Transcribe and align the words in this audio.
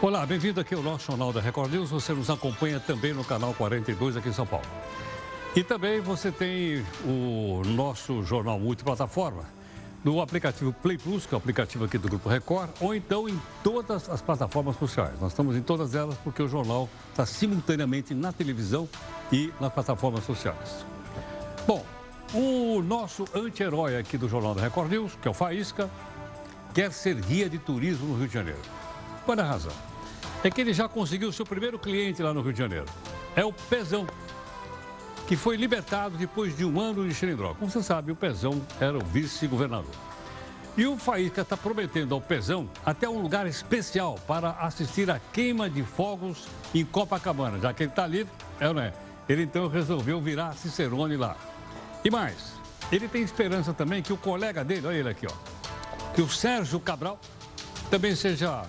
Olá, 0.00 0.24
bem-vindo 0.24 0.60
aqui 0.60 0.76
ao 0.76 0.82
nosso 0.82 1.06
Jornal 1.06 1.32
da 1.32 1.40
Record 1.40 1.72
News. 1.72 1.90
Você 1.90 2.12
nos 2.12 2.30
acompanha 2.30 2.78
também 2.78 3.12
no 3.12 3.24
canal 3.24 3.52
42 3.52 4.16
aqui 4.16 4.28
em 4.28 4.32
São 4.32 4.46
Paulo. 4.46 4.64
E 5.56 5.64
também 5.64 6.00
você 6.00 6.30
tem 6.30 6.86
o 7.04 7.62
nosso 7.64 8.22
jornal 8.22 8.60
multiplataforma 8.60 9.42
no 10.04 10.20
aplicativo 10.20 10.72
Play 10.72 10.96
Plus, 10.96 11.26
que 11.26 11.34
é 11.34 11.36
o 11.36 11.38
aplicativo 11.38 11.84
aqui 11.84 11.98
do 11.98 12.08
Grupo 12.08 12.28
Record, 12.28 12.70
ou 12.80 12.94
então 12.94 13.28
em 13.28 13.36
todas 13.64 14.08
as 14.08 14.22
plataformas 14.22 14.76
sociais. 14.76 15.18
Nós 15.20 15.32
estamos 15.32 15.56
em 15.56 15.62
todas 15.62 15.96
elas 15.96 16.16
porque 16.18 16.44
o 16.44 16.48
jornal 16.48 16.88
está 17.10 17.26
simultaneamente 17.26 18.14
na 18.14 18.32
televisão 18.32 18.88
e 19.32 19.52
nas 19.60 19.72
plataformas 19.72 20.22
sociais. 20.22 20.86
Bom, 21.66 21.84
o 22.32 22.80
nosso 22.82 23.24
anti-herói 23.34 23.96
aqui 23.96 24.16
do 24.16 24.28
Jornal 24.28 24.54
da 24.54 24.62
Record 24.62 24.92
News, 24.92 25.18
que 25.20 25.26
é 25.26 25.30
o 25.32 25.34
Faísca, 25.34 25.90
quer 26.72 26.92
ser 26.92 27.16
guia 27.16 27.50
de 27.50 27.58
turismo 27.58 28.06
no 28.06 28.16
Rio 28.16 28.28
de 28.28 28.34
Janeiro. 28.34 28.60
Qual 29.26 29.36
é 29.36 29.42
a 29.42 29.44
razão? 29.44 29.87
É 30.42 30.50
que 30.50 30.60
ele 30.60 30.72
já 30.72 30.88
conseguiu 30.88 31.28
o 31.28 31.32
seu 31.32 31.44
primeiro 31.44 31.78
cliente 31.78 32.22
lá 32.22 32.32
no 32.32 32.40
Rio 32.40 32.52
de 32.52 32.58
Janeiro. 32.58 32.86
É 33.34 33.44
o 33.44 33.52
Pezão, 33.52 34.06
que 35.26 35.36
foi 35.36 35.56
libertado 35.56 36.16
depois 36.16 36.56
de 36.56 36.64
um 36.64 36.80
ano 36.80 37.06
de 37.06 37.14
xilindró. 37.14 37.54
Como 37.54 37.70
você 37.70 37.82
sabe, 37.82 38.12
o 38.12 38.16
Pezão 38.16 38.62
era 38.80 38.96
o 38.96 39.04
vice-governador. 39.04 39.90
E 40.76 40.86
o 40.86 40.96
Faísca 40.96 41.40
está 41.40 41.56
prometendo 41.56 42.14
ao 42.14 42.20
Pezão 42.20 42.70
até 42.86 43.08
um 43.08 43.20
lugar 43.20 43.48
especial 43.48 44.16
para 44.28 44.50
assistir 44.60 45.10
a 45.10 45.18
queima 45.32 45.68
de 45.68 45.82
fogos 45.82 46.46
em 46.72 46.84
Copacabana. 46.84 47.58
Já 47.58 47.72
que 47.72 47.82
ele 47.82 47.90
está 47.90 48.04
ali, 48.04 48.24
é 48.60 48.72
não 48.72 48.80
é? 48.80 48.92
Ele 49.28 49.42
então 49.42 49.66
resolveu 49.66 50.20
virar 50.20 50.52
Cicerone 50.54 51.16
lá. 51.16 51.36
E 52.04 52.10
mais, 52.10 52.52
ele 52.92 53.08
tem 53.08 53.22
esperança 53.22 53.74
também 53.74 54.02
que 54.02 54.12
o 54.12 54.16
colega 54.16 54.64
dele, 54.64 54.86
olha 54.86 54.96
ele 54.96 55.08
aqui, 55.08 55.26
ó, 55.26 56.12
que 56.14 56.22
o 56.22 56.28
Sérgio 56.28 56.78
Cabral 56.78 57.18
também 57.90 58.14
seja 58.14 58.64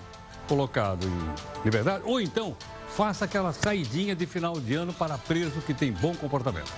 colocado 0.50 1.06
em 1.06 1.64
liberdade, 1.64 2.02
ou 2.04 2.20
então 2.20 2.56
faça 2.96 3.24
aquela 3.24 3.52
saidinha 3.52 4.16
de 4.16 4.26
final 4.26 4.58
de 4.58 4.74
ano 4.74 4.92
para 4.92 5.16
preso 5.16 5.60
que 5.60 5.72
tem 5.72 5.92
bom 5.92 6.12
comportamento. 6.12 6.72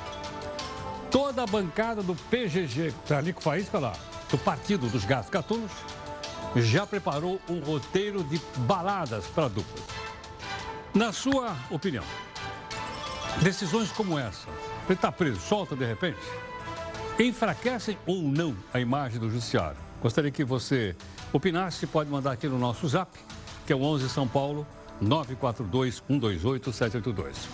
Toda 1.10 1.42
a 1.42 1.46
bancada 1.46 2.02
do 2.02 2.14
PGG, 2.14 2.92
Tranico 3.06 3.42
Faísca 3.42 3.78
lá, 3.78 3.94
do 4.30 4.36
Partido 4.36 4.88
dos 4.90 5.06
Gatos 5.06 5.30
Gatunos, 5.30 5.70
já 6.56 6.86
preparou 6.86 7.40
um 7.48 7.60
roteiro 7.60 8.22
de 8.22 8.38
baladas 8.58 9.24
para 9.28 9.46
a 9.46 9.48
dupla. 9.48 9.82
Na 10.92 11.10
sua 11.10 11.56
opinião, 11.70 12.04
decisões 13.40 13.90
como 13.90 14.18
essa, 14.18 14.48
ele 14.84 14.92
está 14.92 15.10
preso, 15.10 15.40
solta 15.40 15.74
de 15.74 15.86
repente, 15.86 16.20
enfraquecem 17.18 17.96
ou 18.04 18.20
não 18.20 18.54
a 18.74 18.78
imagem 18.78 19.18
do 19.18 19.30
judiciário? 19.30 19.78
Gostaria 20.02 20.30
que 20.30 20.44
você 20.44 20.94
opinasse, 21.32 21.86
pode 21.86 22.10
mandar 22.10 22.32
aqui 22.32 22.48
no 22.48 22.58
nosso 22.58 22.86
zap, 22.86 23.10
que 23.66 23.72
é 23.72 23.76
o 23.76 23.82
11 23.82 24.08
São 24.08 24.26
Paulo 24.26 24.66
942 25.00 26.02
128 26.06 26.72
782. 26.72 27.48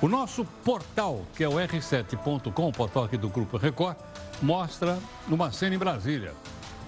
O 0.00 0.08
nosso 0.08 0.44
portal, 0.64 1.22
que 1.34 1.42
é 1.42 1.48
o 1.48 1.54
r7.com, 1.54 2.70
portal 2.70 3.04
aqui 3.04 3.16
do 3.16 3.28
Grupo 3.28 3.56
Record, 3.56 3.96
mostra 4.40 4.98
numa 5.26 5.50
cena 5.50 5.74
em 5.74 5.78
Brasília. 5.78 6.32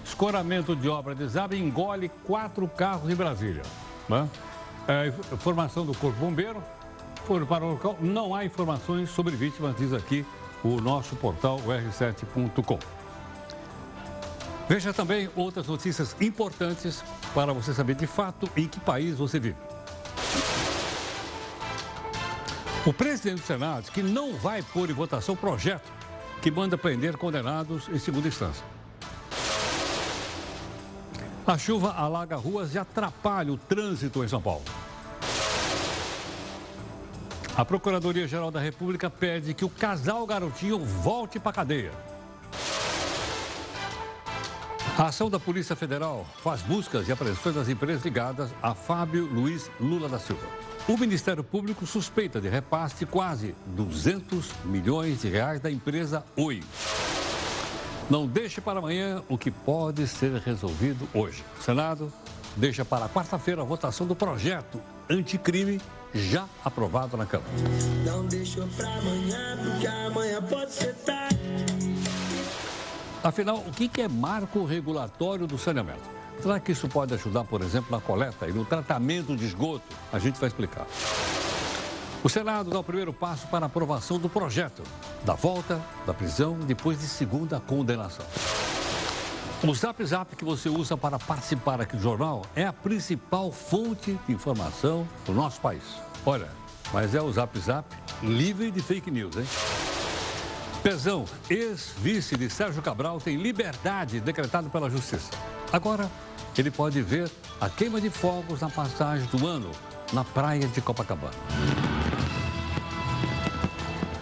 Escoramento 0.05 0.75
de 0.75 0.87
obra 0.87 1.13
de 1.13 1.23
desaba 1.23 1.55
engole 1.55 2.09
quatro 2.25 2.67
carros 2.67 3.09
em 3.09 3.15
Brasília. 3.15 3.63
Né? 4.07 4.29
É, 4.87 5.13
informação 5.33 5.85
do 5.85 5.93
Corpo 5.93 6.19
Bombeiro, 6.19 6.63
foram 7.25 7.45
para 7.45 7.65
o 7.65 7.71
local. 7.71 7.97
Não 7.99 8.33
há 8.33 8.45
informações 8.45 9.09
sobre 9.09 9.35
vítimas, 9.35 9.75
diz 9.75 9.93
aqui 9.93 10.25
o 10.63 10.79
nosso 10.79 11.15
portal, 11.15 11.57
o 11.57 11.67
r7.com. 11.67 13.00
Veja 14.67 14.93
também 14.93 15.29
outras 15.35 15.67
notícias 15.67 16.15
importantes 16.21 17.03
para 17.33 17.53
você 17.53 17.73
saber 17.73 17.95
de 17.95 18.07
fato 18.07 18.49
em 18.55 18.67
que 18.67 18.79
país 18.79 19.17
você 19.17 19.39
vive. 19.39 19.57
O 22.85 22.91
presidente 22.91 23.41
do 23.41 23.45
Senado 23.45 23.91
que 23.91 24.01
não 24.01 24.33
vai 24.33 24.63
pôr 24.63 24.89
em 24.89 24.93
votação 24.93 25.35
projeto 25.35 25.91
que 26.41 26.49
manda 26.49 26.77
prender 26.77 27.15
condenados 27.17 27.87
em 27.89 27.99
segunda 27.99 28.27
instância. 28.27 28.65
A 31.45 31.57
chuva 31.57 31.91
alaga 31.91 32.35
ruas 32.35 32.73
e 32.73 32.79
atrapalha 32.79 33.51
o 33.51 33.57
trânsito 33.57 34.23
em 34.23 34.27
São 34.27 34.41
Paulo. 34.41 34.63
A 37.55 37.65
Procuradoria-Geral 37.65 38.49
da 38.49 38.59
República 38.59 39.09
pede 39.09 39.53
que 39.53 39.65
o 39.65 39.69
casal 39.69 40.25
garotinho 40.25 40.79
volte 40.79 41.39
para 41.39 41.51
a 41.51 41.53
cadeia. 41.53 42.10
A 44.97 45.05
ação 45.05 45.29
da 45.29 45.39
Polícia 45.39 45.75
Federal 45.75 46.25
faz 46.43 46.61
buscas 46.61 47.07
e 47.07 47.11
apreensões 47.11 47.55
das 47.55 47.69
empresas 47.69 48.03
ligadas 48.03 48.49
a 48.61 48.75
Fábio 48.75 49.25
Luiz 49.25 49.71
Lula 49.79 50.09
da 50.09 50.19
Silva. 50.19 50.45
O 50.87 50.97
Ministério 50.97 51.43
Público 51.43 51.85
suspeita 51.85 52.41
de 52.41 52.49
repasse 52.49 53.05
quase 53.05 53.55
200 53.67 54.51
milhões 54.65 55.21
de 55.21 55.29
reais 55.29 55.61
da 55.61 55.71
empresa 55.71 56.25
Oi. 56.35 56.61
Não 58.09 58.27
deixe 58.27 58.59
para 58.59 58.79
amanhã 58.79 59.23
o 59.29 59.37
que 59.37 59.49
pode 59.49 60.05
ser 60.07 60.33
resolvido 60.33 61.07
hoje. 61.13 61.43
O 61.57 61.63
Senado 61.63 62.11
deixa 62.57 62.83
para 62.83 63.07
quarta-feira 63.07 63.61
a 63.61 63.65
votação 63.65 64.05
do 64.05 64.15
projeto 64.15 64.81
anticrime 65.09 65.79
já 66.13 66.45
aprovado 66.65 67.15
na 67.15 67.25
Câmara. 67.25 67.49
Não 68.05 68.25
deixa 68.25 68.67
para 68.75 68.89
amanhã, 68.89 69.57
porque 69.63 69.87
amanhã 69.87 70.41
pode 70.41 70.73
ser 70.73 70.93
tarde. 70.95 71.80
Afinal, 73.23 73.57
o 73.57 73.71
que 73.71 74.01
é 74.01 74.07
marco 74.07 74.65
regulatório 74.65 75.45
do 75.45 75.57
saneamento? 75.57 76.01
Será 76.41 76.59
que 76.59 76.71
isso 76.71 76.89
pode 76.89 77.13
ajudar, 77.13 77.43
por 77.43 77.61
exemplo, 77.61 77.91
na 77.91 78.01
coleta 78.01 78.47
e 78.47 78.51
no 78.51 78.65
tratamento 78.65 79.35
de 79.35 79.45
esgoto? 79.45 79.83
A 80.11 80.17
gente 80.17 80.39
vai 80.39 80.47
explicar. 80.47 80.87
O 82.23 82.29
Senado 82.29 82.71
dá 82.71 82.79
o 82.79 82.83
primeiro 82.83 83.13
passo 83.13 83.45
para 83.47 83.65
a 83.65 83.67
aprovação 83.67 84.17
do 84.17 84.27
projeto 84.27 84.81
da 85.23 85.35
volta 85.35 85.79
da 86.05 86.15
prisão 86.15 86.57
depois 86.59 86.99
de 86.99 87.05
segunda 87.05 87.59
condenação. 87.59 88.25
O 89.63 89.75
Zap 89.75 90.03
Zap 90.03 90.35
que 90.35 90.43
você 90.43 90.67
usa 90.67 90.97
para 90.97 91.19
participar 91.19 91.79
aqui 91.79 91.95
do 91.95 92.01
jornal 92.01 92.43
é 92.55 92.65
a 92.65 92.73
principal 92.73 93.51
fonte 93.51 94.17
de 94.27 94.33
informação 94.33 95.07
do 95.27 95.33
nosso 95.33 95.61
país. 95.61 95.83
Olha, 96.25 96.49
mas 96.91 97.13
é 97.13 97.21
o 97.21 97.31
Zap 97.31 97.57
Zap 97.59 97.87
livre 98.23 98.71
de 98.71 98.81
fake 98.81 99.11
news, 99.11 99.37
hein? 99.37 99.45
Pezão, 100.83 101.25
ex-vice 101.47 102.35
de 102.35 102.49
Sérgio 102.49 102.81
Cabral, 102.81 103.21
tem 103.21 103.37
liberdade 103.37 104.19
decretada 104.19 104.67
pela 104.67 104.89
Justiça. 104.89 105.29
Agora, 105.71 106.09
ele 106.57 106.71
pode 106.71 106.99
ver 107.03 107.29
a 107.59 107.69
queima 107.69 108.01
de 108.01 108.09
fogos 108.09 108.61
na 108.61 108.69
passagem 108.69 109.27
do 109.27 109.45
ano 109.45 109.69
na 110.11 110.23
praia 110.23 110.67
de 110.67 110.81
Copacabana. 110.81 111.35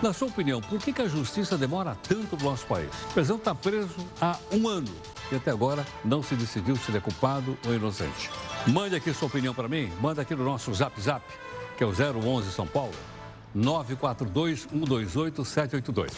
Na 0.02 0.12
sua 0.12 0.28
opinião, 0.28 0.60
por 0.60 0.80
que, 0.80 1.02
a 1.02 1.08
Justiça 1.08 1.58
demora 1.58 1.98
tanto 2.08 2.36
no 2.36 2.44
nosso 2.44 2.66
país? 2.66 2.90
Pezão 3.16 3.38
está 3.38 3.56
preso 3.56 3.96
há 4.22 4.38
um 4.52 4.68
ano 4.68 4.94
e 5.32 5.36
até 5.36 5.52
agora 5.52 5.86
não 6.04 6.22
se 6.22 6.36
decidiu 6.36 6.76
se 6.76 6.92
ele 6.92 6.98
é 6.98 7.02
culpado 7.02 7.58
ou 7.66 7.74
inocente. 7.74 8.30
Mande 8.68 8.96
aqui 8.96 9.14
sua 9.14 9.30
opinião 9.30 9.54
para 9.54 9.70
mim, 9.70 9.90
manda 10.02 10.22
aqui 10.22 10.36
no 10.36 10.44
nosso 10.44 10.74
Zap 10.74 11.00
Zap, 11.02 11.24
que 11.78 11.84
é 11.84 11.88
o 11.88 11.92
011 11.92 12.52
São 12.52 12.68
Paulo, 12.68 12.94
942 13.54 14.68
128 14.72 15.46
782. 15.46 16.12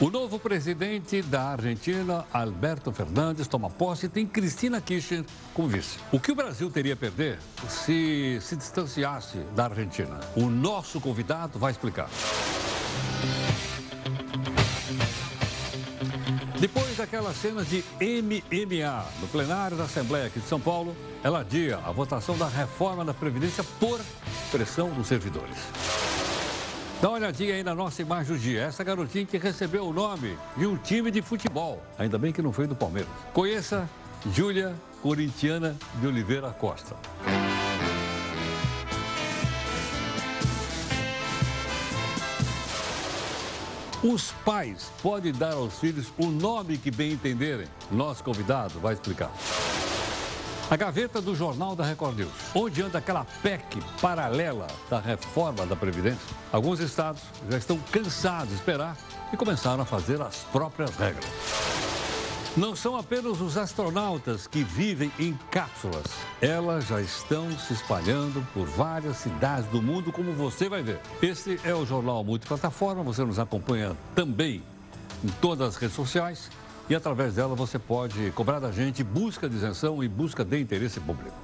O 0.00 0.10
novo 0.10 0.40
presidente 0.40 1.22
da 1.22 1.50
Argentina, 1.50 2.24
Alberto 2.32 2.90
Fernandes, 2.92 3.46
toma 3.46 3.70
posse 3.70 4.06
e 4.06 4.08
tem 4.08 4.26
Cristina 4.26 4.80
Kirchner 4.80 5.24
como 5.54 5.68
vice. 5.68 5.98
O 6.10 6.18
que 6.18 6.32
o 6.32 6.34
Brasil 6.34 6.68
teria 6.68 6.94
a 6.94 6.96
perder 6.96 7.38
se 7.68 8.38
se 8.40 8.56
distanciasse 8.56 9.38
da 9.54 9.66
Argentina? 9.66 10.18
O 10.34 10.50
nosso 10.50 11.00
convidado 11.00 11.60
vai 11.60 11.70
explicar. 11.70 12.10
Depois 16.58 16.96
daquelas 16.96 17.36
cenas 17.36 17.68
de 17.68 17.84
MMA 18.00 19.04
no 19.20 19.28
plenário 19.28 19.76
da 19.76 19.84
Assembleia 19.84 20.26
aqui 20.26 20.40
de 20.40 20.46
São 20.46 20.58
Paulo, 20.58 20.96
ela 21.22 21.40
adia 21.40 21.78
a 21.78 21.92
votação 21.92 22.36
da 22.36 22.48
reforma 22.48 23.04
da 23.04 23.14
Previdência 23.14 23.62
por 23.78 24.00
pressão 24.50 24.90
dos 24.90 25.06
servidores. 25.06 25.56
Dá 27.00 27.08
uma 27.08 27.18
olhadinha 27.18 27.54
aí 27.54 27.62
na 27.62 27.74
nossa 27.74 28.00
imagem 28.02 28.34
do 28.34 28.38
dia. 28.38 28.62
Essa 28.62 28.82
garotinha 28.82 29.26
que 29.26 29.36
recebeu 29.36 29.86
o 29.86 29.92
nome 29.92 30.38
de 30.56 30.66
um 30.66 30.76
time 30.76 31.10
de 31.10 31.20
futebol. 31.20 31.82
Ainda 31.98 32.18
bem 32.18 32.32
que 32.32 32.40
não 32.40 32.52
foi 32.52 32.66
do 32.66 32.74
Palmeiras. 32.74 33.10
Conheça 33.32 33.88
Júlia 34.32 34.74
Corintiana 35.02 35.76
de 36.00 36.06
Oliveira 36.06 36.50
Costa. 36.50 36.96
Os 44.02 44.32
pais 44.44 44.92
podem 45.02 45.32
dar 45.32 45.54
aos 45.54 45.78
filhos 45.78 46.12
o 46.18 46.26
nome 46.26 46.76
que 46.76 46.90
bem 46.90 47.12
entenderem. 47.12 47.66
Nosso 47.90 48.22
convidado 48.22 48.78
vai 48.78 48.92
explicar. 48.92 49.32
A 50.70 50.76
gaveta 50.76 51.20
do 51.20 51.34
Jornal 51.34 51.76
da 51.76 51.84
Record 51.84 52.16
News, 52.16 52.32
onde 52.54 52.80
anda 52.80 52.96
aquela 52.96 53.26
PEC 53.42 53.82
paralela 54.00 54.66
da 54.88 54.98
reforma 54.98 55.66
da 55.66 55.76
Previdência. 55.76 56.34
Alguns 56.50 56.80
estados 56.80 57.22
já 57.50 57.58
estão 57.58 57.78
cansados 57.92 58.48
de 58.48 58.54
esperar 58.54 58.96
e 59.30 59.36
começaram 59.36 59.82
a 59.82 59.86
fazer 59.86 60.22
as 60.22 60.38
próprias 60.44 60.96
regras. 60.96 61.26
Não 62.56 62.74
são 62.74 62.96
apenas 62.96 63.40
os 63.40 63.58
astronautas 63.58 64.46
que 64.46 64.62
vivem 64.62 65.12
em 65.18 65.36
cápsulas. 65.50 66.06
Elas 66.40 66.86
já 66.86 67.00
estão 67.00 67.50
se 67.58 67.74
espalhando 67.74 68.46
por 68.54 68.64
várias 68.64 69.18
cidades 69.18 69.66
do 69.66 69.82
mundo, 69.82 70.12
como 70.12 70.32
você 70.32 70.68
vai 70.68 70.82
ver. 70.82 70.98
Este 71.20 71.60
é 71.62 71.74
o 71.74 71.84
Jornal 71.84 72.24
Multiplataforma. 72.24 73.02
Você 73.02 73.22
nos 73.22 73.38
acompanha 73.38 73.94
também 74.14 74.62
em 75.22 75.28
todas 75.40 75.68
as 75.68 75.76
redes 75.76 75.96
sociais 75.96 76.48
e 76.88 76.94
através 76.94 77.34
dela 77.34 77.54
você 77.54 77.78
pode 77.78 78.30
cobrar 78.32 78.60
da 78.60 78.70
gente 78.70 79.02
busca 79.02 79.48
de 79.48 79.56
isenção 79.56 80.02
e 80.02 80.08
busca 80.08 80.44
de 80.44 80.60
interesse 80.60 81.00
público. 81.00 81.34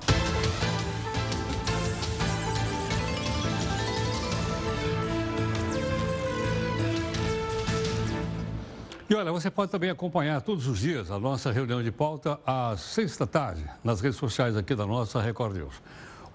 E 9.08 9.14
olha, 9.16 9.32
você 9.32 9.50
pode 9.50 9.72
também 9.72 9.90
acompanhar 9.90 10.40
todos 10.40 10.68
os 10.68 10.78
dias 10.78 11.10
a 11.10 11.18
nossa 11.18 11.50
reunião 11.50 11.82
de 11.82 11.90
pauta 11.90 12.38
às 12.46 12.80
seis 12.80 13.16
da 13.16 13.26
tarde, 13.26 13.64
nas 13.82 14.00
redes 14.00 14.16
sociais 14.16 14.56
aqui 14.56 14.72
da 14.72 14.86
nossa 14.86 15.20
Record 15.20 15.56
News. 15.56 15.82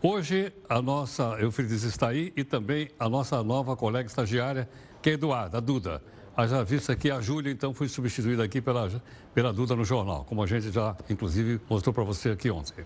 Hoje, 0.01 0.51
a 0.67 0.81
nossa 0.81 1.37
Eufrides 1.39 1.83
está 1.83 2.09
aí 2.09 2.33
e 2.35 2.43
também 2.43 2.89
a 2.99 3.07
nossa 3.07 3.41
nova 3.41 3.77
colega 3.77 4.09
estagiária, 4.09 4.69
que 5.01 5.09
é 5.09 5.13
Eduarda, 5.13 5.59
a 5.59 5.61
Duda. 5.61 6.03
Já 6.37 6.63
vista 6.63 6.91
aqui 6.91 7.09
a 7.09 7.21
Júlia, 7.21 7.51
então, 7.51 7.73
foi 7.73 7.87
substituída 7.87 8.43
aqui 8.43 8.59
pela, 8.59 8.91
pela 9.33 9.53
Duda 9.53 9.75
no 9.75 9.85
jornal, 9.85 10.25
como 10.25 10.43
a 10.43 10.47
gente 10.47 10.69
já, 10.69 10.95
inclusive, 11.09 11.61
mostrou 11.69 11.93
para 11.93 12.03
você 12.03 12.29
aqui 12.29 12.51
ontem. 12.51 12.85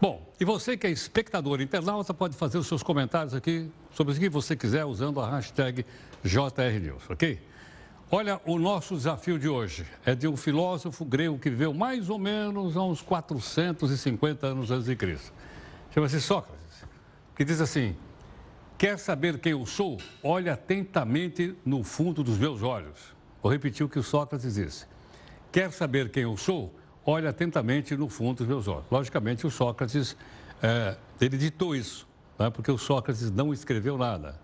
Bom, 0.00 0.32
e 0.40 0.44
você 0.44 0.76
que 0.76 0.86
é 0.86 0.90
espectador 0.90 1.60
internauta 1.60 2.12
pode 2.12 2.36
fazer 2.36 2.58
os 2.58 2.66
seus 2.66 2.82
comentários 2.82 3.34
aqui 3.34 3.70
sobre 3.92 4.12
o 4.12 4.16
que 4.16 4.28
você 4.28 4.56
quiser 4.56 4.84
usando 4.84 5.20
a 5.20 5.30
hashtag 5.30 5.84
JRNews, 6.24 7.08
ok? 7.08 7.40
Olha, 8.10 8.40
o 8.44 8.58
nosso 8.58 8.96
desafio 8.96 9.38
de 9.38 9.48
hoje 9.48 9.84
é 10.04 10.14
de 10.14 10.26
um 10.26 10.36
filósofo 10.36 11.04
grego 11.04 11.38
que 11.38 11.50
viveu 11.50 11.74
mais 11.74 12.08
ou 12.08 12.18
menos 12.18 12.76
há 12.76 12.82
uns 12.82 13.02
450 13.02 14.46
anos 14.46 14.70
antes 14.70 14.86
de 14.86 14.96
Cristo. 14.96 15.32
Chama-se 15.92 16.20
Sócrates, 16.20 16.84
que 17.36 17.44
diz 17.44 17.60
assim: 17.60 17.94
Quer 18.78 18.96
saber 18.96 19.40
quem 19.40 19.50
eu 19.50 19.66
sou? 19.66 19.98
Olhe 20.22 20.48
atentamente 20.48 21.52
no 21.64 21.82
fundo 21.82 22.22
dos 22.22 22.38
meus 22.38 22.62
olhos. 22.62 23.12
Vou 23.42 23.50
repetir 23.50 23.84
o 23.84 23.88
que 23.88 23.98
o 23.98 24.04
Sócrates 24.04 24.54
disse. 24.54 24.86
Quer 25.50 25.72
saber 25.72 26.12
quem 26.12 26.22
eu 26.22 26.36
sou? 26.36 26.72
Olhe 27.04 27.26
atentamente 27.26 27.96
no 27.96 28.08
fundo 28.08 28.36
dos 28.36 28.46
meus 28.46 28.68
olhos. 28.68 28.84
Logicamente, 28.88 29.44
o 29.44 29.50
Sócrates, 29.50 30.16
é, 30.62 30.96
ele 31.20 31.36
ditou 31.36 31.74
isso, 31.74 32.06
né? 32.38 32.50
porque 32.50 32.70
o 32.70 32.78
Sócrates 32.78 33.32
não 33.32 33.52
escreveu 33.52 33.98
nada. 33.98 34.40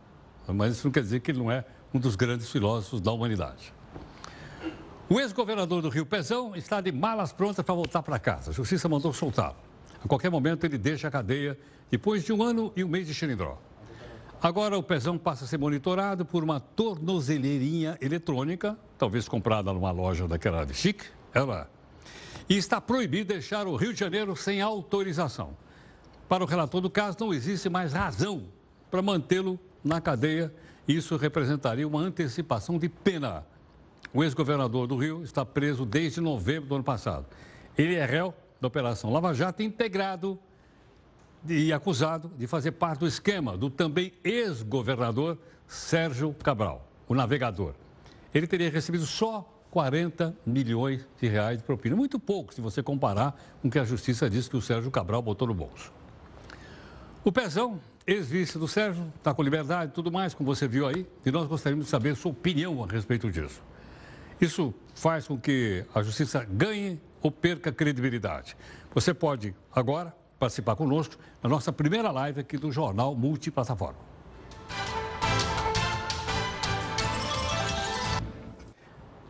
Mas 0.49 0.79
isso 0.79 0.89
não 0.89 0.93
quer 0.93 1.03
dizer 1.03 1.21
que 1.21 1.31
ele 1.31 1.39
não 1.39 1.49
é 1.49 1.65
um 1.95 2.01
dos 2.01 2.17
grandes 2.17 2.51
filósofos 2.51 3.01
da 3.01 3.13
humanidade. 3.13 3.73
O 5.09 5.21
ex-governador 5.21 5.81
do 5.81 5.89
Rio 5.89 6.05
Pezão 6.05 6.57
está 6.57 6.81
de 6.81 6.91
malas 6.91 7.33
prontas 7.33 7.65
para 7.65 7.75
voltar 7.75 8.03
para 8.03 8.19
casa. 8.19 8.51
A 8.51 8.53
justiça 8.55 8.89
mandou 8.89 9.13
soltá-lo. 9.13 9.57
A 10.05 10.09
qualquer 10.09 10.29
momento 10.29 10.65
ele 10.65 10.77
deixa 10.77 11.07
a 11.07 11.11
cadeia 11.11 11.57
depois 11.89 12.25
de 12.25 12.33
um 12.33 12.43
ano 12.43 12.73
e 12.75 12.83
um 12.83 12.89
mês 12.89 13.07
de 13.07 13.15
xilindró. 13.15 13.57
Agora 14.45 14.77
o 14.77 14.83
Pezão 14.83 15.17
passa 15.17 15.47
a 15.47 15.49
ser 15.49 15.57
monitorado 15.57 16.23
por 16.23 16.45
uma 16.45 16.61
tornozeleirinha 16.61 17.97
eletrônica, 17.99 18.79
talvez 18.99 19.27
comprada 19.27 19.73
numa 19.73 19.91
loja 19.91 20.29
daquela 20.29 20.67
de 20.67 20.75
chique, 20.75 21.07
ela. 21.33 21.71
E 22.47 22.55
está 22.55 22.79
proibido 22.79 23.33
deixar 23.33 23.67
o 23.67 23.75
Rio 23.75 23.95
de 23.95 24.01
Janeiro 24.01 24.37
sem 24.37 24.61
autorização. 24.61 25.57
Para 26.29 26.45
o 26.45 26.47
relator 26.47 26.83
do 26.83 26.91
caso, 26.91 27.17
não 27.21 27.33
existe 27.33 27.71
mais 27.71 27.95
razão 27.95 28.45
para 28.91 29.01
mantê-lo 29.01 29.59
na 29.83 29.99
cadeia 29.99 30.53
isso 30.87 31.17
representaria 31.17 31.89
uma 31.89 32.01
antecipação 32.01 32.79
de 32.79 32.91
pena. 32.91 33.47
O 34.13 34.23
ex-governador 34.23 34.87
do 34.87 34.99
Rio 34.99 35.25
está 35.25 35.43
preso 35.43 35.87
desde 35.87 36.21
novembro 36.21 36.69
do 36.69 36.75
ano 36.75 36.85
passado. 36.85 37.25
Ele 37.79 37.95
é 37.95 38.05
réu 38.05 38.35
da 38.61 38.69
Operação 38.69 39.11
Lava 39.11 39.33
Jato, 39.33 39.63
integrado 39.63 40.39
e 41.49 41.73
acusado 41.73 42.31
de 42.37 42.47
fazer 42.47 42.73
parte 42.73 43.01
do 43.01 43.07
esquema 43.07 43.57
do 43.57 43.69
também 43.69 44.13
ex-governador 44.23 45.39
Sérgio 45.67 46.33
Cabral, 46.35 46.89
o 47.09 47.15
navegador. 47.15 47.75
Ele 48.33 48.47
teria 48.47 48.71
recebido 48.71 49.07
só 49.07 49.51
40 49.71 50.37
milhões 50.47 51.07
de 51.21 51.29
reais 51.29 51.59
de 51.59 51.65
propina. 51.65 51.97
Muito 51.97 52.19
pouco 52.19 52.55
se 52.55 52.61
você 52.61 52.83
comparar 52.83 53.39
com 53.61 53.69
o 53.69 53.71
que 53.71 53.79
a 53.79 53.85
justiça 53.85 54.29
disse 54.31 54.49
que 54.49 54.57
o 54.57 54.63
Sérgio 54.63 54.91
Cabral 54.91 55.21
botou 55.21 55.49
no 55.49 55.55
bolso. 55.55 55.93
O 57.25 57.33
Pezão 57.33 57.81
ex-vice 58.07 58.59
do 58.59 58.69
Sérgio, 58.69 59.11
está 59.17 59.33
com 59.33 59.43
liberdade 59.43 59.91
e 59.91 59.95
tudo 59.95 60.13
mais, 60.13 60.35
como 60.35 60.55
você 60.55 60.69
viu 60.69 60.87
aí, 60.87 61.07
e 61.25 61.31
nós 61.31 61.47
gostaríamos 61.47 61.87
de 61.87 61.91
saber 61.91 62.15
sua 62.17 62.33
opinião 62.33 62.85
a 62.85 62.87
respeito 62.87 63.31
disso. 63.31 63.63
Isso 64.41 64.75
faz 64.95 65.27
com 65.27 65.39
que 65.39 65.85
a 65.95 66.03
justiça 66.03 66.45
ganhe 66.45 67.01
ou 67.23 67.31
perca 67.31 67.73
credibilidade. 67.73 68.57
Você 68.95 69.15
pode 69.15 69.55
agora 69.75 70.15
participar 70.45 70.77
conosco 70.77 71.17
na 71.43 71.49
nossa 71.49 71.73
primeira 71.73 72.11
live 72.11 72.41
aqui 72.41 72.59
do 72.59 72.71
Jornal 72.71 73.15
Multiplataforma. 73.15 73.99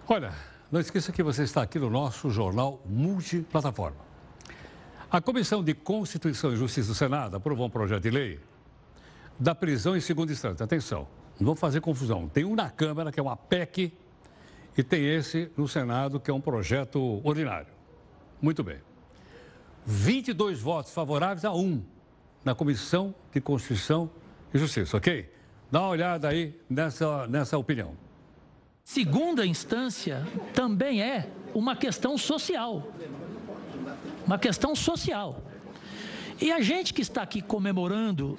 Olha, 0.09 0.33
não 0.73 0.81
esqueça 0.81 1.13
que 1.13 1.23
você 1.23 1.45
está 1.45 1.63
aqui 1.63 1.79
no 1.79 1.89
nosso 1.89 2.31
Jornal 2.31 2.83
Multiplataforma. 2.85 3.97
A 5.09 5.21
Comissão 5.21 5.63
de 5.63 5.73
Constituição 5.73 6.53
e 6.53 6.57
Justiça 6.57 6.89
do 6.89 6.95
Senado 6.97 7.37
aprovou 7.37 7.67
um 7.69 7.71
projeto 7.71 8.03
de 8.03 8.11
lei 8.11 8.41
da 9.39 9.55
prisão 9.55 9.97
em 9.97 10.01
segunda 10.01 10.33
instância. 10.33 10.65
Atenção, 10.65 11.07
não 11.39 11.47
vou 11.47 11.55
fazer 11.55 11.81
confusão. 11.81 12.29
Tem 12.29 12.45
um 12.45 12.57
na 12.57 12.69
Câmara, 12.71 13.13
que 13.13 13.21
é 13.21 13.23
uma 13.23 13.37
PEC, 13.37 13.93
e 14.77 14.83
tem 14.83 15.07
esse 15.07 15.49
no 15.57 15.69
Senado, 15.69 16.19
que 16.19 16.29
é 16.29 16.35
um 16.35 16.41
projeto 16.41 17.21
ordinário. 17.23 17.69
Muito 18.43 18.65
bem. 18.65 18.79
22 19.87 20.61
votos 20.61 20.93
favoráveis 20.93 21.45
a 21.45 21.53
um 21.53 21.83
na 22.45 22.55
Comissão 22.55 23.15
de 23.33 23.41
Constituição 23.41 24.11
e 24.53 24.59
Justiça, 24.59 24.97
ok? 24.97 25.31
Dá 25.71 25.81
uma 25.81 25.89
olhada 25.89 26.29
aí 26.29 26.55
nessa, 26.69 27.27
nessa 27.27 27.59
opinião. 27.59 27.97
Segunda 28.83 29.47
instância 29.47 30.27
também 30.53 31.03
é 31.03 31.29
uma 31.55 31.75
questão 31.75 32.19
social. 32.19 32.87
Uma 34.27 34.39
questão 34.39 34.75
social. 34.75 35.43
E 36.41 36.53
a 36.53 36.61
gente 36.61 36.93
que 36.93 37.01
está 37.01 37.23
aqui 37.23 37.41
comemorando 37.41 38.39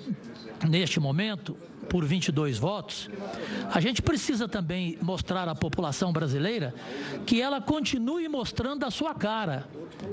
neste 0.70 1.00
momento, 1.00 1.58
por 1.90 2.06
22 2.06 2.58
votos, 2.58 3.10
a 3.72 3.80
gente 3.80 4.02
precisa 4.02 4.48
também 4.48 4.98
mostrar 5.02 5.48
à 5.48 5.56
população 5.56 6.12
brasileira 6.12 6.74
que 7.25 7.42
ela 7.42 7.62
continue 7.62 8.27
mostrando 8.27 8.86
a 8.86 8.92
sua 8.92 9.13
cara, 9.13 9.68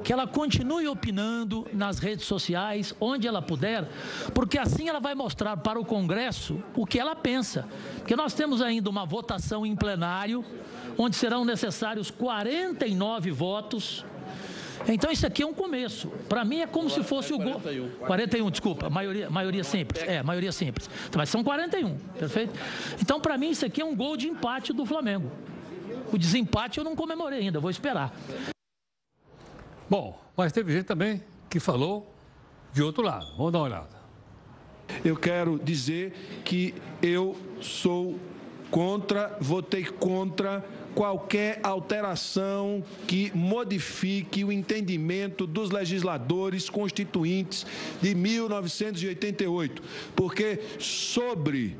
que 0.05 0.13
ela 0.13 0.27
continue 0.27 0.87
opinando 0.87 1.67
nas 1.73 1.99
redes 1.99 2.27
sociais, 2.27 2.95
onde 3.01 3.27
ela 3.27 3.43
puder, 3.43 3.89
porque 4.35 4.59
assim 4.59 4.89
ela 4.89 5.01
vai 5.01 5.15
mostrar 5.15 5.57
para 5.57 5.81
o 5.81 5.85
Congresso 5.85 6.63
o 6.75 6.87
que 6.87 6.99
ela 6.99 7.17
pensa. 7.17 7.67
Porque 7.99 8.17
nós 8.17 8.35
temos 8.35 8.63
ainda 8.63 8.89
uma 8.89 9.05
votação 9.05 9.67
em 9.67 9.75
plenário, 9.75 10.45
onde 10.97 11.17
serão 11.17 11.45
necessários 11.45 12.11
49 12.11 13.31
votos 13.31 14.05
então 14.89 15.11
isso 15.11 15.27
aqui 15.27 15.43
é 15.43 15.47
um 15.47 15.55
começo. 15.55 16.09
Para 16.29 16.45
mim 16.45 16.61
é 16.61 16.67
como 16.67 16.89
se 16.91 17.03
fosse 17.03 17.33
o 17.33 17.39
gol. 17.39 17.61
41, 18.07 18.51
desculpa, 18.51 18.91
maioria, 18.91 19.31
maioria 19.31 19.65
simples. 19.65 20.03
É, 20.03 20.23
maioria 20.23 20.53
simples. 20.53 20.89
Mas 21.17 21.29
são 21.29 21.45
41, 21.45 21.97
perfeito? 22.19 22.53
Então 23.01 23.21
para 23.21 23.37
mim 23.39 23.51
isso 23.51 23.65
aqui 23.65 23.81
é 23.81 23.85
um 23.85 23.95
gol 23.95 24.17
de 24.17 24.29
empate 24.29 24.73
do 24.73 24.85
Flamengo. 24.85 25.31
O 26.13 26.19
desempate 26.19 26.79
eu 26.79 26.85
não 26.85 26.97
comemorei 26.97 27.41
ainda, 27.41 27.61
vou 27.61 27.71
esperar. 27.71 28.15
Bom, 29.89 30.19
mas 30.37 30.53
teve 30.53 30.73
gente 30.73 30.87
também 30.87 31.23
que 31.49 31.61
falou 31.61 32.13
de 32.73 32.83
outro 32.83 33.03
lado. 33.03 33.27
Vamos 33.37 33.53
dar 33.53 33.59
uma 33.59 33.67
olhada. 33.67 34.03
Eu 35.05 35.17
quero 35.17 35.59
dizer 35.63 36.43
que 36.45 36.75
eu 37.03 37.37
sou 37.61 38.19
contra, 38.71 39.37
votei 39.41 39.85
contra 39.85 40.65
qualquer 40.95 41.61
alteração 41.63 42.83
que 43.07 43.31
modifique 43.35 44.45
o 44.45 44.53
entendimento 44.53 45.47
dos 45.47 45.71
legisladores 45.71 46.69
constituintes 46.69 47.67
de 48.01 48.15
1988, 48.15 49.83
porque 50.15 50.61
sobre 50.79 51.77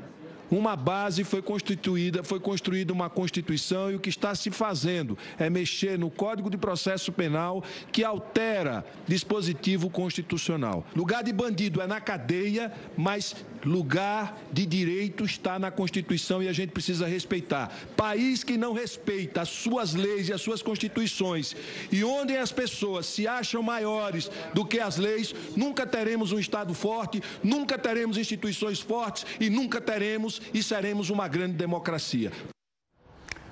uma 0.57 0.75
base 0.75 1.23
foi 1.23 1.41
constituída, 1.41 2.23
foi 2.23 2.39
construída 2.39 2.93
uma 2.93 3.09
Constituição 3.09 3.91
e 3.91 3.95
o 3.95 3.99
que 3.99 4.09
está 4.09 4.35
se 4.35 4.51
fazendo 4.51 5.17
é 5.37 5.49
mexer 5.49 5.97
no 5.97 6.09
Código 6.09 6.49
de 6.49 6.57
Processo 6.57 7.11
Penal 7.11 7.63
que 7.91 8.03
altera 8.03 8.85
dispositivo 9.07 9.89
constitucional. 9.89 10.85
Lugar 10.95 11.23
de 11.23 11.33
bandido 11.33 11.81
é 11.81 11.87
na 11.87 11.99
cadeia, 11.99 12.71
mas 12.95 13.35
lugar 13.65 14.37
de 14.51 14.65
direito 14.65 15.23
está 15.23 15.57
na 15.57 15.71
Constituição 15.71 16.43
e 16.43 16.47
a 16.47 16.53
gente 16.53 16.71
precisa 16.71 17.07
respeitar. 17.07 17.73
País 17.95 18.43
que 18.43 18.57
não 18.57 18.73
respeita 18.73 19.41
as 19.41 19.49
suas 19.49 19.93
leis 19.93 20.29
e 20.29 20.33
as 20.33 20.41
suas 20.41 20.61
constituições 20.61 21.55
e 21.91 22.03
onde 22.03 22.35
as 22.35 22.51
pessoas 22.51 23.05
se 23.05 23.27
acham 23.27 23.63
maiores 23.63 24.29
do 24.53 24.65
que 24.65 24.79
as 24.79 24.97
leis, 24.97 25.33
nunca 25.55 25.85
teremos 25.85 26.31
um 26.31 26.39
Estado 26.39 26.73
forte, 26.73 27.21
nunca 27.43 27.77
teremos 27.77 28.17
instituições 28.17 28.79
fortes 28.79 29.25
e 29.39 29.49
nunca 29.49 29.79
teremos 29.79 30.41
e 30.53 30.63
seremos 30.63 31.09
uma 31.09 31.27
grande 31.27 31.53
democracia. 31.53 32.31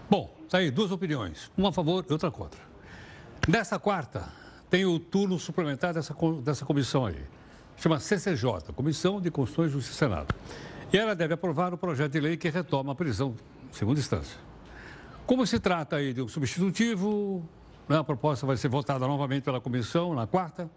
Bom, 0.10 0.36
tá 0.50 0.58
aí 0.58 0.72
duas 0.72 0.92
opiniões, 0.92 1.52
uma 1.56 1.70
a 1.70 1.72
favor 1.72 2.06
e 2.10 2.12
outra 2.12 2.32
contra. 2.32 2.60
Nessa 3.48 3.80
quarta, 3.80 4.32
tem 4.70 4.86
o 4.86 5.00
turno 5.00 5.38
suplementar 5.38 5.94
dessa, 5.94 6.16
dessa 6.42 6.66
comissão 6.66 7.06
aí. 7.06 7.22
Chama 7.78 8.00
CCJ, 8.00 8.74
Comissão 8.76 9.20
de 9.20 9.32
Constituição 9.32 9.66
e 9.66 9.70
Justiça 9.70 9.98
Senado. 9.98 10.34
E 10.94 10.98
ela 10.98 11.16
deve 11.16 11.34
aprovar 11.34 11.74
o 11.74 11.78
projeto 11.78 12.12
de 12.12 12.20
lei 12.20 12.38
que 12.38 12.50
retoma 12.50 12.92
a 12.92 12.96
prisão, 12.96 13.36
segunda 13.72 14.00
instância. 14.00 14.38
Como 15.26 15.46
se 15.48 15.60
trata 15.60 15.96
aí 15.96 16.14
de 16.14 16.22
um 16.22 16.28
substitutivo, 16.28 17.48
né, 17.88 17.98
a 17.98 18.04
proposta 18.04 18.46
vai 18.46 18.58
ser 18.58 18.68
votada 18.68 19.08
novamente 19.08 19.44
pela 19.44 19.60
comissão 19.60 20.14
na 20.14 20.28
quarta. 20.28 20.70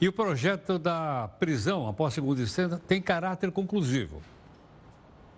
E 0.00 0.08
o 0.08 0.12
projeto 0.12 0.78
da 0.78 1.28
prisão 1.38 1.88
após 1.88 2.14
segunda 2.14 2.42
instância 2.42 2.80
tem 2.86 3.00
caráter 3.00 3.50
conclusivo. 3.52 4.20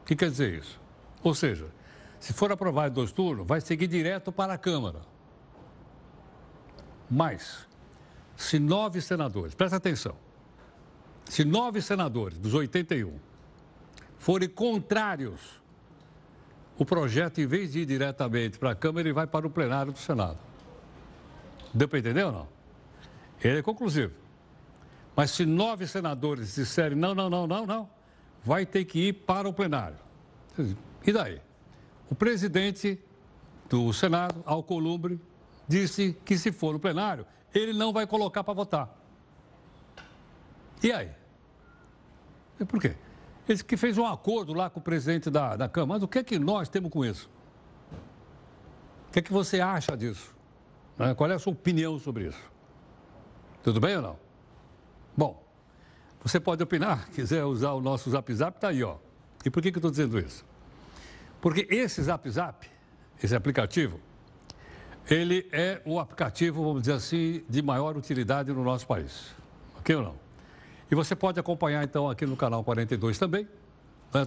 O 0.06 0.08
que 0.08 0.14
quer 0.14 0.30
dizer 0.30 0.54
isso? 0.54 0.80
Ou 1.20 1.34
seja, 1.34 1.66
se 2.20 2.32
for 2.32 2.52
aprovado 2.52 2.92
em 2.92 2.94
dois 2.94 3.10
turnos, 3.10 3.44
vai 3.44 3.60
seguir 3.60 3.88
direto 3.88 4.30
para 4.30 4.52
a 4.52 4.58
Câmara. 4.58 5.00
Mas, 7.10 7.66
se 8.36 8.60
nove 8.60 9.00
senadores, 9.00 9.52
presta 9.52 9.78
atenção, 9.78 10.14
se 11.24 11.44
nove 11.44 11.82
senadores 11.82 12.38
dos 12.38 12.54
81 12.54 13.18
forem 14.16 14.48
contrários, 14.48 15.40
o 16.78 16.84
projeto, 16.84 17.40
em 17.40 17.46
vez 17.48 17.72
de 17.72 17.80
ir 17.80 17.86
diretamente 17.86 18.60
para 18.60 18.70
a 18.70 18.74
Câmara, 18.76 19.08
ele 19.08 19.12
vai 19.12 19.26
para 19.26 19.44
o 19.44 19.50
plenário 19.50 19.90
do 19.90 19.98
Senado. 19.98 20.38
Deu 21.74 21.88
para 21.88 21.98
entender 21.98 22.22
ou 22.22 22.30
não? 22.30 22.48
Ele 23.42 23.58
é 23.58 23.62
conclusivo. 23.62 24.14
Mas 25.16 25.32
se 25.32 25.44
nove 25.44 25.84
senadores 25.88 26.54
disserem 26.54 26.96
não, 26.96 27.12
não, 27.12 27.28
não, 27.28 27.44
não, 27.44 27.66
não, 27.66 27.95
vai 28.46 28.64
ter 28.64 28.84
que 28.84 29.08
ir 29.08 29.12
para 29.12 29.48
o 29.48 29.52
plenário. 29.52 29.98
E 31.04 31.12
daí? 31.12 31.42
O 32.08 32.14
presidente 32.14 32.96
do 33.68 33.92
Senado, 33.92 34.40
Alcolumbre, 34.46 35.20
disse 35.66 36.16
que 36.24 36.38
se 36.38 36.52
for 36.52 36.72
no 36.72 36.78
plenário, 36.78 37.26
ele 37.52 37.72
não 37.72 37.92
vai 37.92 38.06
colocar 38.06 38.44
para 38.44 38.54
votar. 38.54 38.96
E 40.80 40.92
aí? 40.92 41.10
E 42.60 42.64
por 42.64 42.80
quê? 42.80 42.94
Ele 43.48 43.62
que 43.64 43.76
fez 43.76 43.98
um 43.98 44.06
acordo 44.06 44.54
lá 44.54 44.70
com 44.70 44.78
o 44.78 44.82
presidente 44.82 45.28
da, 45.28 45.56
da 45.56 45.68
Câmara. 45.68 45.98
Mas 45.98 46.04
o 46.04 46.08
que 46.08 46.20
é 46.20 46.22
que 46.22 46.38
nós 46.38 46.68
temos 46.68 46.92
com 46.92 47.04
isso? 47.04 47.28
O 49.08 49.12
que 49.12 49.18
é 49.18 49.22
que 49.22 49.32
você 49.32 49.60
acha 49.60 49.96
disso? 49.96 50.32
Né? 50.96 51.12
Qual 51.14 51.28
é 51.28 51.34
a 51.34 51.38
sua 51.40 51.52
opinião 51.52 51.98
sobre 51.98 52.28
isso? 52.28 52.52
Tudo 53.64 53.80
bem 53.80 53.96
ou 53.96 54.02
não? 54.02 54.18
Bom, 55.16 55.45
você 56.22 56.40
pode 56.40 56.62
opinar, 56.62 57.08
quiser 57.10 57.44
usar 57.44 57.72
o 57.72 57.80
nosso 57.80 58.10
Zap 58.10 58.32
Zap, 58.34 58.56
está 58.56 58.68
aí, 58.68 58.82
ó. 58.82 58.96
E 59.44 59.50
por 59.50 59.62
que, 59.62 59.70
que 59.70 59.78
eu 59.78 59.80
estou 59.80 59.90
dizendo 59.90 60.18
isso? 60.18 60.44
Porque 61.40 61.66
esse 61.70 62.02
Zap 62.02 62.28
Zap, 62.28 62.68
esse 63.22 63.34
aplicativo, 63.34 64.00
ele 65.08 65.48
é 65.52 65.80
o 65.84 66.00
aplicativo, 66.00 66.64
vamos 66.64 66.82
dizer 66.82 66.94
assim, 66.94 67.44
de 67.48 67.62
maior 67.62 67.96
utilidade 67.96 68.52
no 68.52 68.64
nosso 68.64 68.86
país. 68.86 69.34
Ok 69.78 69.94
ou 69.94 70.02
não? 70.02 70.26
E 70.90 70.94
você 70.94 71.14
pode 71.14 71.38
acompanhar, 71.38 71.84
então, 71.84 72.08
aqui 72.10 72.26
no 72.26 72.36
canal 72.36 72.62
42 72.64 73.18
também. 73.18 73.48
Né? 74.12 74.26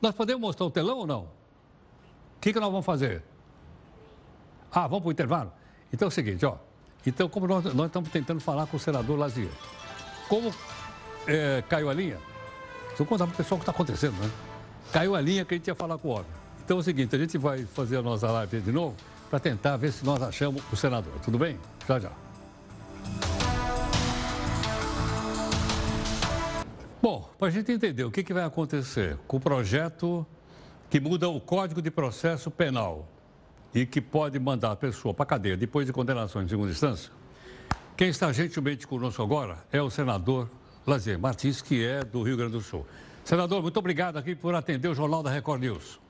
Nós 0.00 0.14
podemos 0.14 0.40
mostrar 0.40 0.66
o 0.66 0.70
telão 0.70 0.98
ou 0.98 1.06
não? 1.06 1.22
O 1.22 2.40
que, 2.40 2.52
que 2.52 2.60
nós 2.60 2.70
vamos 2.70 2.86
fazer? 2.86 3.22
Ah, 4.70 4.86
vamos 4.86 5.00
para 5.00 5.08
o 5.08 5.12
intervalo? 5.12 5.52
Então 5.92 6.06
é 6.06 6.08
o 6.08 6.12
seguinte, 6.12 6.44
ó. 6.44 6.56
Então, 7.06 7.28
como 7.28 7.46
nós, 7.46 7.64
nós 7.74 7.86
estamos 7.86 8.10
tentando 8.10 8.40
falar 8.40 8.66
com 8.66 8.76
o 8.76 8.80
senador 8.80 9.18
Lazier. 9.18 9.50
Como 10.28 10.52
é, 11.28 11.62
caiu 11.68 11.90
a 11.90 11.94
linha, 11.94 12.18
deixa 12.88 13.02
eu 13.02 13.06
contar 13.06 13.26
para 13.26 13.34
o 13.34 13.36
pessoal 13.36 13.56
o 13.56 13.60
que 13.60 13.64
está 13.64 13.72
acontecendo, 13.72 14.14
né? 14.14 14.30
Caiu 14.90 15.14
a 15.14 15.20
linha 15.20 15.44
que 15.44 15.54
a 15.54 15.56
gente 15.58 15.68
ia 15.68 15.74
falar 15.74 15.98
com 15.98 16.08
o 16.08 16.10
homem. 16.12 16.26
Então 16.64 16.78
é 16.78 16.80
o 16.80 16.82
seguinte, 16.82 17.14
a 17.14 17.18
gente 17.18 17.36
vai 17.36 17.64
fazer 17.66 17.98
a 17.98 18.02
nossa 18.02 18.30
live 18.30 18.60
de 18.60 18.72
novo 18.72 18.96
para 19.28 19.38
tentar 19.38 19.76
ver 19.76 19.92
se 19.92 20.04
nós 20.04 20.22
achamos 20.22 20.62
o 20.72 20.76
senador. 20.76 21.12
Tudo 21.22 21.38
bem? 21.38 21.58
Já, 21.86 21.98
já. 21.98 22.10
Bom, 27.00 27.30
para 27.38 27.48
a 27.48 27.50
gente 27.50 27.70
entender 27.70 28.04
o 28.04 28.10
que, 28.10 28.24
que 28.24 28.32
vai 28.32 28.44
acontecer 28.44 29.18
com 29.26 29.36
o 29.36 29.40
projeto 29.40 30.26
que 30.90 30.98
muda 30.98 31.28
o 31.28 31.38
Código 31.40 31.82
de 31.82 31.90
Processo 31.90 32.50
Penal 32.50 33.06
e 33.74 33.84
que 33.84 34.00
pode 34.00 34.38
mandar 34.38 34.72
a 34.72 34.76
pessoa 34.76 35.12
para 35.12 35.24
a 35.24 35.26
cadeia 35.26 35.56
depois 35.56 35.86
de 35.86 35.92
condenação 35.92 36.42
em 36.42 36.48
segunda 36.48 36.70
instância, 36.70 37.12
quem 37.96 38.08
está 38.08 38.32
gentilmente 38.32 38.86
conosco 38.86 39.22
agora 39.22 39.58
é 39.70 39.82
o 39.82 39.90
senador 39.90 40.48
Lazier 40.88 41.18
Martins, 41.18 41.60
que 41.60 41.84
é 41.84 42.02
do 42.02 42.22
Rio 42.22 42.36
Grande 42.36 42.52
do 42.52 42.60
Sul. 42.62 42.86
Senador, 43.22 43.60
muito 43.60 43.76
obrigado 43.76 44.16
aqui 44.16 44.34
por 44.34 44.54
atender 44.54 44.88
o 44.88 44.94
Jornal 44.94 45.22
da 45.22 45.30
Record 45.30 45.60
News. 45.60 46.00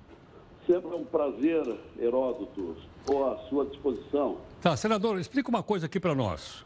Sempre 0.65 0.93
é 0.93 0.95
um 0.95 1.05
prazer, 1.05 1.77
Heródoto. 1.99 2.77
Estou 3.01 3.29
à 3.29 3.37
sua 3.49 3.67
disposição. 3.67 4.39
Tá, 4.63 4.77
senador, 4.77 5.19
explica 5.19 5.49
uma 5.49 5.65
coisa 5.65 5.87
aqui 5.87 5.99
para 5.99 6.15
nós. 6.15 6.65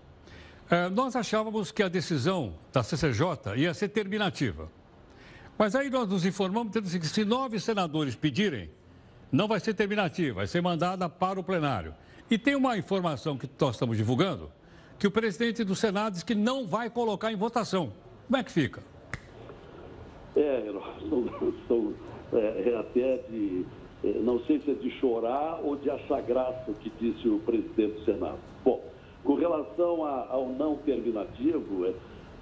É, 0.71 0.90
nós 0.90 1.16
achávamos 1.16 1.73
que 1.73 1.83
a 1.83 1.88
decisão 1.88 2.52
da 2.71 2.83
CCJ 2.83 3.57
ia 3.57 3.73
ser 3.73 3.88
terminativa. 3.88 4.69
Mas 5.57 5.75
aí 5.75 5.88
nós 5.88 6.07
nos 6.07 6.26
informamos 6.26 6.73
que 6.75 7.07
se 7.07 7.25
nove 7.25 7.59
senadores 7.59 8.14
pedirem, 8.14 8.69
não 9.31 9.49
vai 9.49 9.59
ser 9.59 9.73
terminativa, 9.73 10.37
vai 10.37 10.47
ser 10.47 10.61
mandada 10.61 11.09
para 11.09 11.40
o 11.40 11.42
plenário. 11.42 11.95
E 12.31 12.37
tem 12.37 12.57
uma 12.57 12.76
informação 12.76 13.38
que 13.38 13.49
nós 13.59 13.76
estamos 13.76 13.97
divulgando, 13.97 14.50
que 14.99 15.07
o 15.07 15.11
presidente 15.11 15.64
do 15.64 15.75
Senado 15.75 16.12
diz 16.12 16.23
que 16.23 16.35
não 16.35 16.66
vai 16.66 16.90
colocar 16.90 17.33
em 17.33 17.37
votação. 17.37 18.01
Como 18.26 18.36
é 18.36 18.42
que 18.44 18.50
fica? 18.50 18.82
É, 20.36 20.72
são, 21.08 21.24
são 21.68 21.94
é, 22.32 22.70
é 22.70 22.76
até 22.78 23.18
de 23.28 23.66
é, 24.04 24.18
não 24.18 24.40
sei 24.40 24.60
se 24.60 24.70
é 24.72 24.74
de 24.74 24.90
chorar 24.98 25.60
ou 25.62 25.76
de 25.76 25.88
achar 25.88 26.20
graça 26.22 26.64
o 26.68 26.74
que 26.74 26.90
disse 27.00 27.28
o 27.28 27.38
presidente 27.38 28.00
do 28.00 28.04
Senado. 28.04 28.38
Bom, 28.64 28.82
com 29.22 29.34
relação 29.34 30.04
a, 30.04 30.26
ao 30.28 30.48
não 30.48 30.76
terminativo, 30.76 31.86
é, 31.86 31.94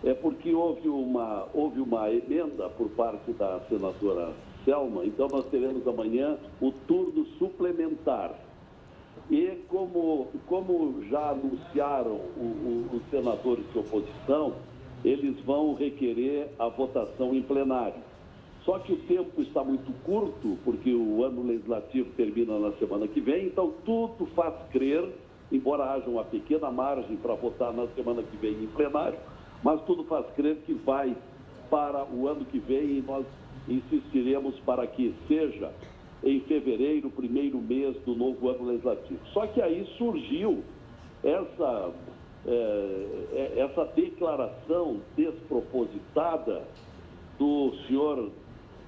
é, 0.04 0.14
porque 0.14 0.54
houve 0.54 0.88
uma, 0.88 1.46
houve 1.52 1.80
uma 1.80 2.10
emenda 2.10 2.68
por 2.70 2.88
parte 2.90 3.32
da 3.32 3.60
senadora 3.68 4.32
Selma, 4.64 5.04
então 5.04 5.28
nós 5.28 5.44
teremos 5.46 5.86
amanhã 5.86 6.38
o 6.60 6.72
turno 6.72 7.26
suplementar. 7.38 8.34
E 9.30 9.62
como, 9.68 10.28
como 10.46 11.04
já 11.10 11.30
anunciaram 11.30 12.20
os 12.92 13.02
senadores 13.10 13.64
de 13.72 13.78
oposição, 13.78 14.54
eles 15.04 15.38
vão 15.40 15.74
requerer 15.74 16.48
a 16.58 16.68
votação 16.68 17.34
em 17.34 17.42
plenário. 17.42 18.02
Só 18.64 18.78
que 18.78 18.92
o 18.92 18.96
tempo 18.98 19.40
está 19.40 19.64
muito 19.64 19.90
curto, 20.04 20.58
porque 20.64 20.92
o 20.92 21.24
ano 21.24 21.46
legislativo 21.46 22.10
termina 22.16 22.58
na 22.58 22.72
semana 22.72 23.08
que 23.08 23.20
vem, 23.20 23.46
então 23.46 23.72
tudo 23.84 24.26
faz 24.34 24.54
crer, 24.70 25.08
embora 25.50 25.92
haja 25.92 26.08
uma 26.08 26.24
pequena 26.24 26.70
margem 26.70 27.16
para 27.16 27.34
votar 27.34 27.72
na 27.72 27.86
semana 27.88 28.22
que 28.22 28.36
vem 28.36 28.52
em 28.52 28.66
plenário, 28.66 29.18
mas 29.62 29.80
tudo 29.82 30.04
faz 30.04 30.26
crer 30.34 30.56
que 30.66 30.74
vai 30.74 31.16
para 31.70 32.04
o 32.04 32.28
ano 32.28 32.44
que 32.44 32.58
vem 32.58 32.98
e 32.98 33.04
nós 33.06 33.24
insistiremos 33.68 34.58
para 34.60 34.86
que 34.86 35.14
seja 35.26 35.72
em 36.22 36.40
fevereiro, 36.40 37.10
primeiro 37.10 37.58
mês 37.58 37.96
do 38.04 38.14
novo 38.14 38.48
ano 38.48 38.66
legislativo. 38.66 39.20
Só 39.32 39.46
que 39.46 39.62
aí 39.62 39.86
surgiu 39.96 40.62
essa, 41.24 41.92
é, 42.46 43.52
essa 43.58 43.84
declaração 43.94 45.00
despropositada 45.16 46.62
do 47.38 47.72
senhor 47.86 48.30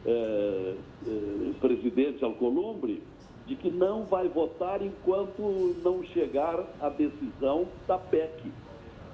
é, 0.04 0.75
é, 1.06 1.52
presidente 1.61 2.25
Alcolumbre 2.25 3.02
de 3.47 3.56
que 3.56 3.71
não 3.71 4.04
vai 4.04 4.28
votar 4.28 4.82
enquanto 4.82 5.76
não 5.82 6.02
chegar 6.04 6.64
a 6.80 6.88
decisão 6.88 7.66
da 7.87 7.99
PEC, 7.99 8.52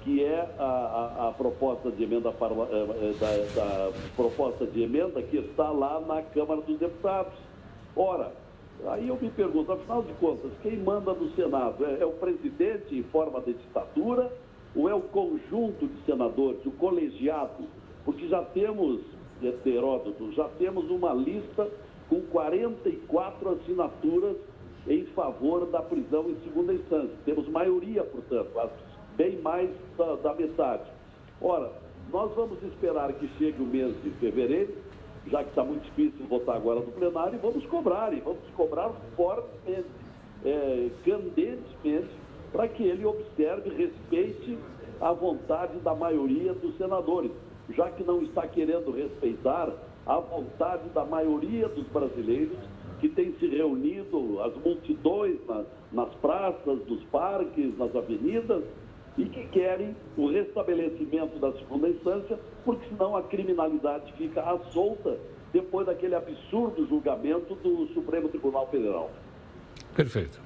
que 0.01 0.23
é 0.23 0.47
a, 0.57 0.63
a, 0.63 1.29
a 1.29 1.31
proposta 1.31 1.91
de 1.91 2.03
emenda 2.03 2.31
para, 2.31 2.53
é, 2.53 3.13
da, 3.19 3.55
da, 3.55 3.91
proposta 4.15 4.65
de 4.65 4.83
emenda 4.83 5.21
que 5.21 5.37
está 5.37 5.69
lá 5.71 5.99
na 5.99 6.21
Câmara 6.21 6.61
dos 6.61 6.77
Deputados. 6.77 7.33
Ora, 7.95 8.31
aí 8.87 9.07
eu 9.07 9.17
me 9.21 9.29
pergunto, 9.29 9.71
afinal 9.71 10.03
de 10.03 10.13
contas, 10.13 10.51
quem 10.61 10.77
manda 10.77 11.13
no 11.13 11.29
Senado 11.31 11.85
é, 11.85 12.01
é 12.01 12.05
o 12.05 12.11
presidente 12.11 12.97
em 12.97 13.03
forma 13.03 13.41
de 13.41 13.53
ditadura 13.53 14.31
ou 14.75 14.89
é 14.89 14.93
o 14.93 15.01
conjunto 15.01 15.87
de 15.87 16.05
senadores, 16.05 16.65
o 16.65 16.71
colegiado? 16.71 17.65
Porque 18.05 18.27
já 18.27 18.41
temos 18.43 19.01
Heródoto, 19.65 20.31
já 20.33 20.49
temos 20.57 20.89
uma 20.89 21.13
lista 21.13 21.69
com 22.09 22.21
44 22.21 23.51
assinaturas 23.51 24.35
em 24.87 25.05
favor 25.07 25.65
da 25.67 25.81
prisão 25.81 26.29
em 26.29 26.35
segunda 26.43 26.73
instância. 26.73 27.15
Temos 27.23 27.47
maioria, 27.47 28.03
portanto, 28.03 28.49
bem 29.15 29.39
mais 29.41 29.69
da, 29.97 30.15
da 30.15 30.33
metade. 30.33 30.89
Ora, 31.41 31.71
nós 32.11 32.33
vamos 32.35 32.61
esperar 32.63 33.13
que 33.13 33.27
chegue 33.37 33.61
o 33.61 33.65
mês 33.65 33.95
de 34.03 34.09
fevereiro, 34.11 34.73
já 35.27 35.43
que 35.43 35.49
está 35.49 35.63
muito 35.63 35.83
difícil 35.83 36.25
votar 36.27 36.55
agora 36.55 36.79
no 36.79 36.91
plenário, 36.91 37.35
e 37.35 37.37
vamos 37.37 37.65
cobrar, 37.67 38.13
e 38.13 38.19
vamos 38.19 38.43
cobrar 38.55 38.91
fortemente, 39.15 39.87
é, 40.45 40.89
candentemente, 41.03 42.09
para 42.51 42.67
que 42.67 42.83
ele 42.83 43.05
observe, 43.05 43.69
respeite 43.69 44.57
a 44.99 45.11
vontade 45.11 45.77
da 45.79 45.93
maioria 45.93 46.53
dos 46.53 46.75
senadores. 46.77 47.31
Já 47.75 47.89
que 47.91 48.03
não 48.03 48.23
está 48.23 48.47
querendo 48.47 48.91
respeitar 48.91 49.71
a 50.05 50.19
vontade 50.19 50.89
da 50.89 51.05
maioria 51.05 51.67
dos 51.69 51.85
brasileiros 51.87 52.57
que 52.99 53.09
têm 53.09 53.33
se 53.39 53.47
reunido, 53.47 54.41
as 54.41 54.55
multidões 54.57 55.37
na, 55.47 55.63
nas 55.91 56.13
praças, 56.15 56.85
nos 56.87 57.03
parques, 57.05 57.77
nas 57.77 57.95
avenidas, 57.95 58.63
e 59.17 59.25
que 59.25 59.47
querem 59.47 59.95
o 60.15 60.29
restabelecimento 60.29 61.39
da 61.39 61.51
segunda 61.53 61.89
instância, 61.89 62.39
porque 62.63 62.87
senão 62.87 63.15
a 63.15 63.23
criminalidade 63.23 64.13
fica 64.13 64.41
à 64.41 64.57
solta 64.71 65.17
depois 65.51 65.85
daquele 65.85 66.15
absurdo 66.15 66.87
julgamento 66.87 67.55
do 67.55 67.87
Supremo 67.93 68.29
Tribunal 68.29 68.69
Federal. 68.69 69.11
Perfeito. 69.95 70.39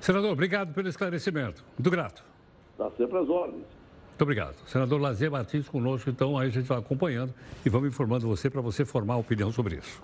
Senador, 0.00 0.32
obrigado 0.32 0.74
pelo 0.74 0.88
esclarecimento. 0.88 1.64
Muito 1.78 1.90
grato. 1.90 2.24
Está 2.72 2.90
sempre 2.96 3.18
às 3.18 3.28
ordens. 3.28 3.64
Muito 4.08 4.22
obrigado. 4.22 4.56
Senador 4.66 5.00
Lazier 5.00 5.30
Martins 5.30 5.68
conosco, 5.68 6.10
então 6.10 6.36
aí 6.36 6.48
a 6.48 6.50
gente 6.50 6.66
vai 6.66 6.78
acompanhando 6.78 7.32
e 7.64 7.68
vamos 7.68 7.88
informando 7.88 8.26
você 8.26 8.50
para 8.50 8.60
você 8.60 8.84
formar 8.84 9.16
opinião 9.16 9.52
sobre 9.52 9.76
isso. 9.76 10.02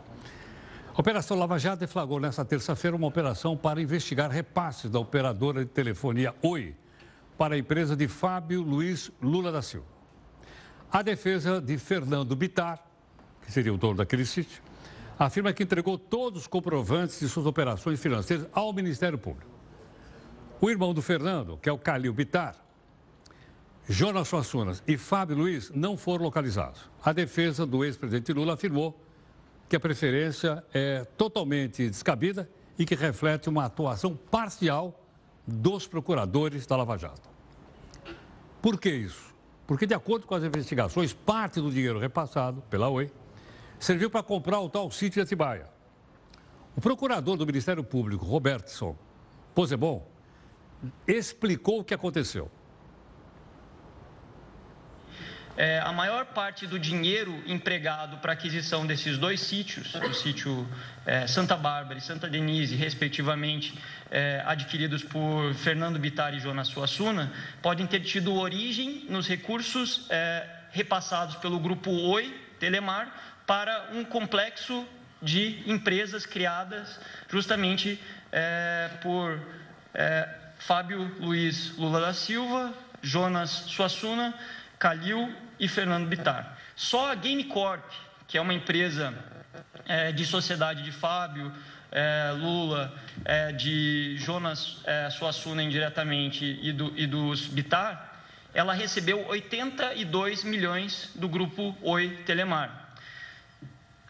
A 0.97 1.01
Operação 1.01 1.37
Lava 1.37 1.59
Jato 1.59 1.81
deflagrou 1.81 2.21
nesta 2.21 2.45
terça-feira 2.45 2.97
uma 2.97 3.09
operação 3.09 3.57
para 3.57 3.83
investigar 3.83 4.31
repasses 4.31 4.89
da 4.89 5.01
operadora 5.01 5.65
de 5.65 5.71
telefonia 5.71 6.33
Oi 6.41 6.77
para 7.37 7.55
a 7.55 7.59
empresa 7.59 7.97
de 7.97 8.09
Fábio 8.09 8.63
Luiz 8.63 9.11
Lula 9.21 9.51
da 9.51 9.63
Silva. 9.63 9.87
A 10.91 11.03
defesa 11.03 11.61
de 11.61 11.77
Fernando 11.77 12.37
Bitar, 12.37 12.85
que 13.45 13.51
seria 13.51 13.75
o 13.75 13.77
dono 13.77 13.97
daquele 13.97 14.25
sítio, 14.25 14.63
afirma 15.19 15.53
que 15.53 15.63
entregou 15.63 15.99
todos 15.99 16.43
os 16.43 16.47
comprovantes 16.47 17.21
de 17.21 17.29
suas 17.29 17.47
operações 17.47 18.01
financeiras 18.01 18.47
ao 18.53 18.73
Ministério 18.73 19.19
Público. 19.19 19.51
O 20.61 20.71
irmão 20.71 20.95
do 20.95 21.03
Fernando, 21.03 21.59
que 21.59 21.69
é 21.69 21.73
o 21.73 21.79
Calil 21.79 22.13
Bitar, 22.13 22.57
Jonas 23.89 24.29
Suassunas 24.29 24.83
e 24.87 24.97
Fábio 24.97 25.37
Luiz 25.37 25.71
não 25.71 25.97
foram 25.97 26.25
localizados. 26.25 26.89
A 27.05 27.13
defesa 27.13 27.67
do 27.67 27.85
ex-presidente 27.85 28.33
Lula 28.33 28.55
afirmou 28.55 28.99
que 29.69 29.77
a 29.77 29.81
preferência 29.81 30.65
é 30.73 31.05
totalmente 31.17 31.89
descabida 31.89 32.49
e 32.79 32.87
que 32.87 32.95
reflete 32.95 33.49
uma 33.49 33.67
atuação 33.67 34.17
parcial 34.17 35.04
dos 35.47 35.87
procuradores 35.87 36.67
da 36.67 36.77
Lava 36.77 36.97
Jato. 36.97 37.29
Por 38.63 38.79
que 38.79 38.91
isso? 38.91 39.35
Porque, 39.67 39.87
de 39.87 39.95
acordo 39.95 40.27
com 40.27 40.35
as 40.35 40.43
investigações, 40.43 41.13
parte 41.13 41.61
do 41.61 41.71
dinheiro 41.71 41.99
repassado 41.99 42.63
pela 42.71 42.89
Oi 42.89 43.11
serviu 43.79 44.11
para 44.11 44.23
comprar 44.23 44.61
o 44.61 44.69
tal 44.69 44.91
sítio 44.91 45.15
de 45.15 45.21
Atibaia. 45.21 45.69
O 46.77 46.81
procurador 46.81 47.37
do 47.37 47.47
Ministério 47.47 47.85
Público, 47.85 48.25
Robertson 48.25 48.97
Posebon, 49.55 50.07
explicou 51.07 51.81
o 51.81 51.85
que 51.85 51.95
aconteceu. 51.95 52.51
É, 55.57 55.79
a 55.79 55.93
maior 55.93 56.25
parte 56.27 56.67
do 56.67 56.81
dinheiro 56.81 57.41
empregado 57.47 58.17
para 58.17 58.33
aquisição 58.33 58.85
desses 58.85 59.17
dois 59.17 59.41
sítios, 59.41 59.95
o 59.95 60.13
sítio 60.13 60.69
é, 61.07 61.29
Santa 61.29 61.57
Bárbara 61.57 61.97
e 61.97 62.03
Santa 62.03 62.29
Denise, 62.29 62.75
respectivamente, 62.75 63.73
é, 64.11 64.43
adquiridos 64.45 65.05
por 65.05 65.55
Fernando 65.55 65.97
Bittar 65.97 66.35
e 66.35 66.41
Jonas 66.41 66.67
Suassuna, 66.69 67.33
podem 67.63 67.87
ter 67.87 68.01
tido 68.01 68.35
origem 68.35 69.07
nos 69.09 69.29
recursos 69.29 70.07
é, 70.11 70.45
repassados 70.73 71.37
pelo 71.37 71.61
grupo 71.61 71.89
Oi 71.89 72.35
Telemar 72.59 73.15
para 73.47 73.91
um 73.93 74.05
complexo 74.05 74.85
de 75.23 75.63
empresas 75.71 76.27
criadas 76.27 76.99
justamente 77.31 78.01
é, 78.33 78.91
por 79.01 79.39
é, 79.95 80.29
Fábio 80.59 81.15
Luiz 81.21 81.77
Lula 81.77 82.01
da 82.01 82.13
Silva, 82.13 82.75
Jonas 83.01 83.51
Suassuna, 83.51 84.35
Calil 84.85 85.35
e 85.59 85.67
Fernando 85.67 86.07
Bittar. 86.07 86.59
Só 86.77 87.11
a 87.11 87.15
Game 87.15 87.43
Corp, 87.45 87.91
que 88.29 88.37
é 88.37 88.41
uma 88.43 88.53
empresa 88.53 89.15
é, 89.89 90.13
de 90.13 90.27
sociedade 90.27 90.83
de 90.83 90.93
Fábio, 90.93 91.51
é, 91.91 92.31
Lula, 92.37 92.95
é, 93.25 93.51
de 93.51 94.19
Jonas 94.19 94.83
é, 94.85 95.09
Suassuna 95.09 95.63
indiretamente 95.63 96.59
e, 96.61 96.71
do, 96.71 96.93
e 96.99 97.07
dos 97.07 97.47
Bittar, 97.47 98.13
ela 98.53 98.75
recebeu 98.75 99.27
82 99.27 100.45
milhões 100.45 101.11
do 101.15 101.31
grupo 101.31 101.75
Oi 101.81 102.23
Telemar. 102.27 102.91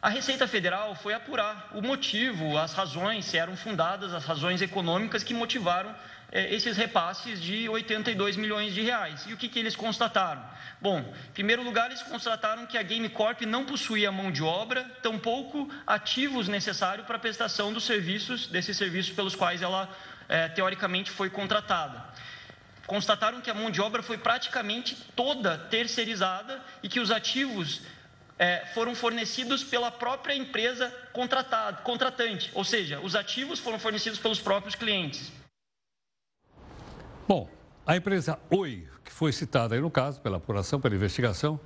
A 0.02 0.08
Receita 0.08 0.48
Federal 0.48 0.96
foi 0.96 1.14
apurar 1.14 1.70
o 1.72 1.82
motivo, 1.82 2.58
as 2.58 2.74
razões, 2.74 3.26
se 3.26 3.38
eram 3.38 3.56
fundadas 3.56 4.12
as 4.12 4.24
razões 4.24 4.60
econômicas 4.60 5.22
que 5.22 5.32
motivaram 5.32 5.94
é, 6.35 6.53
esses 6.53 6.77
repasses 6.77 7.40
de 7.40 7.68
82 7.68 8.37
milhões 8.37 8.75
de 8.75 8.83
reais. 8.83 9.25
E 9.29 9.33
o 9.33 9.37
que, 9.37 9.49
que 9.49 9.61
eles 9.61 9.77
constataram? 9.77 10.44
Bom, 10.81 10.99
em 10.99 11.33
primeiro 11.33 11.62
lugar, 11.62 11.87
eles 11.87 12.03
constataram 12.03 12.66
que 12.66 12.77
a 12.77 12.83
Game 12.83 13.09
Corp 13.09 13.42
não 13.42 13.64
possuía 13.64 14.11
mão 14.11 14.33
de 14.33 14.42
obra, 14.42 14.83
tampouco 15.01 15.70
ativos 15.87 16.49
necessários 16.49 17.07
para 17.07 17.16
a 17.16 17.20
prestação 17.20 17.73
dos 17.73 17.85
serviços, 17.85 18.49
desses 18.49 18.77
serviços 18.77 19.14
pelos 19.14 19.37
quais 19.37 19.62
ela, 19.62 19.88
é, 20.29 20.49
teoricamente, 20.49 21.11
foi 21.11 21.31
contratada 21.31 22.12
constataram 22.87 23.40
que 23.40 23.51
a 23.51 23.55
mão 23.55 23.70
de 23.70 23.81
obra 23.81 24.03
foi 24.03 24.18
praticamente 24.18 24.94
toda 25.16 25.57
terceirizada 25.57 26.62
e 26.83 26.88
que 26.88 27.01
os 27.01 27.11
ativos 27.11 27.81
é, 28.38 28.66
foram 28.75 28.94
fornecidos 28.94 29.62
pela 29.62 29.90
própria 29.90 30.35
empresa 30.35 30.92
contratada, 31.12 31.79
contratante, 31.83 32.51
ou 32.53 32.64
seja, 32.64 33.01
os 33.01 33.14
ativos 33.14 33.59
foram 33.59 33.79
fornecidos 33.79 34.18
pelos 34.18 34.40
próprios 34.40 34.75
clientes. 34.75 35.33
Bom, 37.26 37.48
a 37.87 37.96
empresa 37.96 38.38
Oi, 38.50 38.87
que 39.02 39.10
foi 39.10 39.32
citada 39.32 39.74
aí 39.74 39.80
no 39.80 39.90
caso, 39.90 40.20
pela 40.20 40.37
apuração, 40.37 40.78
pela 40.78 40.94
investigação, 40.94 41.58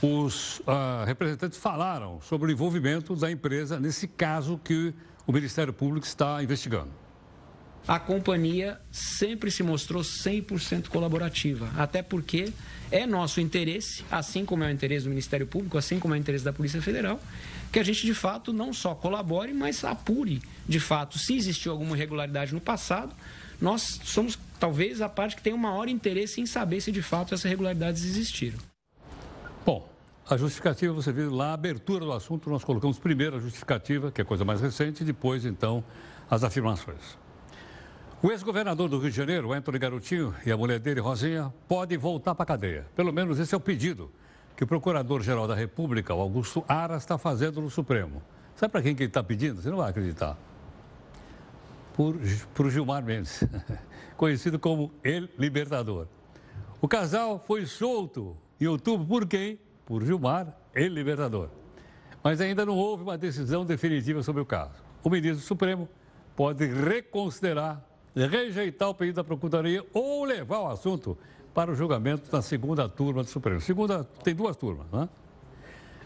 os 0.00 0.60
uh, 0.60 1.04
representantes 1.04 1.58
falaram 1.58 2.18
sobre 2.22 2.48
o 2.48 2.52
envolvimento 2.52 3.14
da 3.14 3.30
empresa 3.30 3.78
nesse 3.78 4.08
caso 4.08 4.58
que 4.64 4.94
o 5.26 5.32
Ministério 5.32 5.72
Público 5.72 6.06
está 6.06 6.42
investigando. 6.42 6.90
A 7.86 8.00
companhia 8.00 8.80
sempre 8.90 9.50
se 9.50 9.62
mostrou 9.62 10.02
100% 10.02 10.88
colaborativa, 10.88 11.70
até 11.76 12.02
porque 12.02 12.52
é 12.90 13.06
nosso 13.06 13.40
interesse, 13.40 14.02
assim 14.10 14.44
como 14.44 14.64
é 14.64 14.68
o 14.68 14.70
interesse 14.70 15.04
do 15.04 15.10
Ministério 15.10 15.46
Público, 15.46 15.76
assim 15.78 16.00
como 16.00 16.14
é 16.14 16.16
o 16.16 16.20
interesse 16.20 16.44
da 16.44 16.52
Polícia 16.52 16.80
Federal, 16.80 17.20
que 17.70 17.78
a 17.78 17.84
gente 17.84 18.04
de 18.04 18.14
fato 18.14 18.52
não 18.52 18.72
só 18.72 18.94
colabore, 18.94 19.52
mas 19.52 19.84
apure 19.84 20.42
de 20.66 20.80
fato 20.80 21.18
se 21.18 21.36
existiu 21.36 21.70
alguma 21.70 21.94
irregularidade 21.94 22.52
no 22.54 22.60
passado. 22.60 23.14
Nós 23.60 24.00
somos 24.02 24.36
talvez 24.58 25.00
a 25.00 25.08
parte 25.08 25.36
que 25.36 25.42
tem 25.42 25.52
o 25.52 25.58
maior 25.58 25.88
interesse 25.88 26.40
em 26.40 26.46
saber 26.46 26.80
se 26.80 26.90
de 26.90 27.02
fato 27.02 27.34
essas 27.34 27.44
irregularidades 27.44 28.04
existiram. 28.04 28.58
Bom, 29.64 29.88
a 30.28 30.36
justificativa 30.36 30.92
você 30.92 31.12
viu 31.12 31.34
lá, 31.34 31.50
a 31.50 31.54
abertura 31.54 32.04
do 32.04 32.12
assunto, 32.12 32.50
nós 32.50 32.64
colocamos 32.64 32.98
primeiro 32.98 33.36
a 33.36 33.40
justificativa, 33.40 34.10
que 34.10 34.20
é 34.20 34.24
coisa 34.24 34.44
mais 34.44 34.60
recente, 34.60 35.02
e 35.02 35.06
depois, 35.06 35.44
então, 35.44 35.84
as 36.30 36.42
afirmações. 36.42 37.16
O 38.22 38.30
ex-governador 38.30 38.88
do 38.88 38.98
Rio 38.98 39.10
de 39.10 39.16
Janeiro, 39.16 39.52
Antônio 39.52 39.78
Garotinho, 39.78 40.34
e 40.44 40.50
a 40.50 40.56
mulher 40.56 40.80
dele, 40.80 41.00
Rosinha, 41.00 41.52
podem 41.68 41.98
voltar 41.98 42.34
para 42.34 42.44
a 42.44 42.46
cadeia. 42.46 42.86
Pelo 42.96 43.12
menos 43.12 43.38
esse 43.38 43.54
é 43.54 43.56
o 43.56 43.60
pedido 43.60 44.10
que 44.56 44.64
o 44.64 44.66
Procurador-Geral 44.66 45.46
da 45.46 45.54
República, 45.54 46.14
o 46.14 46.20
Augusto 46.20 46.64
Aras, 46.66 47.02
está 47.02 47.18
fazendo 47.18 47.60
no 47.60 47.68
Supremo. 47.68 48.22
Sabe 48.56 48.72
para 48.72 48.82
quem 48.82 48.94
que 48.94 49.02
ele 49.02 49.10
está 49.10 49.22
pedindo? 49.22 49.60
Você 49.60 49.68
não 49.68 49.76
vai 49.76 49.90
acreditar. 49.90 50.36
Por, 51.94 52.16
por 52.54 52.70
Gilmar 52.70 53.04
Mendes. 53.04 53.44
conhecido 54.16 54.58
como 54.58 54.92
El 55.02 55.28
Libertador. 55.38 56.08
O 56.80 56.88
casal 56.88 57.42
foi 57.46 57.66
solto 57.66 58.36
em 58.60 58.66
outubro 58.66 59.06
por 59.06 59.26
quem? 59.26 59.58
Por 59.84 60.04
Gilmar, 60.04 60.56
El 60.74 60.92
Libertador. 60.92 61.48
Mas 62.22 62.40
ainda 62.40 62.66
não 62.66 62.76
houve 62.76 63.02
uma 63.02 63.16
decisão 63.16 63.64
definitiva 63.64 64.22
sobre 64.22 64.42
o 64.42 64.46
caso. 64.46 64.82
O 65.02 65.10
ministro 65.10 65.44
Supremo 65.46 65.88
pode 66.34 66.66
reconsiderar, 66.66 67.84
rejeitar 68.14 68.88
o 68.88 68.94
pedido 68.94 69.16
da 69.16 69.24
Procuradoria 69.24 69.84
ou 69.92 70.24
levar 70.24 70.60
o 70.60 70.68
assunto 70.68 71.16
para 71.54 71.70
o 71.70 71.74
julgamento 71.74 72.28
na 72.30 72.42
segunda 72.42 72.88
turma 72.88 73.22
do 73.22 73.28
Supremo. 73.28 73.60
Segunda, 73.60 74.04
tem 74.22 74.34
duas 74.34 74.56
turmas, 74.56 74.86
né? 74.90 75.08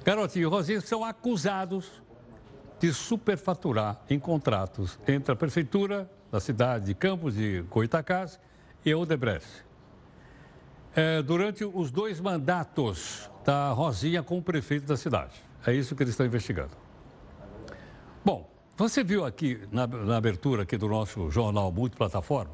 Garotinho 0.04 0.44
e 0.44 0.50
Rosinha 0.50 0.80
são 0.80 1.04
acusados 1.04 2.02
de 2.78 2.92
superfaturar 2.92 4.00
em 4.08 4.18
contratos 4.18 4.98
entre 5.06 5.32
a 5.32 5.36
Prefeitura 5.36 6.10
da 6.30 6.40
cidade 6.40 6.86
de 6.86 6.94
Campos 6.94 7.34
de 7.34 7.62
Goitacás 7.62 8.38
e 8.84 8.94
Odebrecht. 8.94 9.48
É, 10.94 11.22
durante 11.22 11.64
os 11.64 11.90
dois 11.90 12.20
mandatos 12.20 13.30
da 13.44 13.70
Rosinha 13.72 14.22
como 14.22 14.42
prefeito 14.42 14.86
da 14.86 14.96
cidade. 14.96 15.32
É 15.66 15.72
isso 15.72 15.94
que 15.94 16.02
eles 16.02 16.12
estão 16.12 16.26
investigando. 16.26 16.72
Bom, 18.24 18.50
você 18.76 19.04
viu 19.04 19.24
aqui 19.24 19.60
na, 19.70 19.86
na 19.86 20.16
abertura 20.16 20.62
aqui 20.62 20.76
do 20.76 20.88
nosso 20.88 21.30
jornal 21.30 21.70
Multiplataforma? 21.70 22.52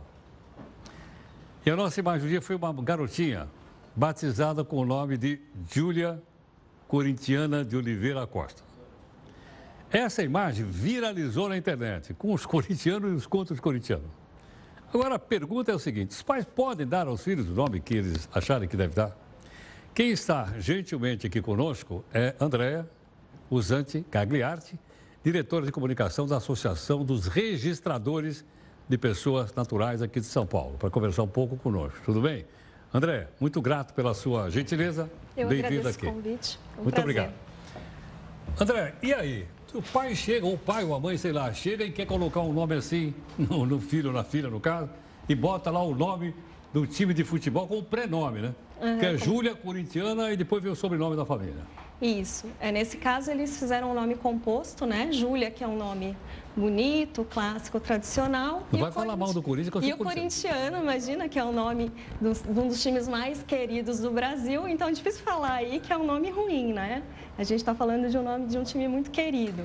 E 1.64 1.70
a 1.70 1.76
nossa 1.76 1.98
imagem 1.98 2.26
do 2.26 2.28
dia 2.28 2.40
foi 2.40 2.56
uma 2.56 2.72
garotinha 2.72 3.48
batizada 3.94 4.64
com 4.64 4.76
o 4.76 4.84
nome 4.84 5.16
de 5.16 5.40
Júlia 5.72 6.22
Corintiana 6.86 7.64
de 7.64 7.76
Oliveira 7.76 8.26
Costa. 8.26 8.65
Essa 9.90 10.22
imagem 10.22 10.64
viralizou 10.64 11.48
na 11.48 11.56
internet, 11.56 12.12
com 12.14 12.32
os 12.32 12.44
corintianos 12.46 13.12
e 13.12 13.14
os 13.14 13.26
contra 13.26 13.54
os 13.54 13.60
corintianos. 13.60 14.06
Agora, 14.92 15.16
a 15.16 15.18
pergunta 15.18 15.70
é 15.70 15.74
o 15.74 15.78
seguinte: 15.78 16.10
os 16.10 16.22
pais 16.22 16.44
podem 16.44 16.86
dar 16.86 17.06
aos 17.06 17.22
filhos 17.22 17.48
o 17.48 17.52
nome 17.52 17.80
que 17.80 17.94
eles 17.94 18.28
acharem 18.32 18.68
que 18.68 18.76
deve 18.76 18.94
dar? 18.94 19.16
Quem 19.94 20.10
está 20.10 20.52
gentilmente 20.58 21.26
aqui 21.26 21.40
conosco 21.40 22.04
é 22.12 22.34
Andréa 22.38 22.88
Usante 23.50 24.04
Gagliardi, 24.10 24.78
diretora 25.24 25.64
de 25.64 25.72
comunicação 25.72 26.26
da 26.26 26.36
Associação 26.36 27.04
dos 27.04 27.26
Registradores 27.26 28.44
de 28.88 28.98
Pessoas 28.98 29.54
Naturais 29.54 30.02
aqui 30.02 30.20
de 30.20 30.26
São 30.26 30.46
Paulo, 30.46 30.76
para 30.78 30.90
conversar 30.90 31.22
um 31.22 31.28
pouco 31.28 31.56
conosco. 31.56 31.98
Tudo 32.04 32.20
bem? 32.20 32.44
André, 32.92 33.28
muito 33.40 33.60
grato 33.60 33.94
pela 33.94 34.14
sua 34.14 34.50
gentileza. 34.50 35.10
Bem-vindo 35.34 35.88
aqui. 35.88 36.06
O 36.06 36.12
convite. 36.12 36.58
Um 36.78 36.82
muito 36.82 36.94
prazer. 36.94 37.02
obrigado. 37.02 37.32
André, 38.60 38.94
e 39.02 39.12
aí? 39.12 39.46
O 39.74 39.82
pai 39.82 40.14
chega, 40.14 40.46
ou 40.46 40.54
o 40.54 40.58
pai 40.58 40.84
ou 40.84 40.94
a 40.94 41.00
mãe, 41.00 41.16
sei 41.18 41.32
lá, 41.32 41.52
chega 41.52 41.84
e 41.84 41.90
quer 41.90 42.06
colocar 42.06 42.40
um 42.40 42.52
nome 42.52 42.74
assim 42.74 43.14
no, 43.38 43.66
no 43.66 43.80
filho 43.80 44.08
ou 44.08 44.14
na 44.14 44.24
filha, 44.24 44.48
no 44.48 44.60
caso, 44.60 44.88
e 45.28 45.34
bota 45.34 45.70
lá 45.70 45.82
o 45.82 45.94
nome 45.94 46.34
do 46.72 46.86
time 46.86 47.12
de 47.12 47.24
futebol 47.24 47.66
com 47.66 47.78
o 47.78 47.82
pré-nome, 47.82 48.40
né? 48.40 48.54
Uhum, 48.80 48.98
que 48.98 49.06
é 49.06 49.16
Júlia 49.16 49.54
Corintiana 49.54 50.30
e 50.30 50.36
depois 50.36 50.62
vem 50.62 50.70
o 50.70 50.76
sobrenome 50.76 51.16
da 51.16 51.24
família. 51.24 51.64
Isso. 52.00 52.46
É, 52.60 52.70
nesse 52.70 52.98
caso, 52.98 53.30
eles 53.30 53.58
fizeram 53.58 53.90
um 53.90 53.94
nome 53.94 54.16
composto, 54.16 54.84
né? 54.84 55.10
Júlia, 55.10 55.50
que 55.50 55.64
é 55.64 55.66
um 55.66 55.76
nome 55.76 56.14
bonito, 56.54 57.24
clássico, 57.24 57.80
tradicional. 57.80 58.66
Não 58.70 58.80
vai 58.80 58.92
falar 58.92 59.16
mal 59.16 59.32
do 59.32 59.42
Corinthians, 59.42 59.70
que 59.70 59.78
eu 59.78 59.82
E 59.82 59.92
o 59.94 59.96
corintiano, 59.96 60.78
imagina, 60.78 61.26
que 61.26 61.38
é 61.38 61.44
o 61.44 61.52
nome 61.52 61.90
de 62.20 62.28
um 62.50 62.68
dos 62.68 62.82
times 62.82 63.08
mais 63.08 63.42
queridos 63.42 63.98
do 63.98 64.10
Brasil. 64.10 64.68
Então, 64.68 64.88
é 64.88 64.92
difícil 64.92 65.22
falar 65.24 65.52
aí 65.52 65.80
que 65.80 65.90
é 65.90 65.96
um 65.96 66.04
nome 66.04 66.30
ruim, 66.30 66.74
né? 66.74 67.02
A 67.38 67.44
gente 67.44 67.58
está 67.60 67.74
falando 67.74 68.08
de 68.08 68.16
um 68.16 68.22
nome 68.22 68.46
de 68.46 68.56
um 68.56 68.64
time 68.64 68.88
muito 68.88 69.10
querido. 69.10 69.62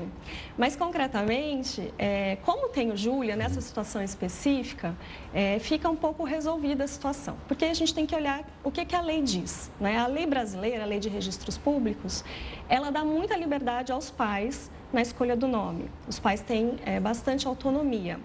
Mas, 0.57 0.75
concretamente, 0.75 1.93
é, 1.97 2.37
como 2.43 2.67
tem 2.67 2.91
o 2.91 2.97
Júlia, 2.97 3.37
nessa 3.37 3.61
situação 3.61 4.03
específica, 4.03 4.93
é, 5.33 5.57
fica 5.57 5.89
um 5.89 5.95
pouco 5.95 6.25
resolvida 6.25 6.83
a 6.83 6.87
situação. 6.87 7.37
Porque 7.47 7.63
a 7.63 7.73
gente 7.73 7.93
tem 7.93 8.05
que 8.05 8.13
olhar 8.13 8.43
o 8.61 8.69
que, 8.69 8.83
que 8.83 8.93
a 8.95 8.99
lei 8.99 9.21
diz. 9.21 9.71
Né? 9.79 9.97
A 9.97 10.07
lei 10.07 10.25
brasileira, 10.25 10.83
a 10.83 10.85
lei 10.85 10.99
de 10.99 11.07
registros 11.07 11.57
públicos, 11.57 12.25
ela 12.67 12.91
dá 12.91 13.05
muita 13.05 13.37
liberdade 13.37 13.93
aos 13.93 14.11
pais 14.11 14.69
na 14.91 15.01
escolha 15.01 15.37
do 15.37 15.47
nome. 15.47 15.89
Os 16.05 16.19
pais 16.19 16.41
têm 16.41 16.75
é, 16.85 16.99
bastante 16.99 17.47
autonomia. 17.47 18.19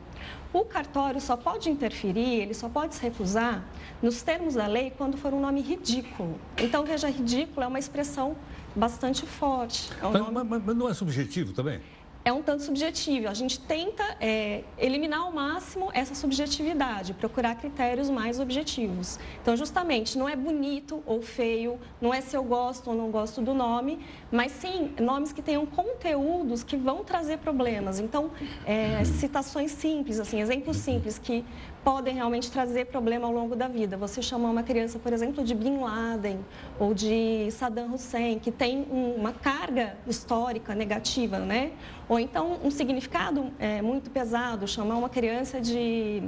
O 0.52 0.64
cartório 0.64 1.20
só 1.20 1.36
pode 1.36 1.70
interferir, 1.70 2.40
ele 2.40 2.54
só 2.54 2.68
pode 2.68 2.94
se 2.94 3.02
recusar 3.02 3.64
nos 4.02 4.22
termos 4.22 4.54
da 4.54 4.66
lei 4.66 4.90
quando 4.96 5.16
for 5.16 5.32
um 5.32 5.40
nome 5.40 5.60
ridículo. 5.60 6.40
Então, 6.56 6.84
veja, 6.84 7.08
ridículo 7.08 7.62
é 7.62 7.66
uma 7.66 7.78
expressão 7.78 8.34
bastante 8.76 9.26
forte. 9.26 9.90
É 10.00 10.06
um 10.06 10.12
mas, 10.12 10.22
nome... 10.22 10.44
mas, 10.44 10.62
mas 10.64 10.76
não 10.76 10.88
é 10.88 10.94
subjetivo 10.94 11.52
também? 11.52 11.80
é 12.26 12.32
um 12.32 12.42
tanto 12.42 12.64
subjetivo. 12.64 13.28
A 13.28 13.34
gente 13.34 13.60
tenta 13.60 14.02
é, 14.20 14.64
eliminar 14.76 15.20
ao 15.20 15.32
máximo 15.32 15.90
essa 15.94 16.12
subjetividade, 16.12 17.14
procurar 17.14 17.54
critérios 17.54 18.10
mais 18.10 18.40
objetivos. 18.40 19.16
Então, 19.40 19.56
justamente, 19.56 20.18
não 20.18 20.28
é 20.28 20.34
bonito 20.34 21.04
ou 21.06 21.22
feio, 21.22 21.78
não 22.00 22.12
é 22.12 22.20
se 22.20 22.36
eu 22.36 22.42
gosto 22.42 22.90
ou 22.90 22.96
não 22.96 23.12
gosto 23.12 23.40
do 23.40 23.54
nome, 23.54 24.00
mas 24.36 24.52
sim 24.52 24.94
nomes 25.00 25.32
que 25.32 25.40
tenham 25.40 25.64
conteúdos 25.64 26.62
que 26.62 26.76
vão 26.76 27.02
trazer 27.02 27.38
problemas. 27.38 27.98
Então, 27.98 28.30
é, 28.66 29.02
citações 29.04 29.70
simples, 29.70 30.20
assim, 30.20 30.40
exemplos 30.40 30.76
simples 30.76 31.18
que 31.18 31.42
podem 31.82 32.14
realmente 32.14 32.50
trazer 32.50 32.86
problema 32.86 33.26
ao 33.26 33.32
longo 33.32 33.56
da 33.56 33.66
vida. 33.66 33.96
Você 33.96 34.20
chamar 34.20 34.50
uma 34.50 34.62
criança, 34.62 34.98
por 34.98 35.12
exemplo, 35.12 35.42
de 35.42 35.54
Bin 35.54 35.78
Laden 35.78 36.38
ou 36.78 36.92
de 36.92 37.48
Saddam 37.50 37.94
Hussein, 37.94 38.38
que 38.38 38.50
tem 38.50 38.86
uma 38.90 39.32
carga 39.32 39.96
histórica 40.06 40.74
negativa, 40.74 41.38
né? 41.38 41.72
Ou 42.06 42.20
então 42.20 42.58
um 42.62 42.70
significado 42.70 43.50
é, 43.58 43.80
muito 43.80 44.10
pesado, 44.10 44.68
chamar 44.68 44.96
uma 44.96 45.08
criança 45.08 45.60
de. 45.60 46.22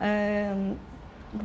É, 0.00 0.54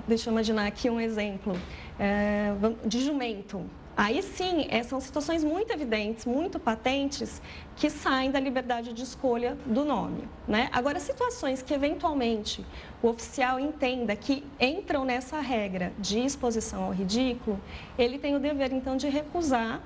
deixa 0.08 0.30
eu 0.30 0.34
imaginar 0.34 0.68
aqui 0.68 0.88
um 0.90 1.00
exemplo, 1.00 1.54
é, 2.00 2.54
de 2.86 3.00
jumento. 3.02 3.66
Aí 3.98 4.22
sim, 4.22 4.68
é, 4.70 4.84
são 4.84 5.00
situações 5.00 5.42
muito 5.42 5.72
evidentes, 5.72 6.26
muito 6.26 6.60
patentes, 6.60 7.42
que 7.78 7.90
saem 7.90 8.30
da 8.30 8.40
liberdade 8.40 8.92
de 8.92 9.04
escolha 9.04 9.58
do 9.66 9.86
nome. 9.86 10.28
Né? 10.46 10.68
Agora, 10.74 11.00
situações 11.00 11.62
que 11.62 11.74
eventualmente 11.74 12.66
o 13.02 13.08
oficial 13.08 13.58
entenda 13.58 14.14
que 14.14 14.44
entram 14.60 15.06
nessa 15.06 15.40
regra 15.40 15.94
de 15.98 16.20
exposição 16.20 16.84
ao 16.84 16.92
ridículo, 16.92 17.60
ele 17.98 18.20
tem 18.20 18.36
o 18.36 18.40
dever 18.40 18.74
então 18.74 18.98
de 18.98 19.08
recusar. 19.08 19.82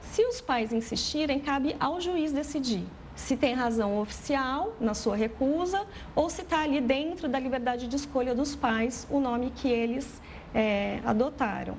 Se 0.00 0.24
os 0.26 0.40
pais 0.40 0.72
insistirem, 0.72 1.38
cabe 1.38 1.76
ao 1.78 2.00
juiz 2.00 2.32
decidir 2.32 2.84
se 3.14 3.36
tem 3.36 3.54
razão 3.54 4.00
oficial 4.00 4.74
na 4.80 4.92
sua 4.92 5.14
recusa 5.14 5.86
ou 6.16 6.28
se 6.28 6.42
está 6.42 6.62
ali 6.62 6.80
dentro 6.80 7.28
da 7.28 7.38
liberdade 7.38 7.86
de 7.86 7.94
escolha 7.94 8.34
dos 8.34 8.56
pais 8.56 9.06
o 9.08 9.20
nome 9.20 9.52
que 9.54 9.68
eles 9.68 10.20
é, 10.52 11.00
adotaram. 11.04 11.76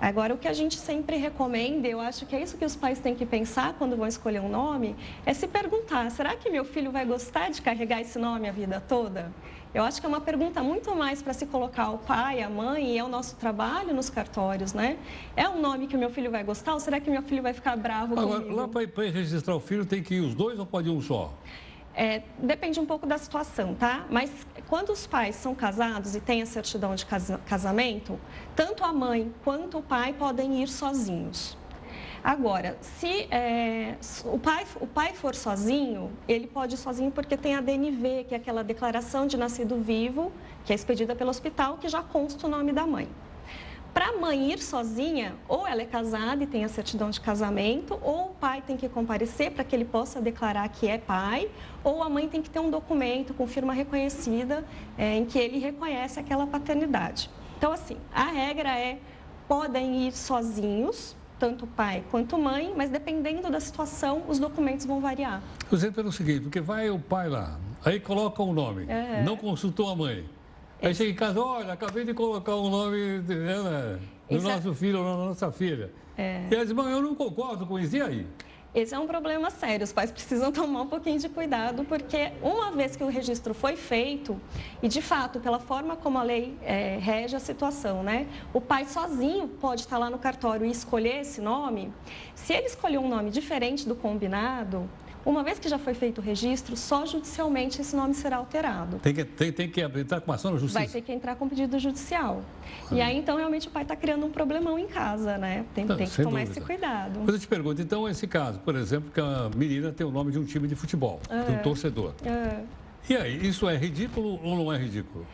Agora, 0.00 0.32
o 0.32 0.38
que 0.38 0.48
a 0.48 0.52
gente 0.54 0.78
sempre 0.78 1.16
recomenda, 1.16 1.86
eu 1.86 2.00
acho 2.00 2.24
que 2.24 2.34
é 2.34 2.42
isso 2.42 2.56
que 2.56 2.64
os 2.64 2.74
pais 2.74 2.98
têm 2.98 3.14
que 3.14 3.26
pensar 3.26 3.74
quando 3.74 3.96
vão 3.96 4.06
escolher 4.06 4.40
um 4.40 4.48
nome, 4.48 4.96
é 5.26 5.34
se 5.34 5.46
perguntar: 5.46 6.10
será 6.10 6.34
que 6.34 6.48
meu 6.48 6.64
filho 6.64 6.90
vai 6.90 7.04
gostar 7.04 7.50
de 7.50 7.60
carregar 7.60 8.00
esse 8.00 8.18
nome 8.18 8.48
a 8.48 8.52
vida 8.52 8.82
toda? 8.88 9.30
Eu 9.74 9.84
acho 9.84 10.00
que 10.00 10.06
é 10.06 10.08
uma 10.08 10.20
pergunta 10.20 10.62
muito 10.62 10.96
mais 10.96 11.22
para 11.22 11.32
se 11.32 11.46
colocar 11.46 11.90
o 11.90 11.98
pai, 11.98 12.42
a 12.42 12.48
mãe, 12.48 12.94
e 12.94 12.98
é 12.98 13.04
o 13.04 13.08
nosso 13.08 13.36
trabalho 13.36 13.94
nos 13.94 14.10
cartórios, 14.10 14.72
né? 14.72 14.96
É 15.36 15.48
um 15.48 15.60
nome 15.60 15.86
que 15.86 15.94
o 15.94 15.98
meu 15.98 16.10
filho 16.10 16.30
vai 16.30 16.42
gostar 16.42 16.72
ou 16.72 16.80
será 16.80 16.98
que 16.98 17.08
meu 17.08 17.22
filho 17.22 17.42
vai 17.42 17.52
ficar 17.52 17.76
bravo 17.76 18.18
Agora, 18.18 18.40
comigo? 18.40 18.56
Lá 18.56 18.66
para 18.66 19.10
registrar 19.10 19.54
o 19.54 19.60
filho 19.60 19.84
tem 19.84 20.02
que 20.02 20.14
ir 20.14 20.20
os 20.20 20.34
dois 20.34 20.58
ou 20.58 20.66
pode 20.66 20.88
ir 20.88 20.92
um 20.92 21.00
só? 21.00 21.32
É, 21.94 22.22
depende 22.38 22.78
um 22.78 22.86
pouco 22.86 23.06
da 23.06 23.18
situação, 23.18 23.74
tá? 23.74 24.06
Mas 24.08 24.30
quando 24.68 24.90
os 24.90 25.06
pais 25.06 25.34
são 25.34 25.54
casados 25.54 26.14
e 26.14 26.20
têm 26.20 26.40
a 26.40 26.46
certidão 26.46 26.94
de 26.94 27.04
casamento, 27.04 28.18
tanto 28.54 28.84
a 28.84 28.92
mãe 28.92 29.32
quanto 29.42 29.78
o 29.78 29.82
pai 29.82 30.12
podem 30.12 30.62
ir 30.62 30.68
sozinhos. 30.68 31.58
Agora, 32.22 32.76
se 32.80 33.26
é, 33.30 33.96
o, 34.24 34.38
pai, 34.38 34.66
o 34.78 34.86
pai 34.86 35.14
for 35.14 35.34
sozinho, 35.34 36.12
ele 36.28 36.46
pode 36.46 36.74
ir 36.74 36.78
sozinho 36.78 37.10
porque 37.10 37.36
tem 37.36 37.56
a 37.56 37.62
DNV, 37.62 38.24
que 38.28 38.34
é 38.34 38.36
aquela 38.36 38.62
declaração 38.62 39.26
de 39.26 39.38
nascido 39.38 39.76
vivo, 39.80 40.30
que 40.64 40.72
é 40.72 40.76
expedida 40.76 41.14
pelo 41.14 41.30
hospital, 41.30 41.78
que 41.78 41.88
já 41.88 42.02
consta 42.02 42.46
o 42.46 42.50
nome 42.50 42.72
da 42.72 42.86
mãe. 42.86 43.08
Para 43.92 44.10
a 44.10 44.12
mãe 44.18 44.52
ir 44.52 44.60
sozinha, 44.60 45.34
ou 45.48 45.66
ela 45.66 45.82
é 45.82 45.84
casada 45.84 46.44
e 46.44 46.46
tem 46.46 46.64
a 46.64 46.68
certidão 46.68 47.10
de 47.10 47.20
casamento, 47.20 47.98
ou 48.02 48.26
o 48.26 48.34
pai 48.34 48.62
tem 48.64 48.76
que 48.76 48.88
comparecer 48.88 49.50
para 49.50 49.64
que 49.64 49.74
ele 49.74 49.84
possa 49.84 50.20
declarar 50.20 50.68
que 50.68 50.86
é 50.86 50.96
pai, 50.96 51.50
ou 51.82 52.02
a 52.02 52.08
mãe 52.08 52.28
tem 52.28 52.40
que 52.40 52.48
ter 52.48 52.60
um 52.60 52.70
documento 52.70 53.34
com 53.34 53.46
firma 53.48 53.72
reconhecida 53.72 54.64
é, 54.96 55.16
em 55.16 55.24
que 55.24 55.38
ele 55.38 55.58
reconhece 55.58 56.20
aquela 56.20 56.46
paternidade. 56.46 57.28
Então, 57.58 57.72
assim, 57.72 57.96
a 58.14 58.24
regra 58.24 58.70
é 58.78 58.98
podem 59.48 60.06
ir 60.06 60.12
sozinhos, 60.12 61.16
tanto 61.36 61.66
pai 61.66 62.04
quanto 62.10 62.38
mãe, 62.38 62.72
mas 62.76 62.90
dependendo 62.90 63.50
da 63.50 63.58
situação, 63.58 64.22
os 64.28 64.38
documentos 64.38 64.86
vão 64.86 65.00
variar. 65.00 65.42
Por 65.68 65.74
exemplo, 65.76 65.96
pelo 65.96 66.12
seguinte, 66.12 66.42
porque 66.42 66.60
vai 66.60 66.90
o 66.90 66.98
pai 66.98 67.28
lá, 67.28 67.58
aí 67.84 67.98
coloca 67.98 68.40
o 68.40 68.50
um 68.50 68.52
nome, 68.52 68.86
é. 68.88 69.22
não 69.24 69.36
consultou 69.36 69.90
a 69.90 69.96
mãe. 69.96 70.24
Aí 70.82 70.94
chega 70.94 71.10
em 71.10 71.14
casa, 71.14 71.40
olha, 71.40 71.72
acabei 71.72 72.04
de 72.04 72.14
colocar 72.14 72.54
o 72.54 72.70
nome 72.70 73.18
né, 73.18 73.98
do 74.28 74.36
Isso 74.36 74.48
nosso 74.48 74.70
é... 74.70 74.74
filho 74.74 74.98
ou 74.98 75.04
da 75.04 75.24
nossa 75.24 75.52
filha. 75.52 75.90
É... 76.16 76.46
E 76.50 76.54
ela 76.54 76.64
diz, 76.64 76.72
mãe, 76.72 76.92
eu 76.92 77.02
não 77.02 77.14
concordo 77.14 77.66
com 77.66 77.78
isso, 77.78 77.96
e 77.96 78.02
aí? 78.02 78.26
Esse 78.72 78.94
é 78.94 78.98
um 78.98 79.06
problema 79.06 79.50
sério. 79.50 79.82
Os 79.82 79.92
pais 79.92 80.12
precisam 80.12 80.50
tomar 80.52 80.82
um 80.82 80.86
pouquinho 80.86 81.18
de 81.18 81.28
cuidado, 81.28 81.84
porque 81.84 82.32
uma 82.40 82.70
vez 82.70 82.94
que 82.94 83.02
o 83.02 83.08
registro 83.08 83.52
foi 83.52 83.76
feito, 83.76 84.40
e 84.82 84.88
de 84.88 85.02
fato, 85.02 85.40
pela 85.40 85.58
forma 85.58 85.96
como 85.96 86.18
a 86.18 86.22
lei 86.22 86.56
é, 86.62 86.96
rege 86.98 87.34
a 87.34 87.40
situação, 87.40 88.02
né? 88.02 88.28
O 88.54 88.60
pai 88.60 88.86
sozinho 88.86 89.48
pode 89.48 89.82
estar 89.82 89.98
lá 89.98 90.08
no 90.08 90.18
cartório 90.18 90.64
e 90.64 90.70
escolher 90.70 91.20
esse 91.20 91.40
nome. 91.40 91.92
Se 92.34 92.52
ele 92.52 92.66
escolher 92.66 92.98
um 92.98 93.08
nome 93.08 93.30
diferente 93.30 93.88
do 93.88 93.96
combinado, 93.96 94.88
uma 95.24 95.42
vez 95.42 95.58
que 95.58 95.68
já 95.68 95.78
foi 95.78 95.94
feito 95.94 96.18
o 96.18 96.22
registro, 96.22 96.76
só 96.76 97.04
judicialmente 97.04 97.80
esse 97.80 97.94
nome 97.94 98.14
será 98.14 98.36
alterado. 98.36 98.98
Tem 98.98 99.14
que, 99.14 99.24
tem, 99.24 99.52
tem 99.52 99.68
que 99.68 99.80
entrar 99.80 100.20
com 100.20 100.32
ação 100.32 100.52
na 100.52 100.58
justiça? 100.58 100.78
Vai 100.78 100.88
ter 100.88 101.02
que 101.02 101.12
entrar 101.12 101.36
com 101.36 101.48
pedido 101.48 101.78
judicial. 101.78 102.42
Ah. 102.90 102.94
E 102.94 103.00
aí, 103.00 103.16
então, 103.16 103.36
realmente 103.36 103.68
o 103.68 103.70
pai 103.70 103.82
está 103.82 103.94
criando 103.94 104.24
um 104.24 104.30
problemão 104.30 104.78
em 104.78 104.86
casa, 104.86 105.36
né? 105.36 105.64
Tem, 105.74 105.86
tem 105.86 106.06
que 106.06 106.16
tomar 106.22 106.40
dúvida. 106.40 106.50
esse 106.50 106.60
cuidado. 106.60 107.20
Mas 107.20 107.34
eu 107.34 107.40
te 107.40 107.48
pergunto, 107.48 107.82
então, 107.82 108.08
esse 108.08 108.26
caso, 108.26 108.58
por 108.60 108.74
exemplo, 108.74 109.10
que 109.12 109.20
a 109.20 109.50
menina 109.54 109.92
tem 109.92 110.06
o 110.06 110.10
nome 110.10 110.32
de 110.32 110.38
um 110.38 110.44
time 110.44 110.66
de 110.66 110.74
futebol, 110.74 111.20
é. 111.28 111.42
de 111.44 111.52
um 111.52 111.58
torcedor. 111.58 112.14
É. 112.24 112.60
E 113.08 113.16
aí, 113.16 113.46
isso 113.46 113.68
é 113.68 113.76
ridículo 113.76 114.40
ou 114.42 114.56
não 114.56 114.72
é 114.72 114.78
ridículo? 114.78 115.26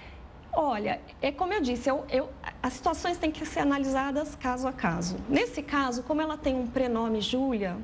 Olha, 0.59 0.99
é 1.21 1.31
como 1.31 1.53
eu 1.53 1.61
disse, 1.61 1.91
eu, 1.91 2.03
eu, 2.11 2.31
as 2.63 2.73
situações 2.73 3.19
têm 3.19 3.31
que 3.31 3.45
ser 3.45 3.61
analisadas 3.61 4.35
caso 4.35 4.67
a 4.67 4.73
caso. 4.73 5.19
Nesse 5.29 5.63
caso, 5.63 6.03
como 6.03 6.23
ela 6.23 6.39
tem 6.39 6.57
um 6.57 6.67
prenome 6.67 7.21
Júlia, 7.21 7.77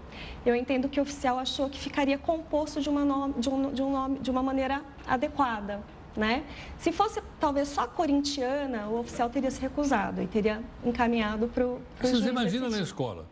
eu 0.45 0.57
entendo 0.57 0.89
que 0.89 0.99
o 0.99 1.03
oficial 1.03 1.39
achou 1.39 1.69
que 1.69 1.79
ficaria 1.79 2.17
composto 2.17 2.81
de 2.81 2.89
uma, 2.89 3.05
nome, 3.05 3.35
de 3.37 3.51
um, 3.51 3.71
de 3.71 3.83
um 3.83 3.93
nome, 3.93 4.19
de 4.21 4.31
uma 4.31 4.43
maneira 4.43 4.83
adequada. 5.07 5.83
Né? 6.17 6.45
Se 6.79 6.91
fosse 6.93 7.23
talvez 7.39 7.69
só 7.69 7.87
corintiana, 7.87 8.87
o 8.87 9.01
oficial 9.01 9.29
teria 9.29 9.51
se 9.51 9.61
recusado 9.61 10.23
e 10.23 10.27
teria 10.27 10.63
encaminhado 10.83 11.49
para 11.49 11.67
o. 11.67 11.79
Vocês 12.01 12.25
imaginam 12.25 12.71
na 12.71 12.81
escola? 12.81 13.27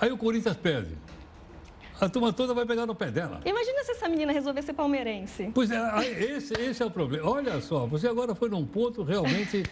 Aí 0.00 0.12
o 0.12 0.16
Corinthians 0.16 0.56
pede. 0.56 0.96
A 2.04 2.08
turma 2.08 2.34
toda 2.34 2.52
vai 2.52 2.66
pegar 2.66 2.84
no 2.84 2.94
pé 2.94 3.10
dela. 3.10 3.40
Imagina 3.46 3.82
se 3.82 3.92
essa 3.92 4.06
menina 4.10 4.30
resolver 4.30 4.60
ser 4.60 4.74
palmeirense. 4.74 5.50
Pois 5.54 5.70
é, 5.70 5.78
esse, 6.36 6.52
esse 6.60 6.82
é 6.82 6.86
o 6.86 6.90
problema. 6.90 7.30
Olha 7.30 7.58
só, 7.62 7.86
você 7.86 8.06
agora 8.06 8.34
foi 8.34 8.50
num 8.50 8.66
ponto 8.66 9.02
realmente 9.02 9.62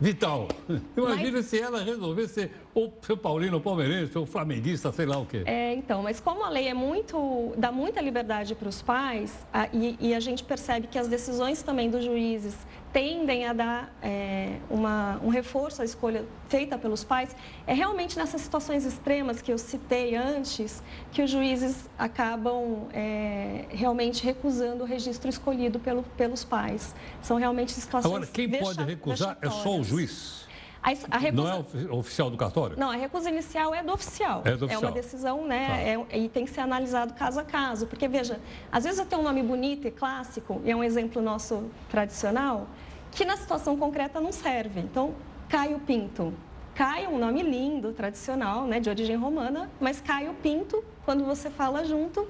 vital. 0.00 0.46
Imagina 0.96 1.38
mas... 1.38 1.46
se 1.46 1.60
ela 1.60 1.82
resolvesse 1.82 2.50
ou 2.74 2.96
ser 3.02 3.16
paulino, 3.16 3.56
ou 3.56 3.60
palmeirense, 3.60 4.16
ou 4.16 4.24
flamenguista, 4.24 4.92
sei 4.92 5.06
lá 5.06 5.18
o 5.18 5.26
quê. 5.26 5.42
É, 5.44 5.74
então, 5.74 6.02
mas 6.02 6.20
como 6.20 6.44
a 6.44 6.48
lei 6.48 6.68
é 6.68 6.74
muito, 6.74 7.52
dá 7.56 7.70
muita 7.70 8.00
liberdade 8.00 8.54
para 8.54 8.68
os 8.68 8.80
pais, 8.80 9.46
a, 9.52 9.68
e, 9.72 9.96
e, 10.00 10.14
a 10.14 10.20
gente 10.20 10.44
percebe 10.44 10.86
que 10.86 10.98
as 10.98 11.08
decisões 11.08 11.62
também 11.62 11.90
dos 11.90 12.04
juízes 12.04 12.56
tendem 12.92 13.46
a 13.46 13.52
dar 13.52 13.94
é, 14.02 14.56
uma, 14.68 15.18
um 15.24 15.28
reforço 15.28 15.80
à 15.80 15.84
escolha 15.84 16.24
feita 16.48 16.76
pelos 16.76 17.02
pais, 17.02 17.34
é 17.66 17.72
realmente 17.72 18.16
nessas 18.18 18.42
situações 18.42 18.84
extremas 18.84 19.40
que 19.40 19.50
eu 19.50 19.56
citei 19.56 20.14
antes 20.14 20.82
que 21.10 21.22
os 21.22 21.30
juízes 21.30 21.88
acabam 21.98 22.88
é, 22.92 23.64
realmente 23.70 24.22
recusando 24.22 24.84
o 24.84 24.86
registro 24.86 25.30
escolhido 25.30 25.80
pelo, 25.80 26.02
pelos 26.16 26.44
pais. 26.44 26.94
São 27.22 27.38
realmente 27.38 27.72
situações 27.72 28.12
Agora, 28.12 28.26
quem 28.26 28.50
pode 28.50 28.82
recusar 28.84 29.38
é 29.40 29.48
só 29.48 29.78
o 29.78 29.82
juiz? 29.82 30.46
A, 30.82 30.90
a 31.16 31.18
recusa... 31.18 31.42
Não 31.42 31.48
é 31.48 31.92
oficial 31.92 32.28
do 32.28 32.36
cartório? 32.36 32.76
Não, 32.76 32.90
a 32.90 32.96
recusa 32.96 33.30
inicial 33.30 33.72
é 33.72 33.82
do 33.82 33.92
oficial. 33.92 34.42
É, 34.44 34.56
do 34.56 34.64
oficial. 34.64 34.82
é 34.82 34.86
uma 34.86 34.92
decisão, 34.92 35.46
né? 35.46 35.66
Tá. 35.68 36.14
É, 36.14 36.18
e 36.18 36.28
tem 36.28 36.44
que 36.44 36.50
ser 36.50 36.60
analisado 36.60 37.14
caso 37.14 37.38
a 37.38 37.44
caso. 37.44 37.86
Porque, 37.86 38.08
veja, 38.08 38.40
às 38.70 38.82
vezes 38.82 38.98
eu 38.98 39.06
tenho 39.06 39.20
um 39.20 39.24
nome 39.24 39.42
bonito 39.42 39.86
e 39.86 39.90
clássico, 39.92 40.60
e 40.64 40.70
é 40.70 40.76
um 40.76 40.82
exemplo 40.82 41.22
nosso 41.22 41.70
tradicional, 41.88 42.66
que 43.12 43.24
na 43.24 43.36
situação 43.36 43.76
concreta 43.76 44.20
não 44.20 44.32
serve. 44.32 44.80
Então, 44.80 45.14
Caio 45.48 45.78
Pinto. 45.80 46.34
Caio, 46.74 47.10
um 47.10 47.18
nome 47.18 47.42
lindo, 47.42 47.92
tradicional, 47.92 48.66
né, 48.66 48.80
de 48.80 48.88
origem 48.88 49.14
romana, 49.14 49.70
mas 49.78 50.00
Caio 50.00 50.34
Pinto, 50.42 50.82
quando 51.04 51.22
você 51.22 51.50
fala 51.50 51.84
junto, 51.84 52.26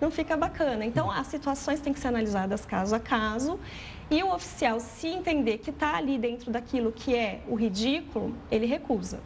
não 0.00 0.10
fica 0.10 0.36
bacana. 0.36 0.84
Então, 0.84 1.10
as 1.10 1.26
situações 1.26 1.80
têm 1.80 1.92
que 1.92 1.98
ser 1.98 2.08
analisadas 2.08 2.66
caso 2.66 2.94
a 2.94 3.00
caso. 3.00 3.58
E 4.10 4.22
o 4.22 4.32
oficial, 4.32 4.78
se 4.80 5.08
entender 5.08 5.58
que 5.58 5.70
está 5.70 5.96
ali 5.96 6.18
dentro 6.18 6.50
daquilo 6.50 6.92
que 6.92 7.14
é 7.14 7.42
o 7.48 7.54
ridículo, 7.54 8.34
ele 8.50 8.66
recusa. 8.66 9.20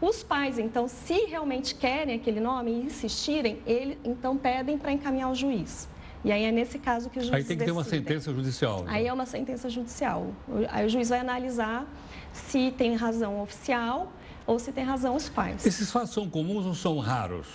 Os 0.00 0.22
pais, 0.22 0.58
então, 0.58 0.88
se 0.88 1.26
realmente 1.26 1.74
querem 1.74 2.16
aquele 2.16 2.40
nome 2.40 2.70
e 2.70 2.84
insistirem, 2.86 3.60
ele, 3.66 3.98
então 4.04 4.36
pedem 4.36 4.76
para 4.76 4.92
encaminhar 4.92 5.28
ao 5.28 5.34
juiz. 5.34 5.88
E 6.24 6.32
aí 6.32 6.44
é 6.44 6.50
nesse 6.50 6.78
caso 6.78 7.10
que 7.10 7.18
o 7.18 7.22
juiz 7.22 7.34
Aí 7.34 7.44
tem 7.44 7.56
que 7.56 7.64
ter 7.64 7.70
uma 7.70 7.84
sentença 7.84 8.32
judicial. 8.32 8.82
Né? 8.82 8.92
Aí 8.92 9.06
é 9.06 9.12
uma 9.12 9.26
sentença 9.26 9.68
judicial. 9.68 10.28
Aí 10.70 10.86
o 10.86 10.88
juiz 10.88 11.10
vai 11.10 11.20
analisar 11.20 11.86
se 12.32 12.72
tem 12.72 12.96
razão 12.96 13.42
oficial 13.42 14.10
ou 14.46 14.58
se 14.58 14.72
tem 14.72 14.84
razão 14.84 15.14
os 15.14 15.28
pais. 15.28 15.64
Esses 15.66 15.90
fatos 15.92 16.12
são 16.12 16.28
comuns 16.28 16.64
ou 16.64 16.74
são 16.74 16.98
raros? 16.98 17.46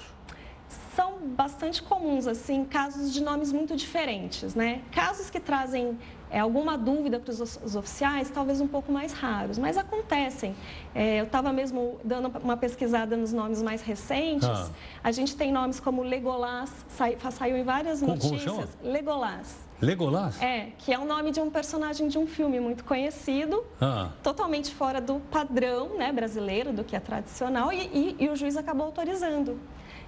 São 0.95 1.19
bastante 1.29 1.82
comuns, 1.82 2.27
assim, 2.27 2.63
casos 2.63 3.12
de 3.12 3.23
nomes 3.23 3.51
muito 3.51 3.75
diferentes, 3.75 4.53
né? 4.53 4.82
Casos 4.91 5.29
que 5.29 5.39
trazem 5.39 5.97
é, 6.32 6.39
alguma 6.39 6.78
dúvida 6.78 7.20
para 7.20 7.32
os 7.32 7.76
oficiais, 7.76 8.30
talvez 8.30 8.62
um 8.62 8.68
pouco 8.68 8.92
mais 8.92 9.13
raros, 9.13 9.58
mas 9.58 9.78
acontecem. 9.78 10.56
É, 10.94 11.20
eu 11.20 11.26
estava 11.26 11.52
mesmo 11.52 12.00
dando 12.04 12.32
uma 12.44 12.58
pesquisada 12.58 13.18
nos 13.18 13.34
nomes 13.34 13.62
mais 13.62 13.82
recentes. 13.82 14.48
Ah. 14.48 14.70
A 15.04 15.12
gente 15.12 15.36
tem 15.36 15.52
nomes 15.52 15.80
como 15.80 16.04
Legolás, 16.04 16.72
sai, 16.88 17.18
saiu 17.32 17.58
em 17.58 17.63
várias 17.63 18.00
como, 18.00 18.13
notícias. 18.13 18.44
Como 18.44 18.62
chama? 18.62 18.68
Legolás. 18.84 19.70
Legolás? 19.82 20.42
É, 20.42 20.72
que 20.78 20.94
é 20.94 21.00
o 21.00 21.06
nome 21.06 21.32
de 21.32 21.39
um 21.39 21.50
personagem 21.50 22.10
de 22.10 22.18
um 22.18 22.28
filme 22.28 22.60
muito 22.60 22.84
conhecido, 22.84 23.63
ah. 23.80 24.10
totalmente 24.22 24.74
fora 24.74 25.00
do 25.00 25.20
padrão 25.32 25.98
né, 25.98 26.12
brasileiro, 26.12 26.74
do 26.74 26.84
que 26.84 26.96
é 26.96 27.00
tradicional, 27.00 27.72
e, 27.72 27.78
e, 27.94 28.15
e 28.20 28.30
o 28.30 28.36
juiz 28.36 28.58
acabou 28.58 28.86
autorizando. 28.86 29.58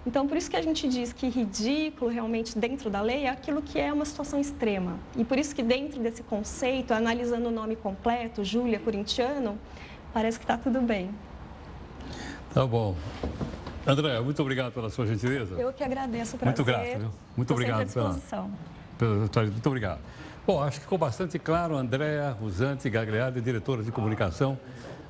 Então, 0.05 0.27
por 0.27 0.35
isso 0.35 0.49
que 0.49 0.57
a 0.57 0.61
gente 0.61 0.87
diz 0.87 1.13
que 1.13 1.29
ridículo 1.29 2.09
realmente 2.09 2.57
dentro 2.57 2.89
da 2.89 3.01
lei 3.01 3.25
é 3.25 3.29
aquilo 3.29 3.61
que 3.61 3.79
é 3.79 3.93
uma 3.93 4.03
situação 4.03 4.39
extrema. 4.39 4.97
E 5.15 5.23
por 5.23 5.37
isso 5.37 5.53
que 5.53 5.61
dentro 5.61 5.99
desse 6.01 6.23
conceito, 6.23 6.91
analisando 6.91 7.49
o 7.49 7.51
nome 7.51 7.75
completo, 7.75 8.43
Júlia 8.43 8.79
Corintiano, 8.79 9.59
parece 10.11 10.39
que 10.39 10.43
está 10.43 10.57
tudo 10.57 10.81
bem. 10.81 11.11
Tá 12.53 12.65
bom. 12.65 12.95
André, 13.85 14.19
muito 14.21 14.41
obrigado 14.41 14.73
pela 14.73 14.89
sua 14.89 15.05
gentileza. 15.05 15.55
Eu 15.55 15.71
que 15.71 15.83
agradeço, 15.83 16.37
prazer. 16.37 16.57
Muito 16.57 16.63
grato, 16.63 16.99
viu? 16.99 17.11
Muito 17.37 17.53
obrigado 17.53 17.93
pela, 17.93 18.19
pela... 18.97 19.45
Muito 19.45 19.67
obrigado. 19.67 19.99
Bom, 20.45 20.61
acho 20.63 20.77
que 20.77 20.83
ficou 20.83 20.97
bastante 20.97 21.37
claro, 21.37 21.77
Andréa 21.77 22.31
Rusante 22.31 22.89
Gagliardi, 22.89 23.39
diretora 23.41 23.83
de 23.83 23.91
comunicação 23.91 24.57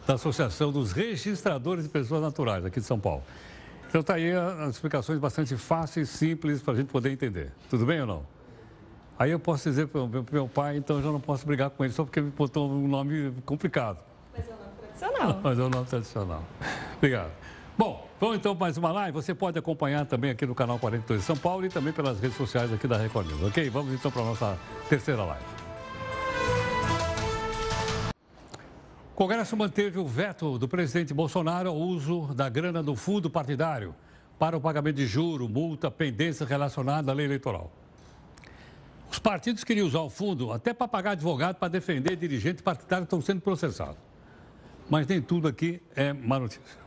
da 0.05 0.15
Associação 0.15 0.71
dos 0.71 0.91
Registradores 0.91 1.85
de 1.85 1.89
Pessoas 1.89 2.21
Naturais 2.21 2.65
aqui 2.65 2.81
de 2.81 2.85
São 2.85 2.99
Paulo. 2.99 3.23
Então 3.91 3.99
está 3.99 4.13
aí 4.13 4.31
as 4.31 4.69
explicações 4.69 5.19
bastante 5.19 5.57
fáceis, 5.57 6.07
simples, 6.07 6.61
para 6.61 6.75
a 6.75 6.77
gente 6.77 6.87
poder 6.87 7.11
entender. 7.11 7.51
Tudo 7.69 7.85
bem 7.85 7.99
ou 7.99 8.07
não? 8.07 8.25
Aí 9.19 9.31
eu 9.31 9.37
posso 9.37 9.69
dizer 9.69 9.87
para 9.87 9.99
o 9.99 10.07
meu, 10.07 10.25
meu, 10.31 10.47
pai, 10.47 10.77
então 10.77 10.95
eu 10.95 11.03
já 11.03 11.11
não 11.11 11.19
posso 11.19 11.45
brigar 11.45 11.69
com 11.69 11.83
ele 11.83 11.91
só 11.91 12.05
porque 12.05 12.21
me 12.21 12.31
botou 12.31 12.71
um 12.71 12.87
nome 12.87 13.33
complicado. 13.45 13.99
Mas 14.33 14.47
é 14.47 14.53
um 14.53 14.57
nome 14.57 14.71
tradicional. 14.79 15.39
Mas 15.43 15.59
é 15.59 15.61
um 15.63 15.69
nome 15.69 15.85
tradicional. 15.87 16.43
Obrigado. 16.95 17.31
Bom, 17.77 18.09
vamos 18.17 18.37
então 18.37 18.55
mais 18.55 18.77
uma 18.77 18.93
live. 18.93 19.11
Você 19.11 19.35
pode 19.35 19.59
acompanhar 19.59 20.05
também 20.05 20.31
aqui 20.31 20.45
no 20.45 20.55
canal 20.55 20.79
42 20.79 21.19
de 21.19 21.25
São 21.25 21.35
Paulo 21.35 21.65
e 21.65 21.69
também 21.69 21.91
pelas 21.91 22.17
redes 22.17 22.37
sociais 22.37 22.71
aqui 22.71 22.87
da 22.87 22.95
Record 22.95 23.27
News, 23.27 23.43
ok? 23.43 23.69
Vamos 23.69 23.93
então 23.93 24.09
para 24.09 24.21
a 24.21 24.25
nossa 24.25 24.57
terceira 24.87 25.21
live. 25.25 25.50
Congresso 29.21 29.55
manteve 29.55 29.99
o 29.99 30.07
veto 30.07 30.57
do 30.57 30.67
presidente 30.67 31.13
Bolsonaro 31.13 31.69
ao 31.69 31.77
uso 31.77 32.33
da 32.33 32.49
grana 32.49 32.81
do 32.81 32.95
fundo 32.95 33.29
partidário 33.29 33.93
para 34.39 34.57
o 34.57 34.59
pagamento 34.59 34.95
de 34.95 35.05
juro, 35.05 35.47
multa, 35.47 35.91
pendência 35.91 36.43
relacionada 36.43 37.11
à 37.11 37.13
lei 37.13 37.27
eleitoral. 37.27 37.71
Os 39.11 39.19
partidos 39.19 39.63
queriam 39.63 39.85
usar 39.85 39.99
o 39.99 40.09
fundo 40.09 40.51
até 40.51 40.73
para 40.73 40.87
pagar 40.87 41.11
advogado 41.11 41.57
para 41.57 41.67
defender 41.67 42.15
dirigentes 42.15 42.63
partidários 42.63 43.07
que 43.07 43.15
estão 43.15 43.21
sendo 43.21 43.41
processados. 43.41 43.99
Mas 44.89 45.05
nem 45.05 45.21
tudo 45.21 45.47
aqui 45.47 45.83
é 45.95 46.11
má 46.13 46.39
notícia. 46.39 46.79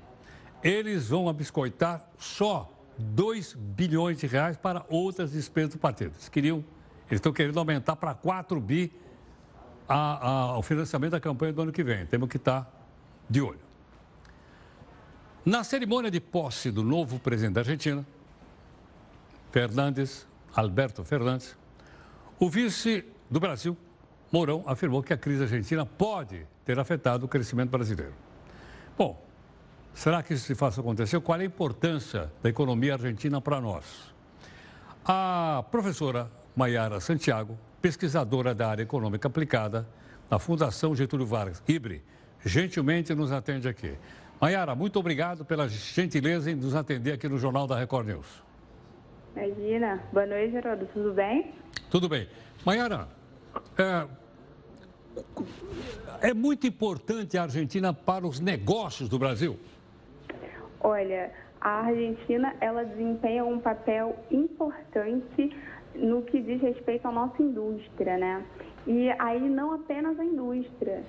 Eles 0.61 1.11
vão 1.11 1.29
abiscoitar 1.29 2.05
só 2.18 2.68
2 2.99 3.55
bilhões 3.55 4.18
de 4.18 4.27
reais 4.27 4.57
para 4.57 4.85
outras 4.88 5.31
despesas 5.31 5.75
do 5.75 5.79
partido. 5.79 6.11
Eles, 6.16 6.29
queriam, 6.29 6.64
eles 7.09 7.20
estão 7.20 7.33
querendo 7.33 7.61
aumentar 7.61 7.94
para 7.94 8.12
4 8.12 8.61
bi 8.61 8.92
a, 9.88 9.94
a, 9.94 10.31
ao 10.53 10.62
financiamento 10.62 11.12
da 11.12 11.20
campanha 11.20 11.53
do 11.53 11.62
ano 11.62 11.73
que 11.73 11.83
vem. 11.83 12.07
Temos 12.07 12.29
que 12.29 12.37
estar 12.37 12.70
de 13.29 13.40
olho. 13.40 13.61
Na 15.44 15.62
cerimônia 15.62 16.11
de 16.11 16.20
posse 16.20 16.70
do 16.70 16.83
novo 16.83 17.18
presidente 17.18 17.55
da 17.55 17.61
Argentina, 17.61 18.07
Fernandes, 19.53 20.27
Alberto 20.55 21.05
Fernandes, 21.05 21.57
o 22.38 22.49
vice 22.49 23.05
do 23.31 23.38
Brasil, 23.38 23.77
Mourão, 24.33 24.64
afirmou 24.66 25.03
que 25.03 25.12
a 25.12 25.16
crise 25.16 25.42
argentina 25.42 25.85
pode 25.85 26.47
ter 26.64 26.79
afetado 26.79 27.27
o 27.27 27.29
crescimento 27.29 27.70
brasileiro. 27.70 28.14
Bom, 28.97 29.23
será 29.94 30.23
que 30.23 30.35
isso 30.35 30.49
de 30.49 30.55
fato 30.55 30.81
aconteceu? 30.81 31.20
Qual 31.20 31.38
é 31.38 31.42
a 31.42 31.47
importância 31.47 32.33
da 32.42 32.49
economia 32.49 32.94
argentina 32.94 33.40
para 33.40 33.61
nós? 33.61 34.12
A 35.05 35.64
professora 35.70 36.31
Maiara 36.57 37.01
Santiago 37.01 37.59
pesquisadora 37.85 38.55
da 38.55 38.66
área 38.66 38.83
econômica 38.83 39.29
aplicada 39.29 39.87
na 40.31 40.38
Fundação 40.38 40.97
Getúlio 40.97 41.27
Vargas, 41.27 41.62
IBRE, 41.68 42.03
gentilmente 42.42 43.14
nos 43.14 43.31
atende 43.31 43.68
aqui. 43.68 43.94
Maiara, 44.40 44.75
muito 44.75 44.99
obrigado 44.99 45.44
pela 45.44 45.68
gentileza 45.68 46.51
em 46.51 46.55
nos 46.55 46.75
atender 46.75 47.12
aqui 47.12 47.29
no 47.29 47.37
Jornal 47.37 47.66
da 47.66 47.79
Record 47.79 48.07
News. 48.07 48.42
Imagina. 49.37 50.03
Boa 50.11 50.25
noite, 50.25 50.53
Geraldo. 50.53 50.88
Tudo 50.94 51.12
bem? 51.12 51.53
Tudo 51.90 52.09
bem. 52.09 52.27
Maiara, 52.64 53.07
é, 53.77 54.07
é 56.31 56.33
muito 56.33 56.66
importante 56.66 57.37
a 57.37 57.42
Argentina 57.42 57.92
para 57.92 58.27
os 58.27 58.40
negócios 58.40 59.11
do 59.11 59.18
Brasil? 59.18 59.61
Olha, 60.81 61.31
a 61.61 61.81
Argentina 61.81 62.55
ela 62.62 62.83
desempenha 62.83 63.44
um 63.44 63.61
papel 63.61 64.16
importante 64.31 65.55
no 65.94 66.22
que 66.22 66.40
diz 66.40 66.61
respeito 66.61 67.07
à 67.07 67.12
nossa 67.12 67.42
indústria, 67.42 68.18
né? 68.18 68.44
E 68.87 69.11
aí 69.18 69.48
não 69.48 69.72
apenas 69.72 70.18
a 70.18 70.24
indústria. 70.24 71.02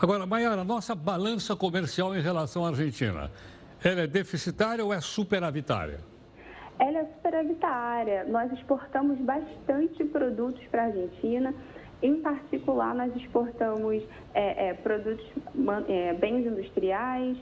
Agora, 0.00 0.26
Maiara, 0.26 0.64
nossa 0.64 0.94
balança 0.94 1.56
comercial 1.56 2.16
em 2.16 2.20
relação 2.20 2.64
à 2.64 2.68
Argentina, 2.68 3.30
ela 3.82 4.02
é 4.02 4.06
deficitária 4.06 4.84
ou 4.84 4.92
é 4.92 5.00
superavitária? 5.00 6.00
Ela 6.78 6.98
é 6.98 7.04
superavitária. 7.06 8.24
Nós 8.24 8.52
exportamos 8.52 9.18
bastante 9.18 10.04
produtos 10.04 10.64
para 10.68 10.84
a 10.84 10.86
Argentina. 10.86 11.54
Em 12.00 12.20
particular, 12.20 12.94
nós 12.94 13.14
exportamos 13.16 14.02
é, 14.32 14.68
é, 14.68 14.74
produtos, 14.74 15.26
é, 15.88 16.14
bens 16.14 16.46
industriais. 16.46 17.36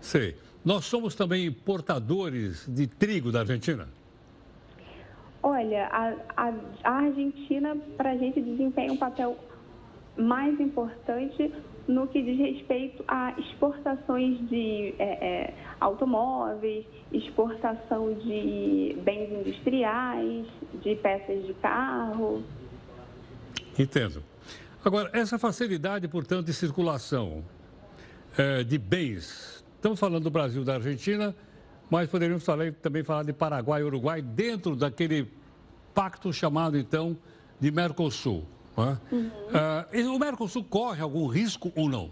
Sei. 0.00 0.36
Nós 0.64 0.84
somos 0.84 1.14
também 1.14 1.46
importadores 1.46 2.66
de 2.68 2.86
trigo 2.86 3.32
da 3.32 3.40
Argentina? 3.40 3.88
Olha, 5.42 5.86
a, 5.86 6.14
a, 6.36 6.54
a 6.84 6.90
Argentina, 6.90 7.76
para 7.96 8.10
a 8.10 8.16
gente, 8.16 8.42
desempenha 8.42 8.92
um 8.92 8.96
papel 8.96 9.38
mais 10.16 10.60
importante 10.60 11.50
no 11.88 12.06
que 12.06 12.22
diz 12.22 12.38
respeito 12.38 13.02
a 13.08 13.34
exportações 13.38 14.38
de 14.48 14.94
é, 14.98 15.04
é, 15.04 15.54
automóveis, 15.80 16.84
exportação 17.10 18.12
de 18.12 18.96
bens 19.02 19.32
industriais, 19.32 20.46
de 20.82 20.94
peças 20.96 21.46
de 21.46 21.54
carro. 21.54 22.42
Entendo. 23.78 24.22
Agora, 24.84 25.10
essa 25.12 25.38
facilidade, 25.38 26.06
portanto, 26.06 26.46
de 26.46 26.52
circulação 26.52 27.42
é, 28.36 28.62
de 28.62 28.78
bens, 28.78 29.59
estamos 29.80 29.98
falando 29.98 30.24
do 30.24 30.30
Brasil 30.30 30.62
da 30.62 30.74
Argentina, 30.74 31.34
mas 31.90 32.08
poderíamos 32.08 32.44
falar, 32.44 32.70
também 32.74 33.02
falar 33.02 33.22
de 33.22 33.32
Paraguai 33.32 33.80
e 33.80 33.84
Uruguai 33.84 34.20
dentro 34.20 34.76
daquele 34.76 35.26
pacto 35.94 36.30
chamado, 36.32 36.76
então, 36.76 37.16
de 37.58 37.70
Mercosul. 37.70 38.44
É? 38.76 39.14
Uhum. 39.14 39.30
Uh, 40.10 40.14
o 40.14 40.18
Mercosul 40.18 40.64
corre 40.64 41.02
algum 41.02 41.26
risco 41.26 41.72
ou 41.74 41.88
não? 41.88 42.10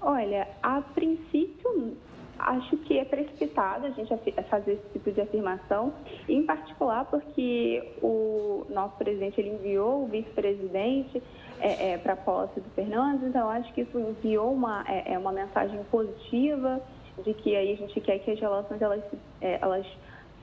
Olha, 0.00 0.48
a 0.62 0.80
princípio, 0.80 1.96
acho 2.38 2.76
que 2.78 2.98
é 2.98 3.04
precipitado 3.04 3.86
a 3.86 3.90
gente 3.90 4.08
fazer 4.48 4.72
esse 4.72 4.88
tipo 4.94 5.12
de 5.12 5.20
afirmação, 5.20 5.92
em 6.26 6.44
particular 6.46 7.04
porque 7.04 7.94
o 8.02 8.64
nosso 8.70 8.96
presidente 8.96 9.38
ele 9.38 9.50
enviou 9.50 10.04
o 10.04 10.06
vice-presidente 10.06 11.22
é, 11.60 11.92
é, 11.92 11.98
para 11.98 12.12
a 12.12 12.16
posse 12.16 12.60
do 12.60 12.70
Fernandes, 12.70 13.26
então 13.26 13.48
acho 13.48 13.72
que 13.72 13.82
isso 13.82 13.98
enviou 13.98 14.52
uma, 14.52 14.84
é, 14.88 15.14
é, 15.14 15.18
uma 15.18 15.32
mensagem 15.32 15.82
positiva 15.90 16.80
de 17.24 17.34
que 17.34 17.56
aí 17.56 17.72
a 17.72 17.76
gente 17.76 18.00
quer 18.00 18.18
que 18.20 18.30
as 18.30 18.40
relações 18.40 18.80
elas, 18.80 19.02
é, 19.40 19.58
elas 19.60 19.86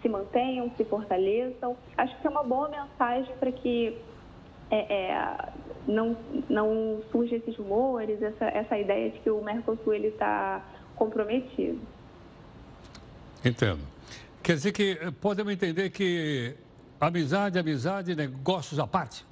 se 0.01 0.09
mantenham, 0.09 0.71
se 0.75 0.83
fortaleçam. 0.85 1.75
Acho 1.97 2.15
que 2.19 2.27
é 2.27 2.29
uma 2.29 2.43
boa 2.43 2.69
mensagem 2.69 3.33
para 3.37 3.51
que 3.51 3.97
é, 4.69 5.37
não, 5.87 6.17
não 6.49 7.01
surjam 7.11 7.37
esses 7.37 7.55
rumores, 7.55 8.21
essa, 8.21 8.45
essa 8.45 8.77
ideia 8.77 9.09
de 9.09 9.19
que 9.19 9.29
o 9.29 9.41
Mercosul 9.41 9.93
está 9.95 10.63
comprometido. 10.95 11.79
Entendo. 13.43 13.81
Quer 14.41 14.53
dizer 14.53 14.71
que 14.71 14.97
eh, 15.01 15.11
podemos 15.21 15.53
entender 15.53 15.89
que 15.89 16.55
amizade, 16.99 17.57
amizade, 17.59 18.15
negócios 18.15 18.79
à 18.79 18.87
parte? 18.87 19.25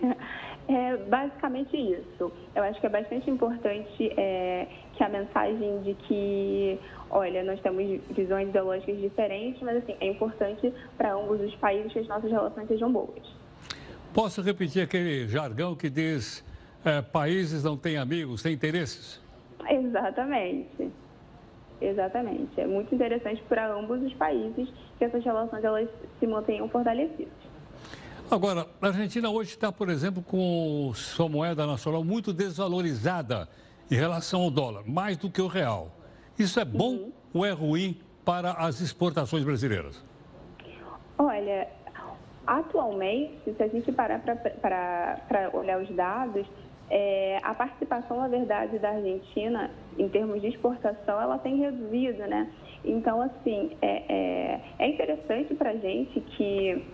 É 0.68 0.96
basicamente 0.96 1.76
isso. 1.76 2.32
Eu 2.54 2.62
acho 2.64 2.80
que 2.80 2.86
é 2.86 2.88
bastante 2.88 3.30
importante 3.30 4.12
é, 4.16 4.66
que 4.94 5.02
a 5.02 5.08
mensagem 5.08 5.80
de 5.82 5.94
que, 5.94 6.78
olha, 7.08 7.44
nós 7.44 7.60
temos 7.60 8.00
visões 8.10 8.48
ideológicas 8.48 8.98
diferentes, 8.98 9.62
mas 9.62 9.76
assim, 9.76 9.94
é 10.00 10.08
importante 10.08 10.72
para 10.96 11.14
ambos 11.14 11.40
os 11.40 11.54
países 11.56 11.92
que 11.92 12.00
as 12.00 12.08
nossas 12.08 12.30
relações 12.30 12.66
sejam 12.66 12.92
boas. 12.92 13.22
Posso 14.12 14.42
repetir 14.42 14.82
aquele 14.82 15.28
jargão 15.28 15.76
que 15.76 15.88
diz 15.88 16.44
é, 16.84 17.00
países 17.00 17.62
não 17.62 17.76
têm 17.76 17.96
amigos, 17.96 18.42
têm 18.42 18.52
interesses? 18.52 19.20
Exatamente. 19.68 20.90
Exatamente. 21.80 22.60
É 22.60 22.66
muito 22.66 22.94
interessante 22.94 23.42
para 23.48 23.72
ambos 23.72 24.02
os 24.02 24.14
países 24.14 24.68
que 24.98 25.04
essas 25.04 25.22
relações 25.22 25.62
elas 25.62 25.88
se 26.18 26.26
mantenham 26.26 26.68
fortalecidas. 26.68 27.45
Agora, 28.30 28.66
a 28.82 28.86
Argentina 28.88 29.30
hoje 29.30 29.50
está, 29.50 29.70
por 29.70 29.88
exemplo, 29.88 30.22
com 30.22 30.92
sua 30.94 31.28
moeda 31.28 31.66
nacional 31.66 32.02
muito 32.02 32.32
desvalorizada 32.32 33.48
em 33.90 33.94
relação 33.94 34.42
ao 34.42 34.50
dólar, 34.50 34.82
mais 34.86 35.16
do 35.16 35.30
que 35.30 35.40
o 35.40 35.46
real. 35.46 35.90
Isso 36.38 36.58
é 36.58 36.64
bom 36.64 36.92
uhum. 36.92 37.12
ou 37.32 37.46
é 37.46 37.52
ruim 37.52 38.00
para 38.24 38.52
as 38.52 38.80
exportações 38.80 39.44
brasileiras? 39.44 40.04
Olha, 41.16 41.68
Atualmente, 42.46 43.52
se 43.56 43.60
a 43.60 43.66
gente 43.66 43.90
parar 43.90 44.20
para 44.20 45.50
olhar 45.52 45.82
os 45.82 45.90
dados, 45.96 46.46
é, 46.88 47.40
a 47.42 47.52
participação, 47.52 48.18
na 48.18 48.28
verdade, 48.28 48.78
da 48.78 48.90
Argentina 48.90 49.68
em 49.98 50.08
termos 50.08 50.40
de 50.40 50.48
exportação, 50.48 51.20
ela 51.20 51.38
tem 51.38 51.56
reduzido, 51.56 52.24
né? 52.28 52.48
Então, 52.84 53.20
assim, 53.20 53.76
é, 53.82 54.04
é, 54.08 54.60
é 54.78 54.88
interessante 54.88 55.54
para 55.56 55.70
a 55.70 55.76
gente 55.76 56.20
que, 56.20 56.84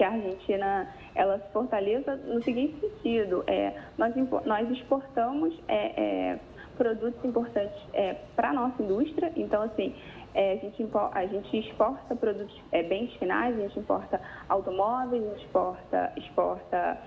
que 0.00 0.04
a 0.04 0.12
Argentina 0.12 0.88
ela 1.14 1.38
se 1.40 1.52
fortaleça 1.52 2.16
no 2.16 2.42
seguinte 2.42 2.80
sentido, 2.80 3.44
é, 3.46 3.74
nós, 3.98 4.14
nós 4.46 4.70
exportamos 4.70 5.52
é, 5.68 6.30
é, 6.32 6.38
produtos 6.78 7.22
importantes 7.22 7.78
é, 7.92 8.14
para 8.34 8.48
a 8.48 8.52
nossa 8.54 8.82
indústria, 8.82 9.30
então, 9.36 9.60
assim, 9.60 9.94
é, 10.32 10.52
a, 10.52 10.56
gente 10.56 10.88
a 11.12 11.26
gente 11.26 11.58
exporta 11.58 12.16
produtos, 12.16 12.58
é, 12.72 12.82
bens 12.82 13.12
finais, 13.16 13.54
a 13.54 13.60
gente 13.60 13.78
importa 13.78 14.18
automóveis, 14.48 15.22
a 15.22 15.28
gente 15.34 15.44
exporta, 15.44 16.12
exporta 16.16 16.98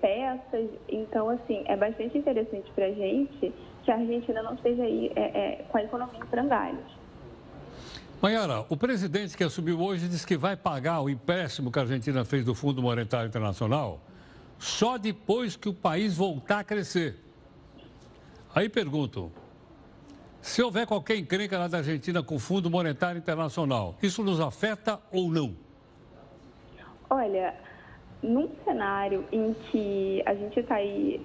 peças. 0.00 0.70
Então, 0.88 1.28
assim, 1.28 1.62
é 1.66 1.76
bastante 1.76 2.16
interessante 2.16 2.70
para 2.70 2.86
a 2.86 2.92
gente 2.92 3.52
que 3.84 3.90
a 3.90 3.96
Argentina 3.96 4.40
não 4.40 4.54
esteja 4.54 4.84
aí 4.84 5.12
com 5.68 5.76
a 5.76 5.82
economia 5.82 6.20
em 6.20 6.26
frangalhos. 6.28 6.97
Mayara, 8.20 8.66
o 8.68 8.76
presidente 8.76 9.36
que 9.36 9.44
assumiu 9.44 9.80
hoje 9.80 10.08
disse 10.08 10.26
que 10.26 10.36
vai 10.36 10.56
pagar 10.56 11.00
o 11.00 11.08
empréstimo 11.08 11.70
que 11.70 11.78
a 11.78 11.82
Argentina 11.82 12.24
fez 12.24 12.44
do 12.44 12.52
Fundo 12.52 12.82
Monetário 12.82 13.28
Internacional 13.28 14.00
só 14.58 14.98
depois 14.98 15.54
que 15.54 15.68
o 15.68 15.74
país 15.74 16.16
voltar 16.16 16.58
a 16.58 16.64
crescer. 16.64 17.14
Aí 18.52 18.68
pergunto, 18.68 19.30
se 20.40 20.60
houver 20.60 20.84
qualquer 20.84 21.16
encrenca 21.16 21.56
lá 21.56 21.68
da 21.68 21.78
Argentina 21.78 22.20
com 22.20 22.34
o 22.34 22.38
Fundo 22.40 22.68
Monetário 22.68 23.20
Internacional, 23.20 23.96
isso 24.02 24.24
nos 24.24 24.40
afeta 24.40 24.98
ou 25.12 25.30
não? 25.30 25.54
Olha, 27.08 27.54
num 28.20 28.50
cenário 28.64 29.24
em 29.30 29.54
que 29.70 30.24
a 30.26 30.34
gente 30.34 30.58
está 30.58 30.74
aí 30.74 31.24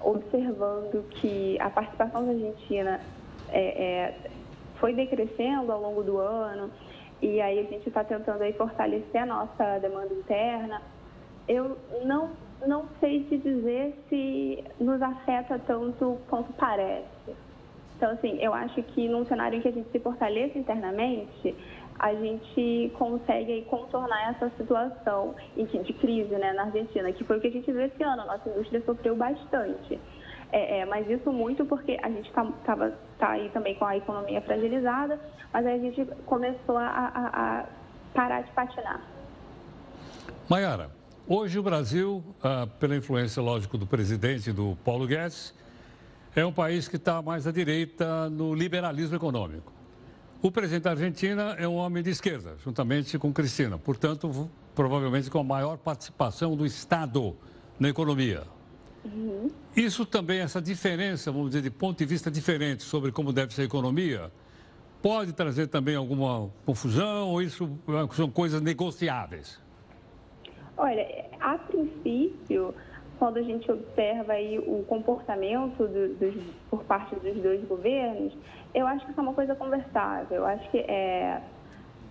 observando 0.00 1.08
que 1.10 1.56
a 1.60 1.70
participação 1.70 2.26
da 2.26 2.32
Argentina 2.32 3.00
é, 3.50 3.84
é, 3.84 4.30
foi 4.82 4.92
decrescendo 4.92 5.70
ao 5.70 5.80
longo 5.80 6.02
do 6.02 6.18
ano 6.18 6.68
e 7.22 7.40
aí 7.40 7.60
a 7.60 7.62
gente 7.62 7.86
está 7.86 8.02
tentando 8.02 8.42
aí 8.42 8.52
fortalecer 8.54 9.22
a 9.22 9.26
nossa 9.26 9.78
demanda 9.78 10.12
interna, 10.12 10.82
eu 11.46 11.78
não, 12.04 12.30
não 12.66 12.88
sei 12.98 13.22
te 13.24 13.38
dizer 13.38 13.96
se 14.08 14.64
nos 14.80 15.00
afeta 15.00 15.56
tanto 15.60 16.18
quanto 16.28 16.52
parece. 16.54 17.06
Então, 17.96 18.10
assim, 18.10 18.36
eu 18.40 18.52
acho 18.52 18.82
que 18.82 19.08
num 19.08 19.24
cenário 19.24 19.56
em 19.56 19.62
que 19.62 19.68
a 19.68 19.72
gente 19.72 19.88
se 19.90 20.00
fortaleça 20.00 20.58
internamente, 20.58 21.54
a 21.96 22.12
gente 22.14 22.92
consegue 22.98 23.52
aí, 23.52 23.62
contornar 23.66 24.30
essa 24.30 24.50
situação 24.56 25.36
de 25.56 25.92
crise 25.92 26.34
né, 26.34 26.52
na 26.52 26.64
Argentina, 26.64 27.12
que 27.12 27.22
foi 27.22 27.38
o 27.38 27.40
que 27.40 27.46
a 27.46 27.52
gente 27.52 27.70
viu 27.70 27.82
esse 27.82 28.02
ano. 28.02 28.22
A 28.22 28.26
nossa 28.26 28.48
indústria 28.48 28.82
sofreu 28.84 29.14
bastante. 29.14 30.00
É, 30.52 30.80
é, 30.80 30.84
mas 30.84 31.08
isso 31.08 31.32
muito 31.32 31.64
porque 31.64 31.98
a 32.02 32.10
gente 32.10 32.28
está 32.28 32.46
tá 33.18 33.30
aí 33.30 33.48
também 33.50 33.74
com 33.74 33.86
a 33.86 33.96
economia 33.96 34.40
fragilizada, 34.42 35.18
mas 35.50 35.64
aí 35.64 35.74
a 35.74 35.78
gente 35.78 36.04
começou 36.26 36.76
a, 36.76 36.86
a, 36.86 37.60
a 37.60 37.66
parar 38.12 38.42
de 38.42 38.50
patinar. 38.52 39.00
Maiara, 40.48 40.90
hoje 41.26 41.58
o 41.58 41.62
Brasil, 41.62 42.22
ah, 42.42 42.68
pela 42.78 42.94
influência, 42.94 43.42
lógico, 43.42 43.78
do 43.78 43.86
presidente, 43.86 44.52
do 44.52 44.76
Paulo 44.84 45.06
Guedes, 45.06 45.54
é 46.36 46.44
um 46.44 46.52
país 46.52 46.86
que 46.86 46.96
está 46.96 47.22
mais 47.22 47.46
à 47.46 47.52
direita 47.52 48.28
no 48.28 48.54
liberalismo 48.54 49.16
econômico. 49.16 49.72
O 50.42 50.50
presidente 50.50 50.82
da 50.82 50.90
Argentina 50.90 51.54
é 51.58 51.66
um 51.66 51.76
homem 51.76 52.02
de 52.02 52.10
esquerda, 52.10 52.56
juntamente 52.62 53.18
com 53.18 53.32
Cristina, 53.32 53.78
portanto, 53.78 54.50
provavelmente 54.74 55.30
com 55.30 55.38
a 55.38 55.44
maior 55.44 55.78
participação 55.78 56.54
do 56.54 56.66
Estado 56.66 57.34
na 57.78 57.88
economia. 57.88 58.42
Uhum. 59.04 59.50
Isso 59.76 60.06
também, 60.06 60.40
essa 60.40 60.60
diferença, 60.60 61.32
vamos 61.32 61.48
dizer, 61.48 61.62
de 61.62 61.70
ponto 61.70 61.98
de 61.98 62.04
vista 62.04 62.30
diferente 62.30 62.82
sobre 62.82 63.10
como 63.10 63.32
deve 63.32 63.52
ser 63.52 63.62
a 63.62 63.64
economia, 63.64 64.30
pode 65.02 65.32
trazer 65.32 65.66
também 65.66 65.96
alguma 65.96 66.48
confusão 66.64 67.28
ou 67.30 67.42
isso 67.42 67.68
são 68.12 68.30
coisas 68.30 68.60
negociáveis? 68.60 69.60
Olha, 70.76 71.26
a 71.40 71.58
princípio, 71.58 72.74
quando 73.18 73.36
a 73.36 73.42
gente 73.42 73.70
observa 73.70 74.32
aí 74.32 74.58
o 74.58 74.84
comportamento 74.84 75.86
do, 75.86 76.14
dos, 76.14 76.34
por 76.70 76.84
parte 76.84 77.14
dos 77.16 77.34
dois 77.42 77.62
governos, 77.64 78.32
eu 78.74 78.86
acho 78.86 79.04
que 79.04 79.10
isso 79.10 79.20
é 79.20 79.22
uma 79.22 79.34
coisa 79.34 79.54
conversável. 79.54 80.38
Eu 80.38 80.46
acho 80.46 80.70
que 80.70 80.78
é, 80.78 81.42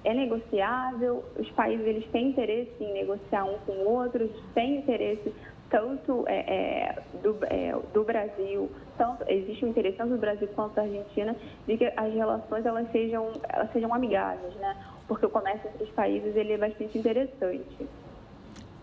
é 0.04 0.14
negociável, 0.14 1.24
os 1.40 1.50
países 1.52 1.86
eles 1.86 2.06
têm 2.12 2.30
interesse 2.30 2.72
em 2.80 2.94
negociar 2.94 3.46
um 3.46 3.58
com 3.60 3.72
o 3.72 3.90
outro, 3.90 4.30
têm 4.54 4.78
interesse 4.78 5.34
tanto 5.72 6.26
é, 6.28 6.40
é, 6.40 7.04
do, 7.24 7.38
é, 7.46 7.76
do, 7.94 8.04
Brasil, 8.04 8.70
tanto, 8.98 9.24
existe 9.28 9.66
um 9.66 9.70
interesse 9.70 9.98
tanto 9.98 10.12
do 10.12 10.18
Brasil 10.18 10.48
quanto 10.50 10.76
da 10.76 10.84
Argentina 10.84 11.36
de 11.66 11.78
que 11.78 11.86
as 11.86 12.14
relações 12.14 12.66
elas 12.66 12.92
sejam, 12.92 13.32
elas 13.50 13.72
sejam 13.72 13.94
amigáveis, 13.94 14.54
né? 14.56 14.76
Porque 15.08 15.26
o 15.26 15.30
comércio 15.30 15.70
entre 15.70 15.86
os 15.86 15.90
países 15.92 16.36
ele 16.36 16.54
é 16.54 16.58
bastante 16.58 16.98
interessante. 16.98 17.88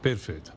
Perfeito. 0.00 0.52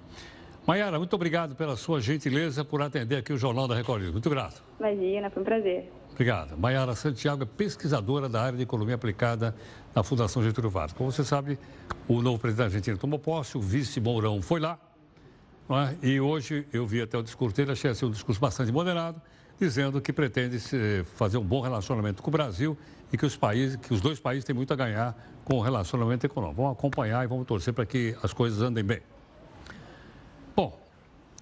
Maiara, 0.65 0.97
muito 0.97 1.13
obrigado 1.15 1.55
pela 1.55 1.75
sua 1.75 1.99
gentileza 1.99 2.63
por 2.63 2.81
atender 2.81 3.17
aqui 3.17 3.33
o 3.33 3.37
Jornal 3.37 3.67
da 3.67 3.75
Record 3.75 4.03
Muito 4.11 4.29
grato. 4.29 4.63
Imagina, 4.79 5.29
foi 5.29 5.41
um 5.41 5.45
prazer. 5.45 5.91
Obrigado. 6.11 6.57
Maiara 6.57 6.93
Santiago 6.93 7.43
é 7.43 7.45
pesquisadora 7.45 8.29
da 8.29 8.41
área 8.41 8.57
de 8.57 8.63
economia 8.63 8.95
aplicada 8.95 9.55
na 9.93 10.03
Fundação 10.03 10.43
Getúlio 10.43 10.69
Vargas. 10.69 10.93
Como 10.93 11.11
você 11.11 11.23
sabe, 11.23 11.57
o 12.07 12.21
novo 12.21 12.37
presidente 12.37 12.59
da 12.59 12.63
Argentina 12.65 12.97
tomou 12.97 13.17
posse, 13.17 13.57
o 13.57 13.61
vice 13.61 13.99
Mourão 13.99 14.41
foi 14.41 14.59
lá. 14.59 14.77
É? 15.79 16.07
E 16.07 16.19
hoje 16.19 16.67
eu 16.73 16.85
vi 16.85 17.01
até 17.01 17.17
o 17.17 17.23
discurso 17.23 17.55
dele, 17.55 17.71
achei 17.71 17.91
assim, 17.91 18.05
um 18.05 18.11
discurso 18.11 18.39
bastante 18.39 18.71
moderado, 18.71 19.21
dizendo 19.59 20.01
que 20.01 20.11
pretende 20.11 20.57
fazer 21.15 21.37
um 21.37 21.43
bom 21.43 21.61
relacionamento 21.61 22.21
com 22.21 22.29
o 22.29 22.31
Brasil 22.31 22.77
e 23.13 23.17
que 23.17 23.25
os, 23.25 23.37
países, 23.37 23.75
que 23.75 23.93
os 23.93 24.01
dois 24.01 24.19
países 24.19 24.43
têm 24.43 24.55
muito 24.55 24.73
a 24.73 24.75
ganhar 24.75 25.15
com 25.45 25.57
o 25.57 25.61
relacionamento 25.61 26.25
econômico. 26.25 26.61
Vamos 26.61 26.77
acompanhar 26.77 27.23
e 27.23 27.27
vamos 27.27 27.45
torcer 27.45 27.73
para 27.73 27.85
que 27.85 28.15
as 28.23 28.33
coisas 28.33 28.61
andem 28.61 28.83
bem. 28.83 29.01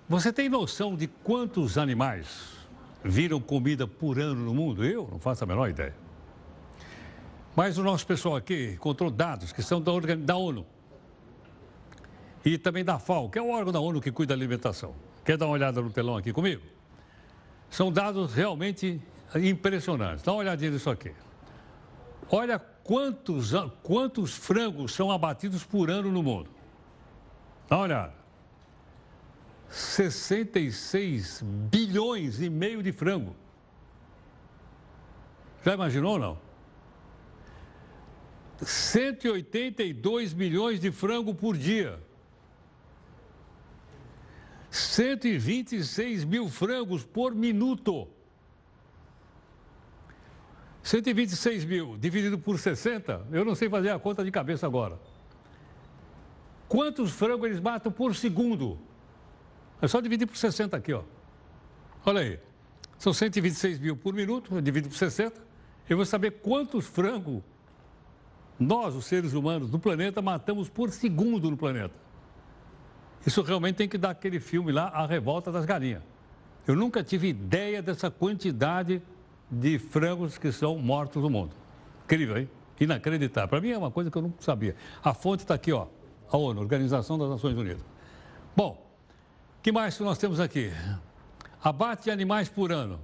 Você 0.10 0.34
tem 0.34 0.50
noção 0.50 0.96
de 0.96 1.06
quantos 1.06 1.78
animais 1.78 2.58
viram 3.04 3.40
comida 3.40 3.86
por 3.86 4.18
ano 4.18 4.44
no 4.44 4.56
mundo? 4.56 4.84
Eu 4.84 5.08
não 5.12 5.20
faço 5.20 5.44
a 5.44 5.48
menor 5.48 5.70
ideia. 5.70 5.94
Mas 7.56 7.78
o 7.78 7.84
nosso 7.84 8.08
pessoal 8.08 8.36
aqui 8.36 8.72
encontrou 8.74 9.12
dados 9.12 9.52
que 9.52 9.62
são 9.62 9.80
da, 9.80 9.92
da 10.18 10.36
ONU 10.36 10.66
e 12.44 12.58
também 12.58 12.84
da 12.84 12.98
FAO, 13.00 13.30
que 13.30 13.38
é 13.38 13.42
o 13.42 13.50
órgão 13.50 13.72
da 13.74 13.80
ONU 13.80 14.02
que 14.02 14.12
cuida 14.12 14.36
da 14.36 14.40
alimentação. 14.40 14.96
Quer 15.26 15.38
dar 15.38 15.46
uma 15.46 15.54
olhada 15.54 15.82
no 15.82 15.90
telão 15.90 16.18
aqui 16.18 16.32
comigo? 16.32 16.64
São 17.70 17.92
dados 17.92 18.34
realmente 18.34 19.02
impressionantes. 19.36 20.24
Dá 20.24 20.32
uma 20.32 20.40
olhadinha 20.40 20.72
nisso 20.72 20.90
aqui. 20.90 21.12
Olha 22.32 22.58
quantos, 22.58 23.52
quantos 23.84 24.36
frangos 24.36 24.94
são 24.94 25.12
abatidos 25.12 25.64
por 25.64 25.90
ano 25.90 26.12
no 26.12 26.24
mundo. 26.24 26.50
Dá 27.68 27.78
uma 27.78 27.84
olhada. 27.84 28.14
66 29.70 31.44
bilhões 31.44 32.42
e 32.42 32.50
meio 32.50 32.82
de 32.82 32.92
frango. 32.92 33.36
Já 35.64 35.74
imaginou 35.74 36.14
ou 36.14 36.20
não? 36.20 36.38
182 38.62 40.34
milhões 40.34 40.80
de 40.80 40.92
frango 40.92 41.34
por 41.36 41.56
dia. 41.56 42.00
126 44.72 46.24
mil 46.26 46.48
frangos 46.48 47.04
por 47.04 47.34
minuto. 47.34 48.08
126 50.84 51.66
mil 51.66 51.98
dividido 51.98 52.38
por 52.38 52.58
60, 52.58 53.28
eu 53.32 53.44
não 53.44 53.56
sei 53.56 53.70
fazer 53.70 53.90
a 53.90 54.00
conta 54.00 54.24
de 54.24 54.32
cabeça 54.32 54.66
agora. 54.66 55.00
Quantos 56.68 57.12
frangos 57.12 57.48
eles 57.48 57.60
matam 57.60 57.92
por 57.92 58.16
segundo? 58.16 58.80
É 59.82 59.88
só 59.88 60.00
dividir 60.00 60.28
por 60.28 60.38
60 60.38 60.78
aqui, 60.78 60.94
ó. 60.94 61.04
Olha 62.06 62.22
aí. 62.22 62.40
São 62.98 63.14
126 63.14 63.80
mil 63.80 63.96
por 63.96 64.14
minuto, 64.14 64.54
eu 64.56 64.62
divido 64.62 64.90
por 64.90 64.96
60. 64.96 65.42
Eu 65.90 65.98
vou 65.98 66.06
saber 66.06 66.32
quantos 66.42 66.86
frangos 66.86 67.42
nós, 68.60 68.94
os 68.94 69.06
seres 69.06 69.34
humanos 69.34 69.70
do 69.70 69.80
planeta, 69.80 70.22
matamos 70.22 70.70
por 70.70 70.92
segundo 70.92 71.50
no 71.50 71.58
planeta. 71.58 71.94
Isso 73.26 73.42
realmente 73.42 73.76
tem 73.76 73.88
que 73.88 73.98
dar 73.98 74.12
aquele 74.12 74.40
filme 74.40 74.72
lá, 74.72 74.88
A 74.88 75.06
Revolta 75.06 75.52
das 75.52 75.66
Galinhas. 75.66 76.02
Eu 76.66 76.76
nunca 76.76 77.04
tive 77.04 77.30
ideia 77.30 77.82
dessa 77.82 78.12
quantidade 78.12 79.02
de 79.50 79.80
frangos 79.80 80.38
que 80.38 80.52
são 80.52 80.78
mortos 80.78 81.22
no 81.22 81.30
mundo. 81.30 81.56
Incrível, 82.06 82.38
hein? 82.38 82.50
Inacreditável. 82.80 83.50
Para 83.50 83.62
mim 83.62 83.72
é 83.72 83.78
uma 83.78 83.92
coisa 83.92 84.10
que 84.12 84.18
eu 84.18 84.22
não 84.22 84.34
sabia. 84.40 84.76
A 85.04 85.14
fonte 85.14 85.44
está 85.44 85.56
aqui, 85.56 85.72
ó. 85.72 85.88
A 86.32 86.38
ONU, 86.38 86.62
Organização 86.62 87.18
das 87.18 87.30
Nações 87.30 87.58
Unidas. 87.58 87.84
Bom, 88.56 88.88
que 89.62 89.72
mais 89.72 89.98
que 89.98 90.04
nós 90.04 90.18
temos 90.18 90.40
aqui? 90.40 90.72
Abate 91.62 92.04
de 92.04 92.12
animais 92.12 92.48
por 92.48 92.72
ano, 92.72 93.00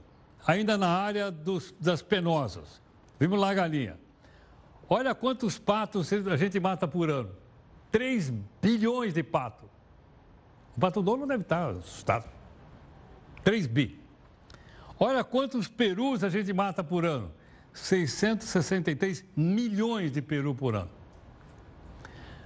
ainda 0.45 0.77
na 0.77 0.87
área 0.87 1.31
dos, 1.31 1.73
das 1.79 2.01
penosas. 2.01 2.81
Vimos 3.19 3.39
lá 3.39 3.49
a 3.49 3.53
galinha. 3.53 3.99
Olha 4.87 5.15
quantos 5.15 5.57
patos 5.57 6.11
a 6.13 6.37
gente 6.37 6.59
mata 6.59 6.87
por 6.87 7.09
ano. 7.09 7.31
3 7.91 8.31
bilhões 8.61 9.13
de 9.13 9.23
patos. 9.23 9.74
O 10.75 10.79
pato 10.79 11.01
dono 11.01 11.25
deve 11.25 11.43
estar 11.43 11.69
assustado. 11.69 12.29
3 13.43 13.67
bi. 13.67 13.99
Olha 14.99 15.23
quantos 15.23 15.67
perus 15.67 16.23
a 16.23 16.29
gente 16.29 16.51
mata 16.51 16.83
por 16.83 17.05
ano. 17.05 17.31
663 17.73 19.25
milhões 19.35 20.11
de 20.11 20.21
peru 20.21 20.55
por 20.55 20.75
ano. 20.75 20.89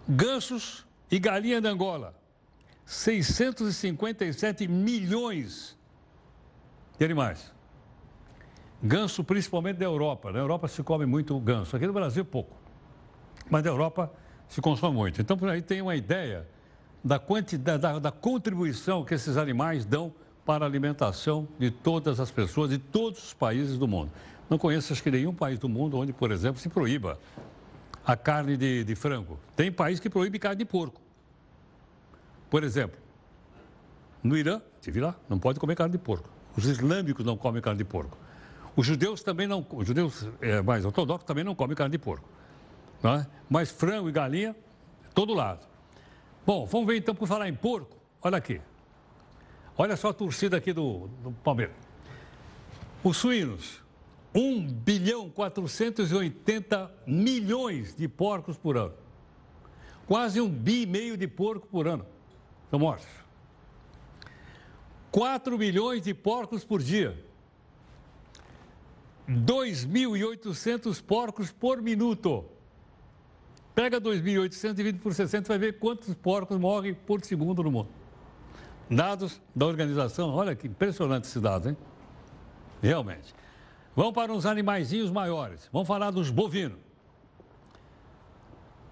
Gansos 0.08 0.86
e 1.10 1.20
galinha 1.20 1.62
de 1.62 1.68
Angola. 1.68 2.16
657 2.86 4.68
milhões 4.68 5.78
de 6.98 7.06
animais. 7.06 7.54
Ganso, 8.82 9.24
principalmente 9.24 9.78
da 9.78 9.86
Europa. 9.86 10.32
Na 10.32 10.40
Europa 10.40 10.68
se 10.68 10.82
come 10.82 11.06
muito 11.06 11.40
ganso. 11.40 11.76
Aqui 11.76 11.86
no 11.86 11.94
Brasil, 11.94 12.26
pouco. 12.26 12.56
Mas 13.50 13.64
na 13.64 13.70
Europa 13.70 14.12
se 14.48 14.62
consome 14.62 14.96
muito. 14.96 15.22
Então, 15.22 15.38
por 15.38 15.50
aí 15.50 15.62
tem 15.62 15.82
uma 15.82 15.96
ideia 15.96 16.48
da 17.04 17.18
quantidade, 17.18 17.82
da, 17.82 18.00
da 18.00 18.12
contribuição 18.12 19.04
que 19.04 19.14
esses 19.14 19.38
animais 19.38 19.86
dão 19.86 20.14
para 20.46 20.66
a 20.66 20.68
alimentação 20.68 21.48
de 21.58 21.70
todas 21.70 22.20
as 22.20 22.32
pessoas 22.32 22.70
de 22.70 22.78
todos 22.78 23.24
os 23.24 23.34
países 23.34 23.78
do 23.78 23.88
mundo. 23.88 24.12
Não 24.50 24.58
conheço, 24.58 24.92
acho 24.92 25.04
que 25.04 25.12
nenhum 25.12 25.34
país 25.34 25.60
do 25.60 25.70
mundo 25.70 25.98
onde, 25.98 26.12
por 26.12 26.32
exemplo, 26.32 26.60
se 26.60 26.68
proíba 26.68 27.20
a 28.06 28.18
carne 28.18 28.58
de, 28.58 28.84
de 28.84 28.96
frango. 28.96 29.40
Tem 29.56 29.72
país 29.72 30.00
que 30.00 30.10
proíbe 30.10 30.40
carne 30.40 30.58
de 30.58 30.66
porco. 30.66 31.00
Por 32.50 32.64
exemplo, 32.64 32.98
no 34.24 34.36
Irã, 34.36 34.60
estive 34.80 35.00
lá, 35.00 35.16
não 35.30 35.38
pode 35.38 35.60
comer 35.60 35.76
carne 35.76 35.92
de 35.92 36.00
porco. 36.00 36.28
Os 36.58 36.66
islâmicos 36.66 37.24
não 37.24 37.38
comem 37.38 37.62
carne 37.62 37.78
de 37.78 37.86
porco. 37.86 38.18
Os 38.76 38.86
judeus 38.86 39.22
também 39.22 39.46
não, 39.46 39.66
os 39.72 39.88
judeus 39.88 40.28
é, 40.42 40.62
mais 40.62 40.84
ortodoxos 40.84 41.26
também 41.28 41.44
não 41.44 41.54
comem 41.54 41.76
carne 41.76 41.92
de 41.92 42.00
porco. 42.00 42.28
Não 43.04 43.14
é? 43.14 43.28
Mas 43.48 43.70
frango 43.70 44.10
e 44.10 44.12
galinha, 44.12 44.56
todo 45.14 45.34
lado. 45.34 45.69
Bom, 46.50 46.66
vamos 46.66 46.88
ver 46.88 46.98
então 46.98 47.14
por 47.14 47.28
falar 47.28 47.48
em 47.48 47.54
porco. 47.54 47.96
Olha 48.24 48.38
aqui. 48.38 48.60
Olha 49.78 49.96
só 49.96 50.10
a 50.10 50.14
torcida 50.14 50.58
aqui 50.58 50.74
do, 50.74 51.08
do 51.22 51.32
Palmeiras. 51.44 51.76
Os 53.04 53.18
suínos, 53.18 53.84
1 54.34 54.66
bilhão 54.66 55.30
480 55.30 56.92
milhões 57.06 57.96
de 57.96 58.08
porcos 58.08 58.58
por 58.58 58.78
ano. 58.78 58.96
Quase 60.08 60.42
um 60.42 60.50
bi 60.50 60.82
e 60.82 60.86
meio 60.88 61.16
de 61.16 61.28
porco 61.28 61.68
por 61.68 61.88
ano 61.88 62.04
são 62.72 62.80
mortos. 62.80 63.06
4 65.12 65.56
milhões 65.56 66.02
de 66.02 66.16
porcos 66.16 66.64
por 66.64 66.82
dia. 66.82 67.24
2.800 69.30 71.00
porcos 71.04 71.52
por 71.52 71.80
minuto. 71.80 72.44
Pega 73.80 74.02
2.800 74.02 74.72
e 74.72 74.74
divide 74.74 75.00
por 75.00 75.14
60, 75.14 75.48
vai 75.48 75.58
ver 75.58 75.80
quantos 75.80 76.14
porcos 76.14 76.58
morrem 76.58 76.94
por 76.94 77.24
segundo 77.24 77.64
no 77.64 77.72
mundo. 77.72 77.88
Dados 78.92 79.42
da 79.56 79.66
organização, 79.66 80.32
olha 80.32 80.54
que 80.54 80.68
impressionante 80.68 81.30
esses 81.30 81.42
dados, 81.42 81.68
hein? 81.68 81.78
Realmente. 82.82 83.34
Vamos 83.96 84.14
para 84.14 84.34
uns 84.34 84.46
animaizinhos 84.46 85.10
maiores. 85.10 85.70
Vamos 85.72 85.88
falar 85.88 86.12
dos 86.12 86.30
bovinos. 86.30 86.78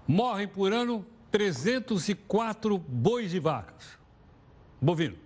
Morrem 0.06 0.48
por 0.48 0.72
ano 0.72 1.04
304 1.30 2.78
bois 2.78 3.34
e 3.34 3.38
vacas. 3.38 3.98
Bovino. 4.80 5.18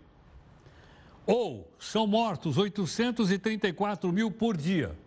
Ou 1.25 1.71
são 1.79 2.05
mortos 2.05 2.59
834 2.59 4.13
mil 4.13 4.29
por 4.29 4.57
dia. 4.57 4.99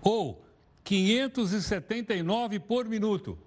Ou 0.00 0.41
579 0.84 2.58
por 2.60 2.86
minuto. 2.86 3.38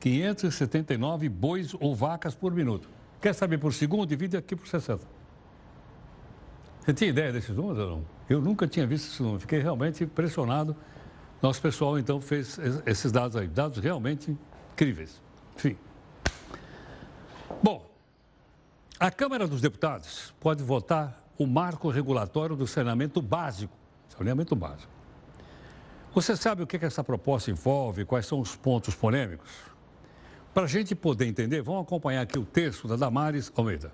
579 0.00 1.28
bois 1.28 1.74
ou 1.78 1.94
vacas 1.94 2.34
por 2.34 2.52
minuto. 2.52 2.88
Quer 3.20 3.34
saber 3.34 3.58
por 3.58 3.72
segundo? 3.72 4.08
Divide 4.08 4.36
aqui 4.36 4.56
por 4.56 4.66
60. 4.66 5.06
Você 6.80 6.94
tinha 6.94 7.10
ideia 7.10 7.30
desses 7.32 7.54
números 7.54 7.78
ou 7.78 7.90
não? 7.90 8.04
Eu 8.28 8.40
nunca 8.40 8.66
tinha 8.66 8.86
visto 8.86 9.12
esse 9.12 9.22
número. 9.22 9.40
Fiquei 9.40 9.60
realmente 9.60 10.02
impressionado. 10.02 10.74
Nosso 11.42 11.60
pessoal, 11.60 11.98
então, 11.98 12.20
fez 12.20 12.58
esses 12.86 13.12
dados 13.12 13.36
aí. 13.36 13.46
Dados 13.46 13.78
realmente 13.78 14.36
incríveis. 14.72 15.20
Enfim. 15.56 15.76
Bom, 17.62 17.90
a 18.98 19.10
Câmara 19.10 19.46
dos 19.46 19.60
Deputados 19.60 20.34
pode 20.40 20.62
votar 20.62 21.22
o 21.36 21.46
marco 21.46 21.90
regulatório 21.90 22.56
do 22.56 22.66
saneamento 22.66 23.20
básico. 23.20 23.74
Saneamento 24.08 24.56
básico. 24.56 24.99
Você 26.12 26.36
sabe 26.36 26.62
o 26.62 26.66
que, 26.66 26.76
que 26.76 26.84
essa 26.84 27.04
proposta 27.04 27.52
envolve? 27.52 28.04
Quais 28.04 28.26
são 28.26 28.40
os 28.40 28.56
pontos 28.56 28.96
polêmicos? 28.96 29.48
Para 30.52 30.64
a 30.64 30.66
gente 30.66 30.92
poder 30.96 31.26
entender, 31.26 31.62
vamos 31.62 31.82
acompanhar 31.82 32.22
aqui 32.22 32.36
o 32.36 32.44
texto 32.44 32.88
da 32.88 32.96
Damares 32.96 33.52
Almeida. 33.54 33.92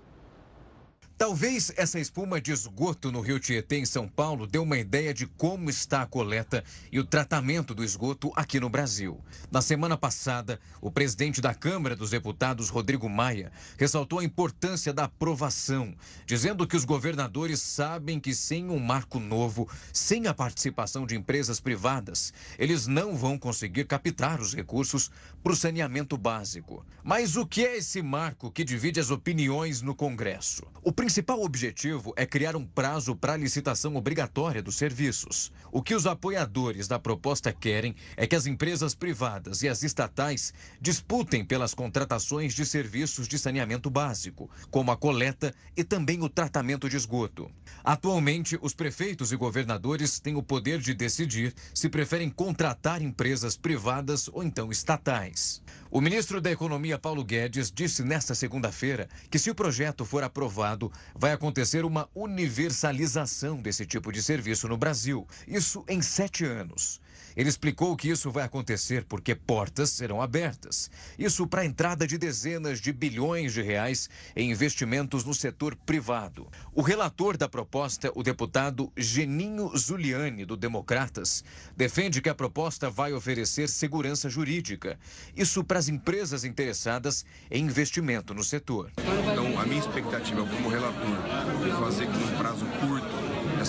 Talvez 1.18 1.72
essa 1.78 1.98
espuma 1.98 2.42
de 2.42 2.52
esgoto 2.52 3.10
no 3.10 3.22
Rio 3.22 3.40
Tietê, 3.40 3.78
em 3.78 3.86
São 3.86 4.06
Paulo, 4.06 4.46
dê 4.46 4.58
uma 4.58 4.76
ideia 4.76 5.14
de 5.14 5.26
como 5.26 5.70
está 5.70 6.02
a 6.02 6.06
coleta 6.06 6.62
e 6.92 6.98
o 6.98 7.04
tratamento 7.04 7.74
do 7.74 7.82
esgoto 7.82 8.30
aqui 8.36 8.60
no 8.60 8.68
Brasil. 8.68 9.18
Na 9.50 9.62
semana 9.62 9.96
passada, 9.96 10.60
o 10.78 10.90
presidente 10.90 11.40
da 11.40 11.54
Câmara 11.54 11.96
dos 11.96 12.10
Deputados, 12.10 12.68
Rodrigo 12.68 13.08
Maia, 13.08 13.50
ressaltou 13.78 14.18
a 14.18 14.24
importância 14.24 14.92
da 14.92 15.04
aprovação, 15.04 15.94
dizendo 16.26 16.66
que 16.66 16.76
os 16.76 16.84
governadores 16.84 17.62
sabem 17.62 18.20
que 18.20 18.34
sem 18.34 18.68
um 18.68 18.78
marco 18.78 19.18
novo, 19.18 19.70
sem 19.94 20.26
a 20.26 20.34
participação 20.34 21.06
de 21.06 21.16
empresas 21.16 21.58
privadas, 21.58 22.30
eles 22.58 22.86
não 22.86 23.16
vão 23.16 23.38
conseguir 23.38 23.86
captar 23.86 24.38
os 24.38 24.54
recursos 24.54 25.10
para 25.42 25.54
o 25.54 25.56
saneamento 25.56 26.18
básico. 26.18 26.84
Mas 27.02 27.36
o 27.36 27.46
que 27.46 27.64
é 27.64 27.78
esse 27.78 28.02
marco 28.02 28.50
que 28.50 28.62
divide 28.62 29.00
as 29.00 29.10
opiniões 29.10 29.80
no 29.80 29.94
Congresso? 29.94 30.62
O 30.82 30.92
principal 31.06 31.40
objetivo 31.40 32.12
é 32.16 32.26
criar 32.26 32.56
um 32.56 32.66
prazo 32.66 33.14
para 33.14 33.36
licitação 33.36 33.94
obrigatória 33.94 34.60
dos 34.60 34.74
serviços. 34.74 35.52
O 35.70 35.80
que 35.80 35.94
os 35.94 36.04
apoiadores 36.04 36.88
da 36.88 36.98
proposta 36.98 37.52
querem 37.52 37.94
é 38.16 38.26
que 38.26 38.34
as 38.34 38.44
empresas 38.44 38.92
privadas 38.92 39.62
e 39.62 39.68
as 39.68 39.84
estatais 39.84 40.52
disputem 40.80 41.44
pelas 41.44 41.74
contratações 41.74 42.54
de 42.54 42.66
serviços 42.66 43.28
de 43.28 43.38
saneamento 43.38 43.88
básico, 43.88 44.50
como 44.68 44.90
a 44.90 44.96
coleta 44.96 45.54
e 45.76 45.84
também 45.84 46.24
o 46.24 46.28
tratamento 46.28 46.90
de 46.90 46.96
esgoto. 46.96 47.48
Atualmente, 47.84 48.58
os 48.60 48.74
prefeitos 48.74 49.30
e 49.30 49.36
governadores 49.36 50.18
têm 50.18 50.34
o 50.34 50.42
poder 50.42 50.80
de 50.80 50.92
decidir 50.92 51.54
se 51.72 51.88
preferem 51.88 52.28
contratar 52.28 53.00
empresas 53.00 53.56
privadas 53.56 54.28
ou 54.32 54.42
então 54.42 54.72
estatais. 54.72 55.62
O 55.88 56.00
ministro 56.00 56.40
da 56.40 56.50
Economia, 56.50 56.98
Paulo 56.98 57.24
Guedes, 57.24 57.70
disse 57.70 58.02
nesta 58.02 58.34
segunda-feira 58.34 59.08
que, 59.30 59.38
se 59.38 59.50
o 59.50 59.54
projeto 59.54 60.04
for 60.04 60.24
aprovado, 60.24 60.90
vai 61.14 61.32
acontecer 61.32 61.84
uma 61.84 62.08
universalização 62.12 63.62
desse 63.62 63.86
tipo 63.86 64.10
de 64.10 64.20
serviço 64.20 64.66
no 64.66 64.76
Brasil. 64.76 65.26
Isso 65.46 65.84
em 65.88 66.02
sete 66.02 66.44
anos. 66.44 67.00
Ele 67.36 67.50
explicou 67.50 67.94
que 67.94 68.08
isso 68.08 68.30
vai 68.30 68.44
acontecer 68.44 69.04
porque 69.04 69.34
portas 69.34 69.90
serão 69.90 70.22
abertas. 70.22 70.90
Isso 71.18 71.46
para 71.46 71.60
a 71.60 71.66
entrada 71.66 72.06
de 72.06 72.16
dezenas 72.16 72.80
de 72.80 72.92
bilhões 72.92 73.52
de 73.52 73.60
reais 73.60 74.08
em 74.34 74.50
investimentos 74.50 75.24
no 75.24 75.34
setor 75.34 75.76
privado. 75.76 76.48
O 76.72 76.80
relator 76.80 77.36
da 77.36 77.48
proposta, 77.48 78.10
o 78.14 78.22
deputado 78.22 78.90
Geninho 78.96 79.70
Zuliani, 79.76 80.44
do 80.46 80.56
Democratas, 80.56 81.44
defende 81.76 82.22
que 82.22 82.30
a 82.30 82.34
proposta 82.34 82.88
vai 82.88 83.12
oferecer 83.12 83.68
segurança 83.68 84.30
jurídica. 84.30 84.98
Isso 85.36 85.62
para 85.62 85.78
as 85.78 85.88
empresas 85.88 86.42
interessadas 86.42 87.24
em 87.50 87.64
investimento 87.64 88.32
no 88.32 88.42
setor. 88.42 88.92
Então, 88.96 89.60
a 89.60 89.66
minha 89.66 89.80
expectativa 89.80 90.46
como 90.46 90.68
relator 90.68 91.18
é 91.66 91.80
fazer 91.80 92.06
que 92.06 92.18
num 92.18 92.38
prazo 92.38 92.64
curto 92.80 93.05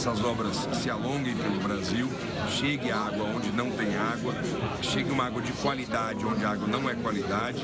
essas 0.08 0.24
obras 0.24 0.56
se 0.82 0.90
alonguem 0.90 1.36
pelo 1.36 1.60
Brasil, 1.60 2.10
chegue 2.50 2.90
água 2.90 3.26
onde 3.26 3.52
não 3.52 3.70
tem 3.70 3.94
água, 3.98 4.34
chegue 4.82 5.12
uma 5.12 5.26
água 5.26 5.42
de 5.42 5.52
qualidade 5.52 6.26
onde 6.26 6.46
a 6.46 6.52
água 6.52 6.66
não 6.66 6.90
é 6.90 6.96
qualidade 6.96 7.62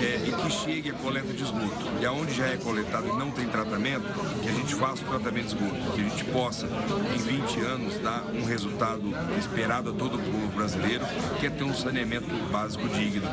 é, 0.00 0.26
e 0.26 0.32
que 0.32 0.50
chegue 0.50 0.90
a 0.90 0.94
coleta 0.94 1.30
de 1.34 1.42
esgoto. 1.42 1.84
E 2.00 2.06
aonde 2.06 2.32
já 2.32 2.46
é 2.46 2.56
coletado 2.56 3.06
e 3.06 3.12
não 3.18 3.30
tem 3.30 3.46
tratamento, 3.48 4.06
que 4.42 4.48
a 4.48 4.52
gente 4.52 4.74
faça 4.74 5.02
o 5.02 5.08
tratamento 5.08 5.48
de 5.48 5.62
esgoto, 5.62 5.92
que 5.92 6.00
a 6.00 6.08
gente 6.08 6.24
possa, 6.24 6.66
em 7.14 7.18
20 7.18 7.60
anos, 7.60 7.98
dar 7.98 8.24
um 8.32 8.46
resultado 8.46 9.02
esperado 9.38 9.90
a 9.90 9.92
todo 9.92 10.16
o 10.16 10.22
povo 10.22 10.48
brasileiro, 10.56 11.04
que 11.38 11.46
é 11.46 11.50
ter 11.50 11.64
um 11.64 11.74
saneamento 11.74 12.30
básico 12.50 12.88
digno. 12.88 13.28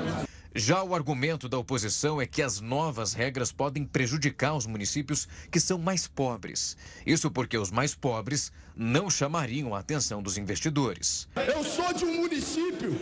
Já 0.53 0.83
o 0.83 0.93
argumento 0.93 1.47
da 1.47 1.57
oposição 1.57 2.21
é 2.21 2.25
que 2.25 2.41
as 2.41 2.59
novas 2.59 3.13
regras 3.13 3.53
podem 3.53 3.85
prejudicar 3.85 4.53
os 4.53 4.65
municípios 4.65 5.25
que 5.49 5.61
são 5.61 5.77
mais 5.77 6.07
pobres. 6.07 6.75
Isso 7.05 7.31
porque 7.31 7.57
os 7.57 7.71
mais 7.71 7.95
pobres 7.95 8.51
não 8.75 9.09
chamariam 9.09 9.73
a 9.73 9.79
atenção 9.79 10.21
dos 10.21 10.37
investidores. 10.37 11.25
Eu 11.37 11.63
sou 11.63 11.93
de 11.93 12.03
um 12.03 12.19
município 12.19 12.93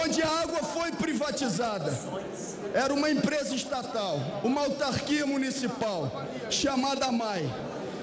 onde 0.00 0.22
a 0.22 0.28
água 0.42 0.62
foi 0.62 0.92
privatizada. 0.92 1.92
Era 2.72 2.94
uma 2.94 3.10
empresa 3.10 3.52
estatal, 3.56 4.40
uma 4.44 4.60
autarquia 4.60 5.26
municipal 5.26 6.24
chamada 6.50 7.10
MAI. 7.10 7.52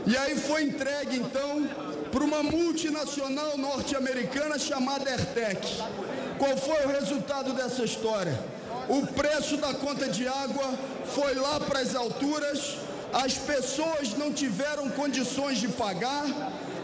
E 0.06 0.18
aí 0.18 0.38
foi 0.38 0.64
entregue 0.64 1.16
então 1.16 1.66
para 2.12 2.24
uma 2.24 2.44
multinacional 2.44 3.58
norte-americana 3.58 4.60
chamada 4.60 5.10
Ertec. 5.10 5.66
Qual 6.38 6.58
foi 6.58 6.86
o 6.86 6.90
resultado 6.90 7.54
dessa 7.54 7.86
história? 7.86 8.38
O 8.90 9.06
preço 9.08 9.58
da 9.58 9.74
conta 9.74 10.08
de 10.08 10.28
água 10.28 10.74
foi 11.14 11.36
lá 11.36 11.60
para 11.60 11.80
as 11.80 11.96
alturas, 11.96 12.78
as 13.14 13.34
pessoas 13.34 14.16
não 14.18 14.32
tiveram 14.32 14.90
condições 14.90 15.60
de 15.60 15.68
pagar, 15.68 16.26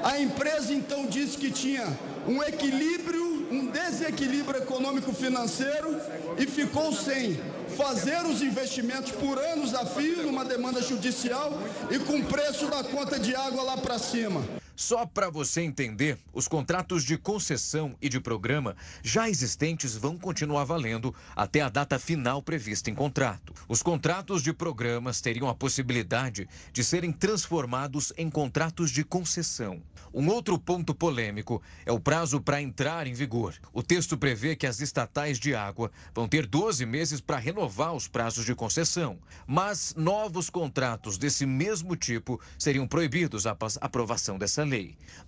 a 0.04 0.20
empresa 0.20 0.74
então 0.74 1.06
disse 1.06 1.38
que 1.38 1.52
tinha 1.52 1.86
um 2.28 2.41
equilíbrio, 2.43 3.47
um 3.52 3.68
desequilíbrio 3.68 4.62
econômico-financeiro 4.62 6.00
e 6.38 6.45
ficou 6.45 6.93
sem 6.93 7.39
fazer 7.76 8.26
os 8.26 8.41
investimentos 8.41 9.12
por 9.12 9.38
anos 9.38 9.74
a 9.74 9.86
fio 9.86 10.24
numa 10.24 10.45
demanda 10.45 10.82
judicial 10.82 11.52
e 11.89 12.00
com 12.00 12.18
o 12.18 12.26
preço 12.26 12.68
da 12.68 12.84
conta 12.84 13.20
de 13.20 13.36
água 13.36 13.64
lá 13.64 13.78
para 13.78 13.97
cima. 13.97 14.59
Só 14.80 15.05
para 15.05 15.30
você 15.30 15.59
entender, 15.61 16.17
os 16.32 16.47
contratos 16.47 17.03
de 17.03 17.17
concessão 17.17 17.97
e 18.01 18.07
de 18.07 18.17
programa 18.17 18.77
já 19.03 19.30
existentes 19.30 19.93
vão 19.93 20.17
continuar 20.17 20.63
valendo 20.63 21.13
até 21.36 21.59
a 21.59 21.67
data 21.67 21.99
final 21.99 22.41
prevista 22.41 22.89
em 22.89 22.95
contrato. 22.95 23.53
Os 23.67 23.84
contratos 23.84 24.41
de 24.41 24.53
programas 24.53 25.19
teriam 25.19 25.49
a 25.49 25.53
possibilidade 25.53 26.47
de 26.71 26.82
serem 26.82 27.11
transformados 27.11 28.13
em 28.15 28.30
contratos 28.30 28.89
de 28.89 29.03
concessão. 29.03 29.84
Um 30.13 30.30
outro 30.30 30.57
ponto 30.57 30.95
polêmico 30.95 31.61
é 31.86 31.91
o 31.91 31.99
prazo 31.99 32.39
para 32.39 32.61
entrar 32.61 33.05
em 33.05 33.13
vigor. 33.13 33.55
O 33.73 33.84
texto 33.84 34.17
prevê 34.17 34.55
que 34.55 34.65
as 34.65 34.80
estatais 34.80 35.38
de 35.38 35.53
água 35.53 35.91
vão 36.15 36.25
ter 36.25 36.45
12 36.45 36.86
meses 36.86 37.19
para 37.19 37.38
renovar 37.38 37.93
os 37.93 38.07
prazos 38.07 38.45
de 38.45 38.55
concessão, 38.55 39.19
mas 39.45 39.93
novos 39.97 40.49
contratos 40.49 41.17
desse 41.17 41.45
mesmo 41.45 41.97
tipo 41.97 42.39
seriam 42.57 42.88
proibidos 42.88 43.45
após 43.45 43.77
aprovação 43.82 44.38
dessa 44.38 44.63
lei. 44.63 44.68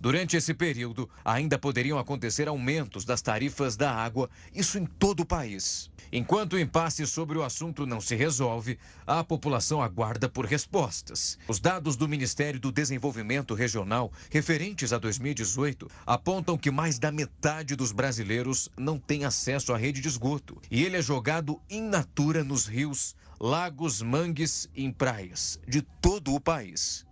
Durante 0.00 0.36
esse 0.36 0.52
período, 0.52 1.08
ainda 1.24 1.58
poderiam 1.58 1.98
acontecer 1.98 2.48
aumentos 2.48 3.04
das 3.04 3.22
tarifas 3.22 3.76
da 3.76 3.92
água, 3.94 4.28
isso 4.54 4.78
em 4.78 4.84
todo 4.84 5.20
o 5.20 5.26
país. 5.26 5.90
Enquanto 6.12 6.54
o 6.54 6.58
impasse 6.58 7.06
sobre 7.06 7.38
o 7.38 7.42
assunto 7.42 7.86
não 7.86 8.00
se 8.00 8.14
resolve, 8.14 8.78
a 9.06 9.24
população 9.24 9.80
aguarda 9.80 10.28
por 10.28 10.44
respostas. 10.44 11.38
Os 11.48 11.60
dados 11.60 11.96
do 11.96 12.08
Ministério 12.08 12.60
do 12.60 12.72
Desenvolvimento 12.72 13.54
Regional, 13.54 14.12
referentes 14.30 14.92
a 14.92 14.98
2018, 14.98 15.88
apontam 16.06 16.58
que 16.58 16.70
mais 16.70 16.98
da 16.98 17.12
metade 17.12 17.76
dos 17.76 17.92
brasileiros 17.92 18.68
não 18.76 18.98
tem 18.98 19.24
acesso 19.24 19.72
à 19.72 19.76
rede 19.76 20.00
de 20.00 20.08
esgoto. 20.08 20.60
E 20.70 20.82
ele 20.82 20.96
é 20.96 21.02
jogado 21.02 21.60
in 21.70 21.82
natura 21.82 22.44
nos 22.44 22.66
rios, 22.66 23.16
lagos, 23.40 24.02
mangues 24.02 24.68
e 24.74 24.84
em 24.84 24.92
praias 24.92 25.58
de 25.66 25.80
todo 25.80 26.34
o 26.34 26.40
país. 26.40 27.06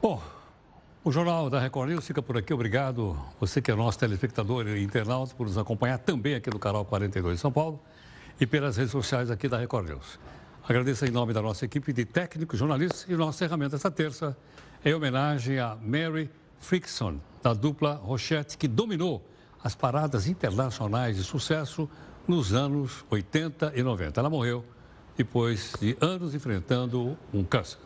Bom, 0.00 0.22
o 1.02 1.10
Jornal 1.10 1.48
da 1.48 1.58
Record 1.58 1.88
News 1.88 2.06
fica 2.06 2.20
por 2.20 2.36
aqui. 2.36 2.52
Obrigado, 2.52 3.18
você 3.40 3.62
que 3.62 3.70
é 3.70 3.74
nosso 3.74 3.98
telespectador 3.98 4.68
e 4.68 4.82
internauta, 4.82 5.34
por 5.34 5.46
nos 5.46 5.56
acompanhar 5.56 5.98
também 5.98 6.34
aqui 6.34 6.50
no 6.50 6.58
canal 6.58 6.84
42 6.84 7.36
de 7.36 7.40
São 7.40 7.50
Paulo 7.50 7.80
e 8.38 8.46
pelas 8.46 8.76
redes 8.76 8.92
sociais 8.92 9.30
aqui 9.30 9.48
da 9.48 9.56
Record 9.56 9.88
News. 9.88 10.18
Agradeço 10.68 11.06
em 11.06 11.10
nome 11.10 11.32
da 11.32 11.40
nossa 11.40 11.64
equipe 11.64 11.94
de 11.94 12.04
técnicos, 12.04 12.58
jornalistas 12.58 13.06
e 13.08 13.14
nossa 13.14 13.38
ferramenta 13.38 13.76
essa 13.76 13.90
terça 13.90 14.36
em 14.84 14.92
homenagem 14.92 15.58
a 15.58 15.76
Mary 15.80 16.30
Frickson, 16.60 17.18
da 17.42 17.54
dupla 17.54 17.94
Rochette, 17.94 18.58
que 18.58 18.68
dominou 18.68 19.26
as 19.64 19.74
paradas 19.74 20.26
internacionais 20.26 21.16
de 21.16 21.24
sucesso 21.24 21.88
nos 22.28 22.52
anos 22.52 23.04
80 23.10 23.72
e 23.74 23.82
90. 23.82 24.20
Ela 24.20 24.28
morreu 24.28 24.62
depois 25.16 25.72
de 25.80 25.96
anos 26.00 26.34
enfrentando 26.34 27.16
um 27.32 27.42
câncer. 27.42 27.85